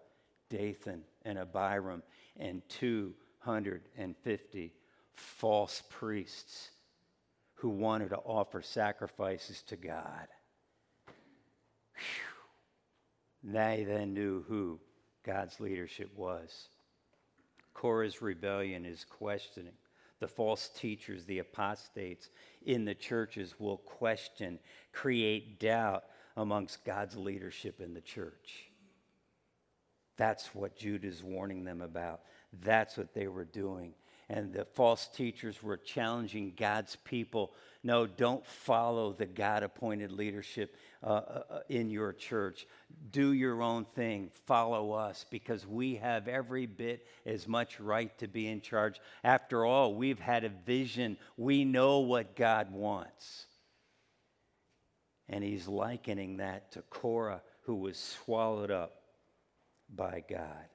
Dathan, 0.48 1.02
and 1.24 1.38
Abiram, 1.38 2.02
and 2.36 2.62
250 2.68 4.72
false 5.14 5.82
priests 5.90 6.70
who 7.54 7.68
wanted 7.68 8.10
to 8.10 8.18
offer 8.18 8.62
sacrifices 8.62 9.62
to 9.62 9.76
God. 9.76 10.28
Whew. 11.94 13.52
They 13.52 13.84
then 13.86 14.14
knew 14.14 14.44
who 14.48 14.80
God's 15.24 15.60
leadership 15.60 16.10
was. 16.16 16.68
Korah's 17.74 18.20
rebellion 18.22 18.84
is 18.84 19.04
questioning. 19.04 19.72
The 20.20 20.28
false 20.28 20.68
teachers, 20.68 21.24
the 21.24 21.40
apostates 21.40 22.28
in 22.64 22.84
the 22.84 22.94
churches 22.94 23.54
will 23.58 23.78
question, 23.78 24.58
create 24.92 25.58
doubt 25.58 26.04
amongst 26.36 26.84
God's 26.84 27.16
leadership 27.16 27.80
in 27.80 27.94
the 27.94 28.00
church. 28.00 28.70
That's 30.16 30.54
what 30.54 30.76
Judah 30.76 31.08
is 31.08 31.22
warning 31.22 31.64
them 31.64 31.80
about. 31.80 32.20
That's 32.62 32.96
what 32.96 33.14
they 33.14 33.26
were 33.26 33.44
doing. 33.44 33.94
And 34.32 34.52
the 34.52 34.64
false 34.64 35.06
teachers 35.06 35.62
were 35.62 35.76
challenging 35.76 36.54
God's 36.56 36.96
people 37.04 37.52
no, 37.84 38.06
don't 38.06 38.46
follow 38.46 39.12
the 39.12 39.26
God 39.26 39.64
appointed 39.64 40.12
leadership 40.12 40.76
uh, 41.02 41.06
uh, 41.06 41.42
uh, 41.50 41.60
in 41.68 41.90
your 41.90 42.12
church. 42.12 42.66
Do 43.10 43.32
your 43.32 43.60
own 43.60 43.86
thing. 43.96 44.30
Follow 44.46 44.92
us 44.92 45.26
because 45.30 45.66
we 45.66 45.96
have 45.96 46.28
every 46.28 46.66
bit 46.66 47.04
as 47.26 47.48
much 47.48 47.80
right 47.80 48.16
to 48.18 48.28
be 48.28 48.46
in 48.46 48.60
charge. 48.60 49.00
After 49.24 49.64
all, 49.64 49.94
we've 49.94 50.20
had 50.20 50.44
a 50.44 50.48
vision, 50.64 51.16
we 51.36 51.64
know 51.64 51.98
what 51.98 52.36
God 52.36 52.70
wants. 52.70 53.46
And 55.28 55.42
he's 55.42 55.66
likening 55.66 56.36
that 56.36 56.70
to 56.72 56.82
Korah, 56.82 57.42
who 57.62 57.74
was 57.74 57.98
swallowed 57.98 58.70
up 58.70 59.02
by 59.92 60.22
God 60.28 60.66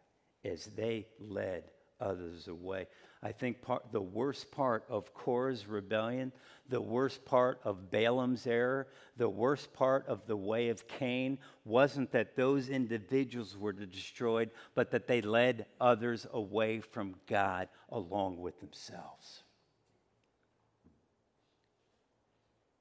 as 0.43 0.65
they 0.65 1.07
led 1.19 1.63
others 2.01 2.49
away. 2.49 2.87
I 3.23 3.31
think 3.31 3.61
part, 3.61 3.91
the 3.91 4.01
worst 4.01 4.51
part 4.51 4.85
of 4.89 5.13
Korah's 5.13 5.67
rebellion, 5.67 6.31
the 6.69 6.81
worst 6.81 7.25
part 7.25 7.59
of 7.63 7.89
Balaam's 7.89 8.45
error, 8.45 8.87
the 9.17 9.29
worst 9.29 9.73
part 9.73 10.05
of 10.07 10.27
the 10.27 10.37
way 10.37 10.69
of 10.69 10.87
Cain 10.87 11.39
wasn't 11.65 12.11
that 12.11 12.35
those 12.35 12.69
individuals 12.69 13.57
were 13.57 13.73
destroyed, 13.73 14.51
but 14.75 14.91
that 14.91 15.07
they 15.07 15.21
led 15.21 15.65
others 15.81 16.27
away 16.31 16.79
from 16.79 17.15
God 17.27 17.69
along 17.89 18.37
with 18.39 18.59
themselves. 18.59 19.43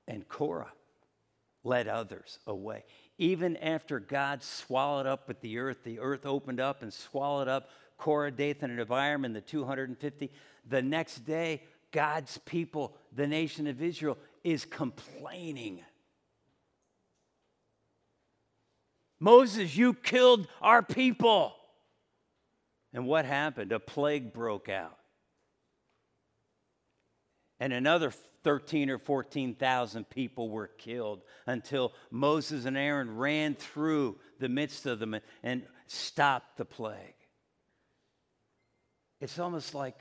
And 0.07 0.29
Korah 0.29 0.73
led 1.65 1.89
others 1.89 2.39
away. 2.47 2.85
Even 3.19 3.57
after 3.57 3.99
God 3.99 4.43
swallowed 4.43 5.07
up 5.07 5.27
with 5.27 5.41
the 5.41 5.59
earth, 5.59 5.79
the 5.83 5.99
earth 5.99 6.25
opened 6.27 6.61
up 6.61 6.83
and 6.83 6.93
swallowed 6.93 7.49
up 7.49 7.71
Korah, 7.99 8.31
Dathan, 8.31 8.71
and 8.71 8.81
Abiram 8.81 9.25
and 9.25 9.35
the 9.35 9.41
250. 9.41 10.31
The 10.69 10.83
next 10.83 11.25
day, 11.25 11.63
God's 11.93 12.39
people, 12.39 12.97
the 13.13 13.27
nation 13.27 13.67
of 13.67 13.83
Israel, 13.83 14.19
is 14.45 14.65
complaining. 14.65 15.81
Moses, 19.19 19.77
you 19.77 19.95
killed 19.95 20.47
our 20.61 20.83
people. 20.83 21.55
And 22.93 23.07
what 23.07 23.25
happened? 23.25 23.73
A 23.73 23.81
plague 23.81 24.33
broke 24.33 24.69
out. 24.69 24.99
And 27.59 27.73
another 27.73 28.13
13 28.45 28.91
or 28.91 28.99
14,000 28.99 30.09
people 30.09 30.51
were 30.51 30.69
killed 30.69 31.23
until 31.47 31.93
Moses 32.13 32.65
and 32.65 32.77
Aaron 32.77 33.17
ran 33.17 33.57
through 33.57 34.19
the 34.39 34.49
midst 34.49 34.87
of 34.87 35.01
them 35.01 35.17
and 35.43 35.63
stopped 35.89 36.57
the 36.57 36.65
plague. 36.65 37.16
It's 39.21 39.39
almost 39.39 39.75
like, 39.75 39.97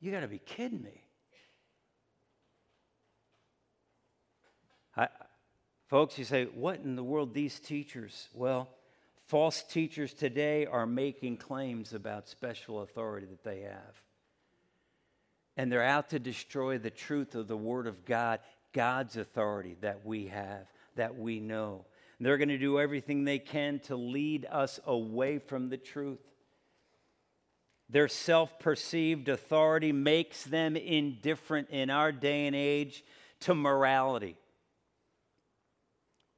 you 0.00 0.12
got 0.12 0.20
to 0.20 0.28
be 0.28 0.38
kidding 0.38 0.82
me. 0.82 1.02
I, 4.96 5.08
folks, 5.88 6.18
you 6.18 6.24
say, 6.24 6.44
what 6.44 6.80
in 6.80 6.96
the 6.96 7.04
world, 7.04 7.34
these 7.34 7.58
teachers? 7.60 8.28
Well, 8.32 8.68
false 9.26 9.62
teachers 9.62 10.14
today 10.14 10.66
are 10.66 10.86
making 10.86 11.36
claims 11.38 11.94
about 11.94 12.28
special 12.28 12.82
authority 12.82 13.26
that 13.26 13.44
they 13.44 13.60
have. 13.60 14.02
And 15.56 15.70
they're 15.70 15.82
out 15.82 16.10
to 16.10 16.18
destroy 16.18 16.78
the 16.78 16.90
truth 16.90 17.34
of 17.34 17.48
the 17.48 17.56
Word 17.56 17.86
of 17.86 18.04
God, 18.04 18.40
God's 18.72 19.16
authority 19.16 19.76
that 19.80 20.06
we 20.06 20.28
have, 20.28 20.66
that 20.96 21.18
we 21.18 21.40
know. 21.40 21.84
And 22.18 22.26
they're 22.26 22.38
going 22.38 22.48
to 22.48 22.58
do 22.58 22.78
everything 22.78 23.24
they 23.24 23.38
can 23.38 23.80
to 23.80 23.96
lead 23.96 24.46
us 24.50 24.78
away 24.86 25.38
from 25.38 25.68
the 25.68 25.76
truth. 25.76 26.20
Their 27.90 28.08
self 28.08 28.58
perceived 28.60 29.28
authority 29.28 29.90
makes 29.90 30.44
them 30.44 30.76
indifferent 30.76 31.70
in 31.70 31.90
our 31.90 32.12
day 32.12 32.46
and 32.46 32.54
age 32.54 33.04
to 33.40 33.54
morality. 33.54 34.36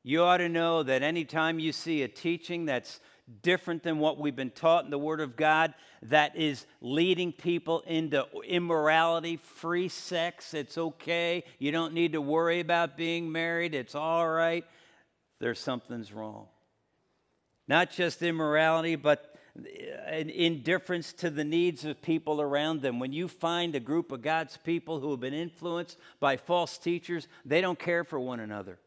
You 0.03 0.23
ought 0.23 0.39
to 0.39 0.49
know 0.49 0.83
that 0.83 1.03
anytime 1.03 1.59
you 1.59 1.73
see 1.73 2.03
a 2.03 2.09
teaching 2.09 2.65
that's 2.65 3.01
different 3.43 3.83
than 3.83 3.99
what 3.99 4.19
we've 4.19 4.35
been 4.35 4.51
taught 4.51 4.85
in 4.85 4.91
the 4.91 4.99
Word 4.99 5.21
of 5.21 5.37
God, 5.37 5.75
that 6.03 6.35
is 6.37 6.67
leading 6.81 7.33
people 7.33 7.81
into 7.87 8.27
immorality, 8.45 9.37
free 9.37 9.89
sex, 9.89 10.55
it's 10.55 10.77
okay. 10.77 11.45
You 11.59 11.71
don't 11.71 11.95
need 11.95 12.13
to 12.13 12.21
worry 12.21 12.61
about 12.61 12.97
being 12.97 13.31
married, 13.31 13.75
it's 13.75 13.95
all 13.95 14.29
right. 14.29 14.65
There's 15.39 15.61
something's 15.61 16.13
wrong. 16.13 16.47
Not 17.69 17.91
just 17.91 18.23
immorality, 18.23 18.97
but 18.97 19.32
an 19.55 20.31
indifference 20.31 21.13
to 21.15 21.31
the 21.31 21.45
needs 21.45 21.85
of 21.85 22.01
people 22.01 22.41
around 22.41 22.81
them. 22.81 22.99
When 22.99 23.13
you 23.13 23.29
find 23.29 23.75
a 23.75 23.81
group 23.81 24.11
of 24.11 24.23
God's 24.23 24.57
people 24.57 25.01
who 25.01 25.11
have 25.11 25.21
been 25.21 25.35
influenced 25.35 25.99
by 26.21 26.37
false 26.37 26.79
teachers, 26.79 27.29
they 27.45 27.61
don't 27.61 27.79
care 27.79 28.05
for 28.05 28.19
one 28.19 28.41
another. 28.41 28.79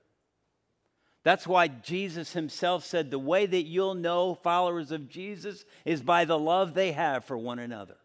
That's 1.24 1.48
why 1.48 1.68
Jesus 1.68 2.34
himself 2.34 2.86
said 2.86 3.10
the 3.10 3.20
way 3.20 3.46
that 3.46 3.64
you'll 3.64 3.96
know 3.96 4.36
followers 4.36 4.92
of 4.92 5.10
Jesus 5.10 5.66
is 5.84 6.02
by 6.02 6.26
the 6.26 6.38
love 6.38 6.74
they 6.74 6.92
have 6.92 7.26
for 7.26 7.38
one 7.38 7.60
another. 7.60 7.98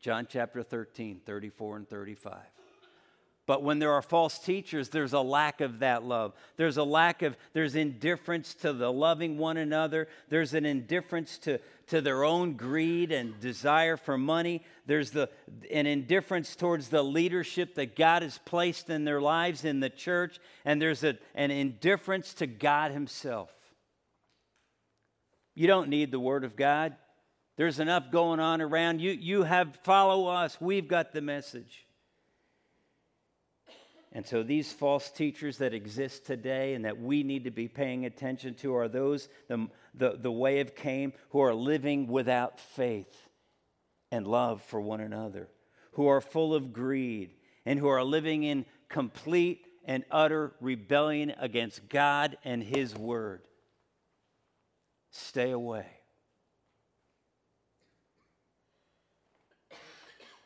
John 0.00 0.26
chapter 0.30 0.62
13, 0.62 1.20
34 1.26 1.76
and 1.76 1.88
35. 1.88 2.36
But 3.48 3.62
when 3.62 3.78
there 3.78 3.94
are 3.94 4.02
false 4.02 4.38
teachers, 4.38 4.90
there's 4.90 5.14
a 5.14 5.22
lack 5.22 5.62
of 5.62 5.78
that 5.78 6.04
love. 6.04 6.34
There's 6.58 6.76
a 6.76 6.84
lack 6.84 7.22
of, 7.22 7.34
there's 7.54 7.76
indifference 7.76 8.52
to 8.56 8.74
the 8.74 8.92
loving 8.92 9.38
one 9.38 9.56
another. 9.56 10.06
There's 10.28 10.52
an 10.52 10.66
indifference 10.66 11.38
to, 11.38 11.58
to 11.86 12.02
their 12.02 12.24
own 12.24 12.58
greed 12.58 13.10
and 13.10 13.40
desire 13.40 13.96
for 13.96 14.18
money. 14.18 14.62
There's 14.84 15.12
the, 15.12 15.30
an 15.72 15.86
indifference 15.86 16.56
towards 16.56 16.90
the 16.90 17.02
leadership 17.02 17.76
that 17.76 17.96
God 17.96 18.20
has 18.20 18.36
placed 18.44 18.90
in 18.90 19.06
their 19.06 19.22
lives 19.22 19.64
in 19.64 19.80
the 19.80 19.88
church. 19.88 20.38
And 20.66 20.80
there's 20.80 21.02
a, 21.02 21.16
an 21.34 21.50
indifference 21.50 22.34
to 22.34 22.46
God 22.46 22.92
Himself. 22.92 23.50
You 25.54 25.66
don't 25.68 25.88
need 25.88 26.10
the 26.10 26.20
Word 26.20 26.44
of 26.44 26.54
God. 26.54 26.96
There's 27.56 27.80
enough 27.80 28.12
going 28.12 28.40
on 28.40 28.60
around 28.60 29.00
you. 29.00 29.10
You 29.10 29.44
have, 29.44 29.74
follow 29.84 30.26
us. 30.26 30.60
We've 30.60 30.86
got 30.86 31.14
the 31.14 31.22
message. 31.22 31.87
And 34.12 34.26
so, 34.26 34.42
these 34.42 34.72
false 34.72 35.10
teachers 35.10 35.58
that 35.58 35.74
exist 35.74 36.24
today 36.24 36.74
and 36.74 36.84
that 36.86 36.98
we 36.98 37.22
need 37.22 37.44
to 37.44 37.50
be 37.50 37.68
paying 37.68 38.06
attention 38.06 38.54
to 38.56 38.74
are 38.74 38.88
those, 38.88 39.28
the, 39.48 39.68
the, 39.94 40.16
the 40.18 40.32
way 40.32 40.60
of 40.60 40.74
Cain, 40.74 41.12
who 41.30 41.40
are 41.40 41.54
living 41.54 42.06
without 42.06 42.58
faith 42.58 43.28
and 44.10 44.26
love 44.26 44.62
for 44.62 44.80
one 44.80 45.00
another, 45.00 45.48
who 45.92 46.06
are 46.06 46.22
full 46.22 46.54
of 46.54 46.72
greed, 46.72 47.34
and 47.66 47.78
who 47.78 47.88
are 47.88 48.02
living 48.02 48.44
in 48.44 48.64
complete 48.88 49.66
and 49.84 50.04
utter 50.10 50.52
rebellion 50.60 51.34
against 51.38 51.88
God 51.90 52.38
and 52.44 52.62
His 52.62 52.96
Word. 52.96 53.42
Stay 55.10 55.50
away. 55.50 55.86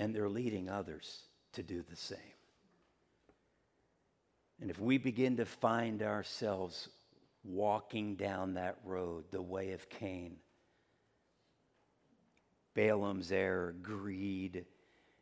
And 0.01 0.13
they're 0.13 0.29
leading 0.29 0.69
others 0.69 1.23
to 1.53 1.63
do 1.63 1.85
the 1.89 1.97
same. 1.97 2.19
And 4.63 4.71
if 4.71 4.79
we 4.79 4.97
begin 4.97 5.39
to 5.39 5.45
find 5.45 6.05
ourselves 6.05 6.89
walking 7.43 8.15
down 8.15 8.55
that 8.55 8.79
road, 8.85 9.25
the 9.33 9.43
way 9.43 9.73
of 9.73 9.89
Cain, 9.89 10.37
Balaam's 12.73 13.33
error, 13.33 13.75
greed, 13.83 14.65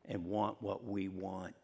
and 0.04 0.26
want 0.26 0.60
what 0.60 0.84
we 0.84 1.08
want, 1.08 1.54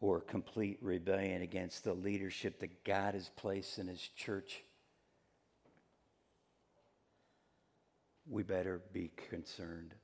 or 0.00 0.20
complete 0.20 0.78
rebellion 0.80 1.42
against 1.42 1.84
the 1.84 1.94
leadership 1.94 2.58
that 2.58 2.82
God 2.82 3.14
has 3.14 3.30
placed 3.36 3.78
in 3.78 3.86
His 3.86 4.02
church, 4.16 4.64
we 8.28 8.42
better 8.42 8.80
be 8.92 9.12
concerned. 9.30 9.94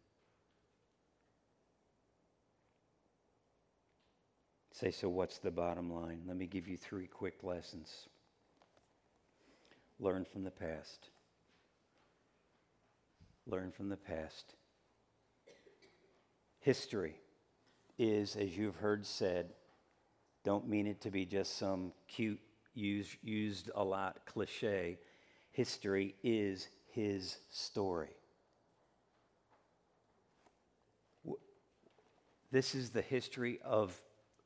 Say, 4.83 4.91
so 4.91 5.09
what's 5.09 5.39
the 5.39 5.53
bottom 5.53 5.93
line? 5.93 6.23
Let 6.27 6.37
me 6.37 6.49
give 6.49 6.67
you 6.67 6.77
three 6.77 7.07
quick 7.07 7.45
lessons. 7.45 8.09
Learn 10.01 10.25
from 10.25 10.43
the 10.43 10.51
past. 10.51 11.09
Learn 13.47 13.71
from 13.71 13.91
the 13.91 13.97
past. 13.97 14.57
History 16.59 17.15
is, 17.97 18.35
as 18.35 18.59
you've 18.59 18.75
heard 18.75 19.07
said, 19.07 19.51
don't 20.45 20.67
mean 20.67 20.89
it 20.89 21.01
to 21.03 21.13
be 21.13 21.27
just 21.27 21.59
some 21.59 21.93
cute, 22.09 22.41
used, 22.75 23.19
used 23.23 23.71
a 23.77 23.85
lot 23.85 24.27
cliche. 24.27 24.99
History 25.53 26.17
is 26.25 26.67
his 26.91 27.37
story. 27.53 28.17
This 32.51 32.75
is 32.75 32.91
the 32.91 33.01
history 33.01 33.61
of 33.65 33.97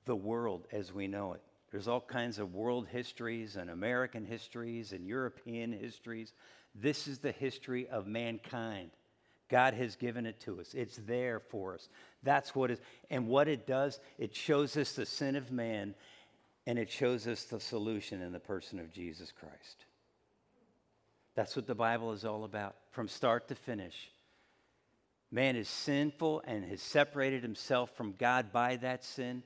the 0.07 0.17
world 0.17 0.67
as 0.73 0.93
we 0.93 1.07
know 1.07 1.35
it. 1.35 1.43
There's 1.71 1.89
all 1.89 2.01
kinds 2.01 2.39
of 2.39 2.55
world 2.55 2.87
histories 2.89 3.57
and 3.57 3.69
American 3.69 4.25
histories 4.25 4.93
and 4.93 5.07
European 5.07 5.73
histories. 5.73 6.33
This 6.75 7.07
is 7.07 7.19
the 7.19 7.33
history 7.33 7.89
of 7.89 8.07
mankind. 8.07 8.91
God 9.49 9.75
has 9.75 9.97
given 9.97 10.27
it 10.27 10.41
to 10.41 10.61
us. 10.61 10.75
It's 10.75 10.97
there 10.97 11.41
for 11.41 11.75
us. 11.75 11.89
That's 12.23 12.55
what 12.55 12.71
is. 12.71 12.81
And 13.11 13.29
what 13.29 13.49
it 13.49 13.67
does, 13.67 14.01
it 14.19 14.35
shows 14.35 14.77
us 14.77 14.93
the 14.93 15.07
sin 15.07 15.37
of 15.37 15.53
man 15.53 15.95
and 16.67 16.79
it 16.79 16.91
shows 16.91 17.29
us 17.29 17.45
the 17.45 17.61
solution 17.61 18.23
in 18.23 18.33
the 18.33 18.41
person 18.41 18.81
of 18.81 18.93
Jesus 18.93 19.33
Christ. 19.33 19.85
That's 21.37 21.55
what 21.55 21.67
the 21.67 21.75
Bible 21.75 22.13
is 22.13 22.25
all 22.25 22.45
about 22.45 22.75
from 22.91 23.09
start 23.09 23.49
to 23.49 23.55
finish. 23.55 24.11
Man 25.31 25.55
is 25.55 25.69
sinful 25.69 26.43
and 26.47 26.65
has 26.65 26.81
separated 26.81 27.43
himself 27.43 27.95
from 27.97 28.15
God 28.19 28.53
by 28.53 28.77
that 28.77 29.05
sin. 29.05 29.43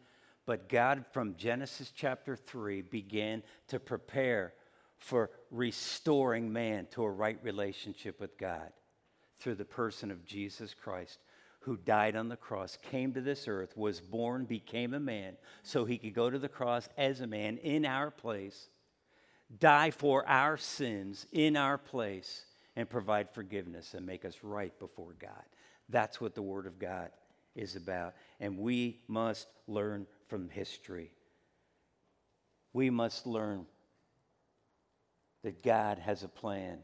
But 0.46 0.68
God, 0.68 1.04
from 1.12 1.36
Genesis 1.36 1.92
chapter 1.94 2.36
3, 2.36 2.82
began 2.82 3.42
to 3.68 3.78
prepare 3.78 4.54
for 4.98 5.30
restoring 5.50 6.52
man 6.52 6.86
to 6.92 7.02
a 7.02 7.10
right 7.10 7.38
relationship 7.42 8.20
with 8.20 8.36
God 8.38 8.72
through 9.38 9.54
the 9.54 9.64
person 9.64 10.10
of 10.10 10.24
Jesus 10.24 10.74
Christ, 10.74 11.18
who 11.60 11.76
died 11.76 12.16
on 12.16 12.28
the 12.28 12.36
cross, 12.36 12.78
came 12.90 13.12
to 13.14 13.20
this 13.20 13.48
earth, 13.48 13.76
was 13.76 14.00
born, 14.00 14.44
became 14.44 14.94
a 14.94 15.00
man, 15.00 15.36
so 15.62 15.84
he 15.84 15.98
could 15.98 16.14
go 16.14 16.30
to 16.30 16.38
the 16.38 16.48
cross 16.48 16.88
as 16.96 17.20
a 17.20 17.26
man 17.26 17.56
in 17.58 17.86
our 17.86 18.10
place, 18.10 18.68
die 19.58 19.90
for 19.90 20.26
our 20.28 20.56
sins 20.56 21.26
in 21.32 21.56
our 21.56 21.78
place, 21.78 22.44
and 22.76 22.88
provide 22.88 23.30
forgiveness 23.30 23.94
and 23.94 24.06
make 24.06 24.24
us 24.24 24.38
right 24.42 24.78
before 24.78 25.14
God. 25.18 25.44
That's 25.88 26.20
what 26.20 26.34
the 26.34 26.42
Word 26.42 26.66
of 26.66 26.78
God 26.78 27.10
is 27.60 27.76
about. 27.76 28.14
And 28.40 28.58
we 28.58 29.00
must 29.06 29.46
learn 29.68 30.06
from 30.28 30.48
history. 30.48 31.12
We 32.72 32.90
must 32.90 33.26
learn 33.26 33.66
that 35.42 35.62
God 35.62 35.98
has 35.98 36.22
a 36.22 36.28
plan 36.28 36.78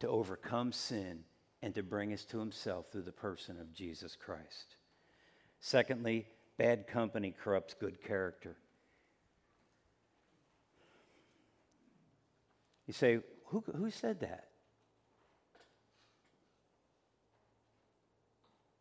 to 0.00 0.08
overcome 0.08 0.72
sin 0.72 1.24
and 1.62 1.74
to 1.74 1.82
bring 1.82 2.12
us 2.12 2.24
to 2.26 2.38
himself 2.38 2.86
through 2.90 3.02
the 3.02 3.12
person 3.12 3.58
of 3.60 3.72
Jesus 3.72 4.16
Christ. 4.16 4.76
Secondly, 5.58 6.26
bad 6.58 6.86
company 6.86 7.34
corrupts 7.42 7.74
good 7.74 8.02
character. 8.02 8.56
You 12.86 12.92
say, 12.92 13.18
who, 13.46 13.64
who 13.74 13.90
said 13.90 14.20
that? 14.20 14.48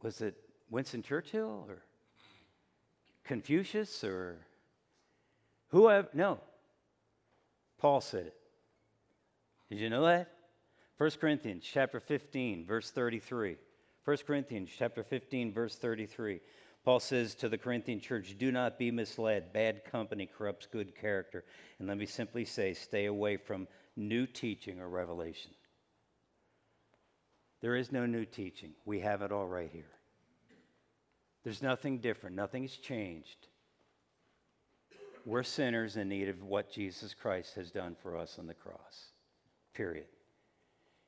Was 0.04 0.22
it 0.22 0.36
Winston 0.76 1.02
Churchill 1.02 1.66
or 1.70 1.78
Confucius 3.24 4.04
or 4.04 4.36
whoever? 5.70 6.10
No. 6.14 6.42
Paul 7.78 8.02
said 8.02 8.26
it. 8.26 8.36
Did 9.70 9.80
you 9.80 9.90
know 9.90 10.04
that? 10.04 10.34
1 10.98 11.12
Corinthians 11.22 11.64
chapter 11.64 12.02
15, 12.02 12.66
verse 12.66 12.92
33. 12.92 13.56
1 14.04 14.18
Corinthians 14.28 14.70
chapter 14.78 15.02
15, 15.02 15.54
verse 15.54 15.78
33. 15.78 16.42
Paul 16.84 17.00
says 17.00 17.36
to 17.36 17.48
the 17.48 17.58
Corinthian 17.58 18.02
church, 18.02 18.36
Do 18.38 18.52
not 18.52 18.78
be 18.78 18.92
misled. 18.92 19.54
Bad 19.54 19.86
company 19.86 20.26
corrupts 20.38 20.68
good 20.70 20.94
character. 20.94 21.46
And 21.80 21.88
let 21.88 21.98
me 21.98 22.06
simply 22.06 22.44
say, 22.44 22.74
stay 22.74 23.06
away 23.06 23.38
from 23.38 23.70
new 23.96 24.28
teaching 24.28 24.82
or 24.82 24.90
revelation. 24.90 25.52
There 27.62 27.78
is 27.78 27.94
no 27.94 28.06
new 28.06 28.26
teaching. 28.26 28.74
We 28.84 29.00
have 29.00 29.22
it 29.22 29.32
all 29.32 29.48
right 29.48 29.70
here. 29.72 29.95
There's 31.46 31.62
nothing 31.62 32.00
different, 32.00 32.36
nothing 32.36 32.64
has 32.64 32.76
changed. 32.76 33.48
We're 35.26 35.44
sinners 35.44 35.96
in 35.96 36.10
need 36.10 36.28
of 36.28 36.42
what 36.44 36.72
Jesus 36.72 37.14
Christ 37.14 37.54
has 37.56 37.70
done 37.70 37.96
for 38.02 38.18
us 38.18 38.38
on 38.40 38.48
the 38.48 38.56
cross. 38.56 39.12
Period. 39.76 40.08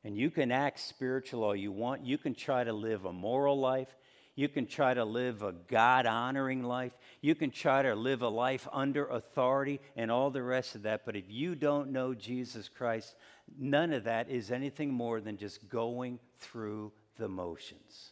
And 0.04 0.16
you 0.16 0.30
can 0.30 0.52
act 0.52 0.80
spiritual 0.80 1.44
all 1.44 1.56
you 1.56 1.72
want. 1.72 2.06
You 2.06 2.20
can 2.20 2.36
try 2.36 2.64
to 2.64 2.72
live 2.72 3.06
a 3.06 3.12
moral 3.12 3.60
life. 3.60 3.90
You 4.36 4.48
can 4.48 4.68
try 4.68 4.94
to 4.94 5.04
live 5.04 5.42
a 5.42 5.54
God 5.68 6.06
honoring 6.06 6.64
life. 6.64 6.94
You 7.22 7.34
can 7.34 7.50
try 7.50 7.82
to 7.82 7.96
live 7.96 8.22
a 8.22 8.30
life 8.30 8.68
under 8.72 9.08
authority 9.08 9.82
and 9.96 10.12
all 10.12 10.30
the 10.30 10.44
rest 10.44 10.76
of 10.76 10.84
that. 10.84 11.04
But 11.04 11.16
if 11.16 11.26
you 11.30 11.56
don't 11.56 11.92
know 11.92 12.14
Jesus 12.14 12.70
Christ, 12.70 13.16
none 13.58 13.92
of 13.92 14.04
that 14.04 14.30
is 14.30 14.52
anything 14.52 14.94
more 14.94 15.20
than 15.20 15.38
just 15.38 15.68
going 15.68 16.20
through 16.38 16.92
the 17.18 17.28
motions. 17.28 18.12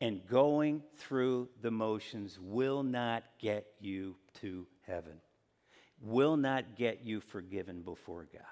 And 0.00 0.26
going 0.26 0.82
through 0.98 1.48
the 1.62 1.70
motions 1.70 2.38
will 2.40 2.82
not 2.82 3.24
get 3.38 3.66
you 3.80 4.16
to 4.40 4.66
heaven, 4.86 5.20
will 6.00 6.36
not 6.36 6.76
get 6.76 7.04
you 7.04 7.20
forgiven 7.20 7.82
before 7.82 8.28
God. 8.32 8.42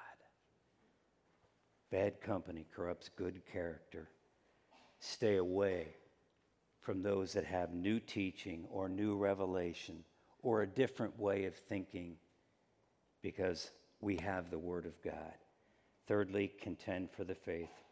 Bad 1.90 2.20
company 2.20 2.66
corrupts 2.74 3.10
good 3.14 3.42
character. 3.52 4.08
Stay 5.00 5.36
away 5.36 5.88
from 6.80 7.02
those 7.02 7.34
that 7.34 7.44
have 7.44 7.72
new 7.72 8.00
teaching 8.00 8.64
or 8.70 8.88
new 8.88 9.16
revelation 9.16 10.02
or 10.42 10.62
a 10.62 10.66
different 10.66 11.18
way 11.18 11.44
of 11.44 11.54
thinking 11.54 12.16
because 13.22 13.70
we 14.00 14.16
have 14.16 14.50
the 14.50 14.58
Word 14.58 14.86
of 14.86 15.00
God. 15.02 15.34
Thirdly, 16.06 16.52
contend 16.60 17.10
for 17.10 17.24
the 17.24 17.34
faith. 17.34 17.83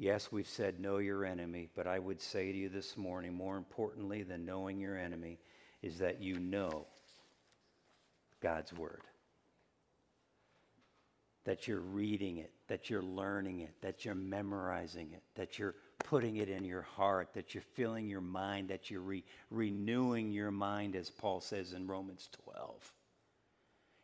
Yes, 0.00 0.32
we've 0.32 0.48
said 0.48 0.80
know 0.80 0.96
your 0.96 1.26
enemy, 1.26 1.68
but 1.76 1.86
I 1.86 1.98
would 1.98 2.22
say 2.22 2.50
to 2.50 2.56
you 2.56 2.70
this 2.70 2.96
morning, 2.96 3.34
more 3.34 3.58
importantly 3.58 4.22
than 4.22 4.46
knowing 4.46 4.80
your 4.80 4.96
enemy, 4.96 5.38
is 5.82 5.98
that 5.98 6.22
you 6.22 6.40
know 6.40 6.86
God's 8.40 8.72
Word 8.72 9.02
that 11.44 11.68
you're 11.68 11.80
reading 11.80 12.38
it, 12.38 12.50
that 12.68 12.88
you're 12.88 13.02
learning 13.02 13.60
it, 13.60 13.74
that 13.82 14.06
you're 14.06 14.14
memorizing 14.14 15.10
it, 15.12 15.22
that 15.34 15.58
you're 15.58 15.74
putting 15.98 16.36
it 16.36 16.48
in 16.48 16.64
your 16.64 16.82
heart, 16.82 17.28
that 17.34 17.54
you're 17.54 17.64
filling 17.74 18.08
your 18.08 18.22
mind, 18.22 18.68
that 18.68 18.90
you're 18.90 19.02
re- 19.02 19.24
renewing 19.50 20.32
your 20.32 20.50
mind, 20.50 20.96
as 20.96 21.10
Paul 21.10 21.42
says 21.42 21.74
in 21.74 21.86
Romans 21.86 22.30
12. 22.44 22.92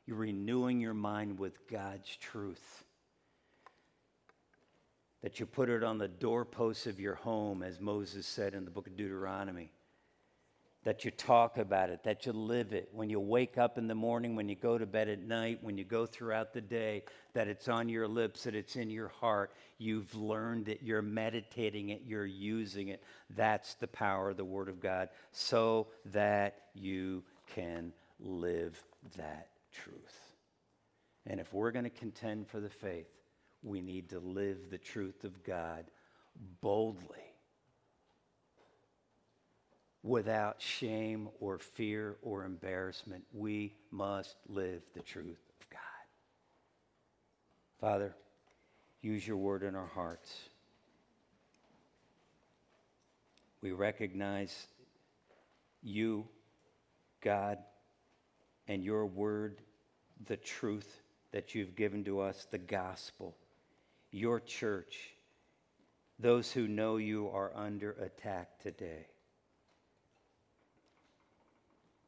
You're 0.07 0.19
renewing 0.19 0.79
your 0.79 0.95
mind 0.95 1.39
with 1.39 1.67
God's 1.69 2.17
truth. 2.17 2.85
That 5.23 5.41
you 5.41 5.47
put 5.47 5.69
it 5.69 5.83
on 5.83 5.99
the 5.99 6.09
doorposts 6.09 6.87
of 6.87 7.01
your 7.01 7.15
home, 7.15 7.63
as 7.63 7.81
Moses 7.81 8.27
said 8.27 8.55
in 8.55 8.65
the 8.65 8.71
book 8.71 8.87
of 8.87 8.97
Deuteronomy 8.97 9.73
that 10.87 11.05
you 11.05 11.11
talk 11.11 11.59
about 11.59 11.91
it, 11.91 12.05
that 12.05 12.27
you 12.27 12.33
live 12.33 12.73
it. 12.73 12.89
When 12.93 13.11
you 13.11 13.19
wake 13.19 13.59
up 13.59 13.77
in 13.77 13.89
the 13.89 13.95
morning, 13.97 14.37
when 14.37 14.49
you 14.49 14.55
go 14.55 14.79
to 14.79 14.87
bed 14.87 15.09
at 15.09 15.21
night, 15.21 15.59
when 15.61 15.77
you 15.77 15.83
go 15.83 16.07
throughout 16.07 16.53
the 16.53 16.61
day, 16.61 17.03
that 17.35 17.49
it's 17.49 17.67
on 17.67 17.89
your 17.89 18.07
lips, 18.07 18.45
that 18.45 18.55
it's 18.55 18.77
in 18.77 18.89
your 18.89 19.09
heart. 19.09 19.53
You've 19.79 20.15
learned 20.15 20.69
it, 20.69 20.79
you're 20.85 21.03
meditating 21.03 21.89
it, 21.89 22.03
you're 22.07 22.25
using 22.25 22.87
it. 22.87 23.03
That's 23.35 23.75
the 23.75 23.89
power 23.89 24.31
of 24.31 24.37
the 24.37 24.45
Word 24.45 24.69
of 24.69 24.79
God, 24.79 25.09
so 25.33 25.89
that 26.13 26.55
you 26.73 27.25
can 27.53 27.93
live 28.21 28.81
that 29.17 29.49
truth. 29.73 30.21
And 31.27 31.41
if 31.41 31.53
we're 31.53 31.73
going 31.73 31.83
to 31.83 31.91
contend 31.91 32.47
for 32.47 32.61
the 32.61 32.71
faith, 32.71 33.09
we 33.67 33.81
need 33.81 34.09
to 34.11 34.21
live 34.21 34.71
the 34.71 34.79
truth 34.79 35.25
of 35.25 35.43
God 35.43 35.85
boldly 36.61 37.19
without 40.05 40.63
shame 40.63 41.29
or 41.41 41.59
fear 41.59 42.17
or 42.23 42.45
embarrassment. 42.45 43.25
We 43.33 43.75
must 43.91 44.37
live 44.49 44.83
the 44.95 45.03
truth 45.03 45.43
of 45.61 45.69
God. 45.69 45.81
Father, 47.81 48.15
use 49.03 49.27
your 49.27 49.37
word 49.37 49.65
in 49.65 49.75
our 49.75 49.89
hearts. 49.89 50.33
We 53.63 53.73
recognize 53.73 54.69
you, 55.83 56.29
God, 57.21 57.59
and 58.69 58.85
your 58.85 59.07
word, 59.07 59.61
the 60.27 60.37
truth 60.37 61.01
that 61.33 61.57
you've 61.57 61.75
given 61.75 62.05
to 62.05 62.21
us, 62.21 62.47
the 62.49 62.59
gospel. 62.59 63.35
Your 64.17 64.41
church, 64.41 64.97
those 66.19 66.51
who 66.51 66.67
know 66.67 66.97
you 66.97 67.29
are 67.29 67.53
under 67.55 67.93
attack 67.93 68.59
today. 68.63 69.07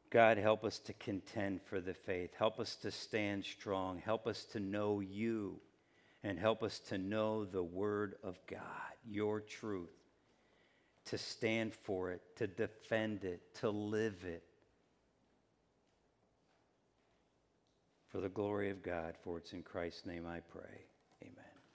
God, 0.09 0.39
help 0.39 0.63
us 0.63 0.79
to 0.79 0.93
contend 0.93 1.61
for 1.61 1.79
the 1.79 1.93
faith. 1.93 2.31
Help 2.35 2.59
us 2.59 2.75
to 2.77 2.89
stand 2.89 3.45
strong. 3.45 3.99
Help 4.03 4.25
us 4.25 4.45
to 4.53 4.59
know 4.59 5.01
you. 5.01 5.59
And 6.23 6.39
help 6.39 6.63
us 6.63 6.79
to 6.89 6.97
know 6.97 7.45
the 7.45 7.63
Word 7.63 8.15
of 8.23 8.37
God, 8.47 8.59
your 9.07 9.39
truth, 9.39 9.95
to 11.05 11.17
stand 11.17 11.73
for 11.73 12.11
it, 12.11 12.21
to 12.37 12.47
defend 12.47 13.23
it, 13.23 13.41
to 13.61 13.69
live 13.69 14.25
it. 14.25 14.43
For 18.09 18.19
the 18.19 18.29
glory 18.29 18.71
of 18.71 18.81
God, 18.81 19.13
for 19.23 19.37
it's 19.37 19.53
in 19.53 19.61
Christ's 19.61 20.07
name 20.07 20.25
I 20.27 20.39
pray. 20.39 20.87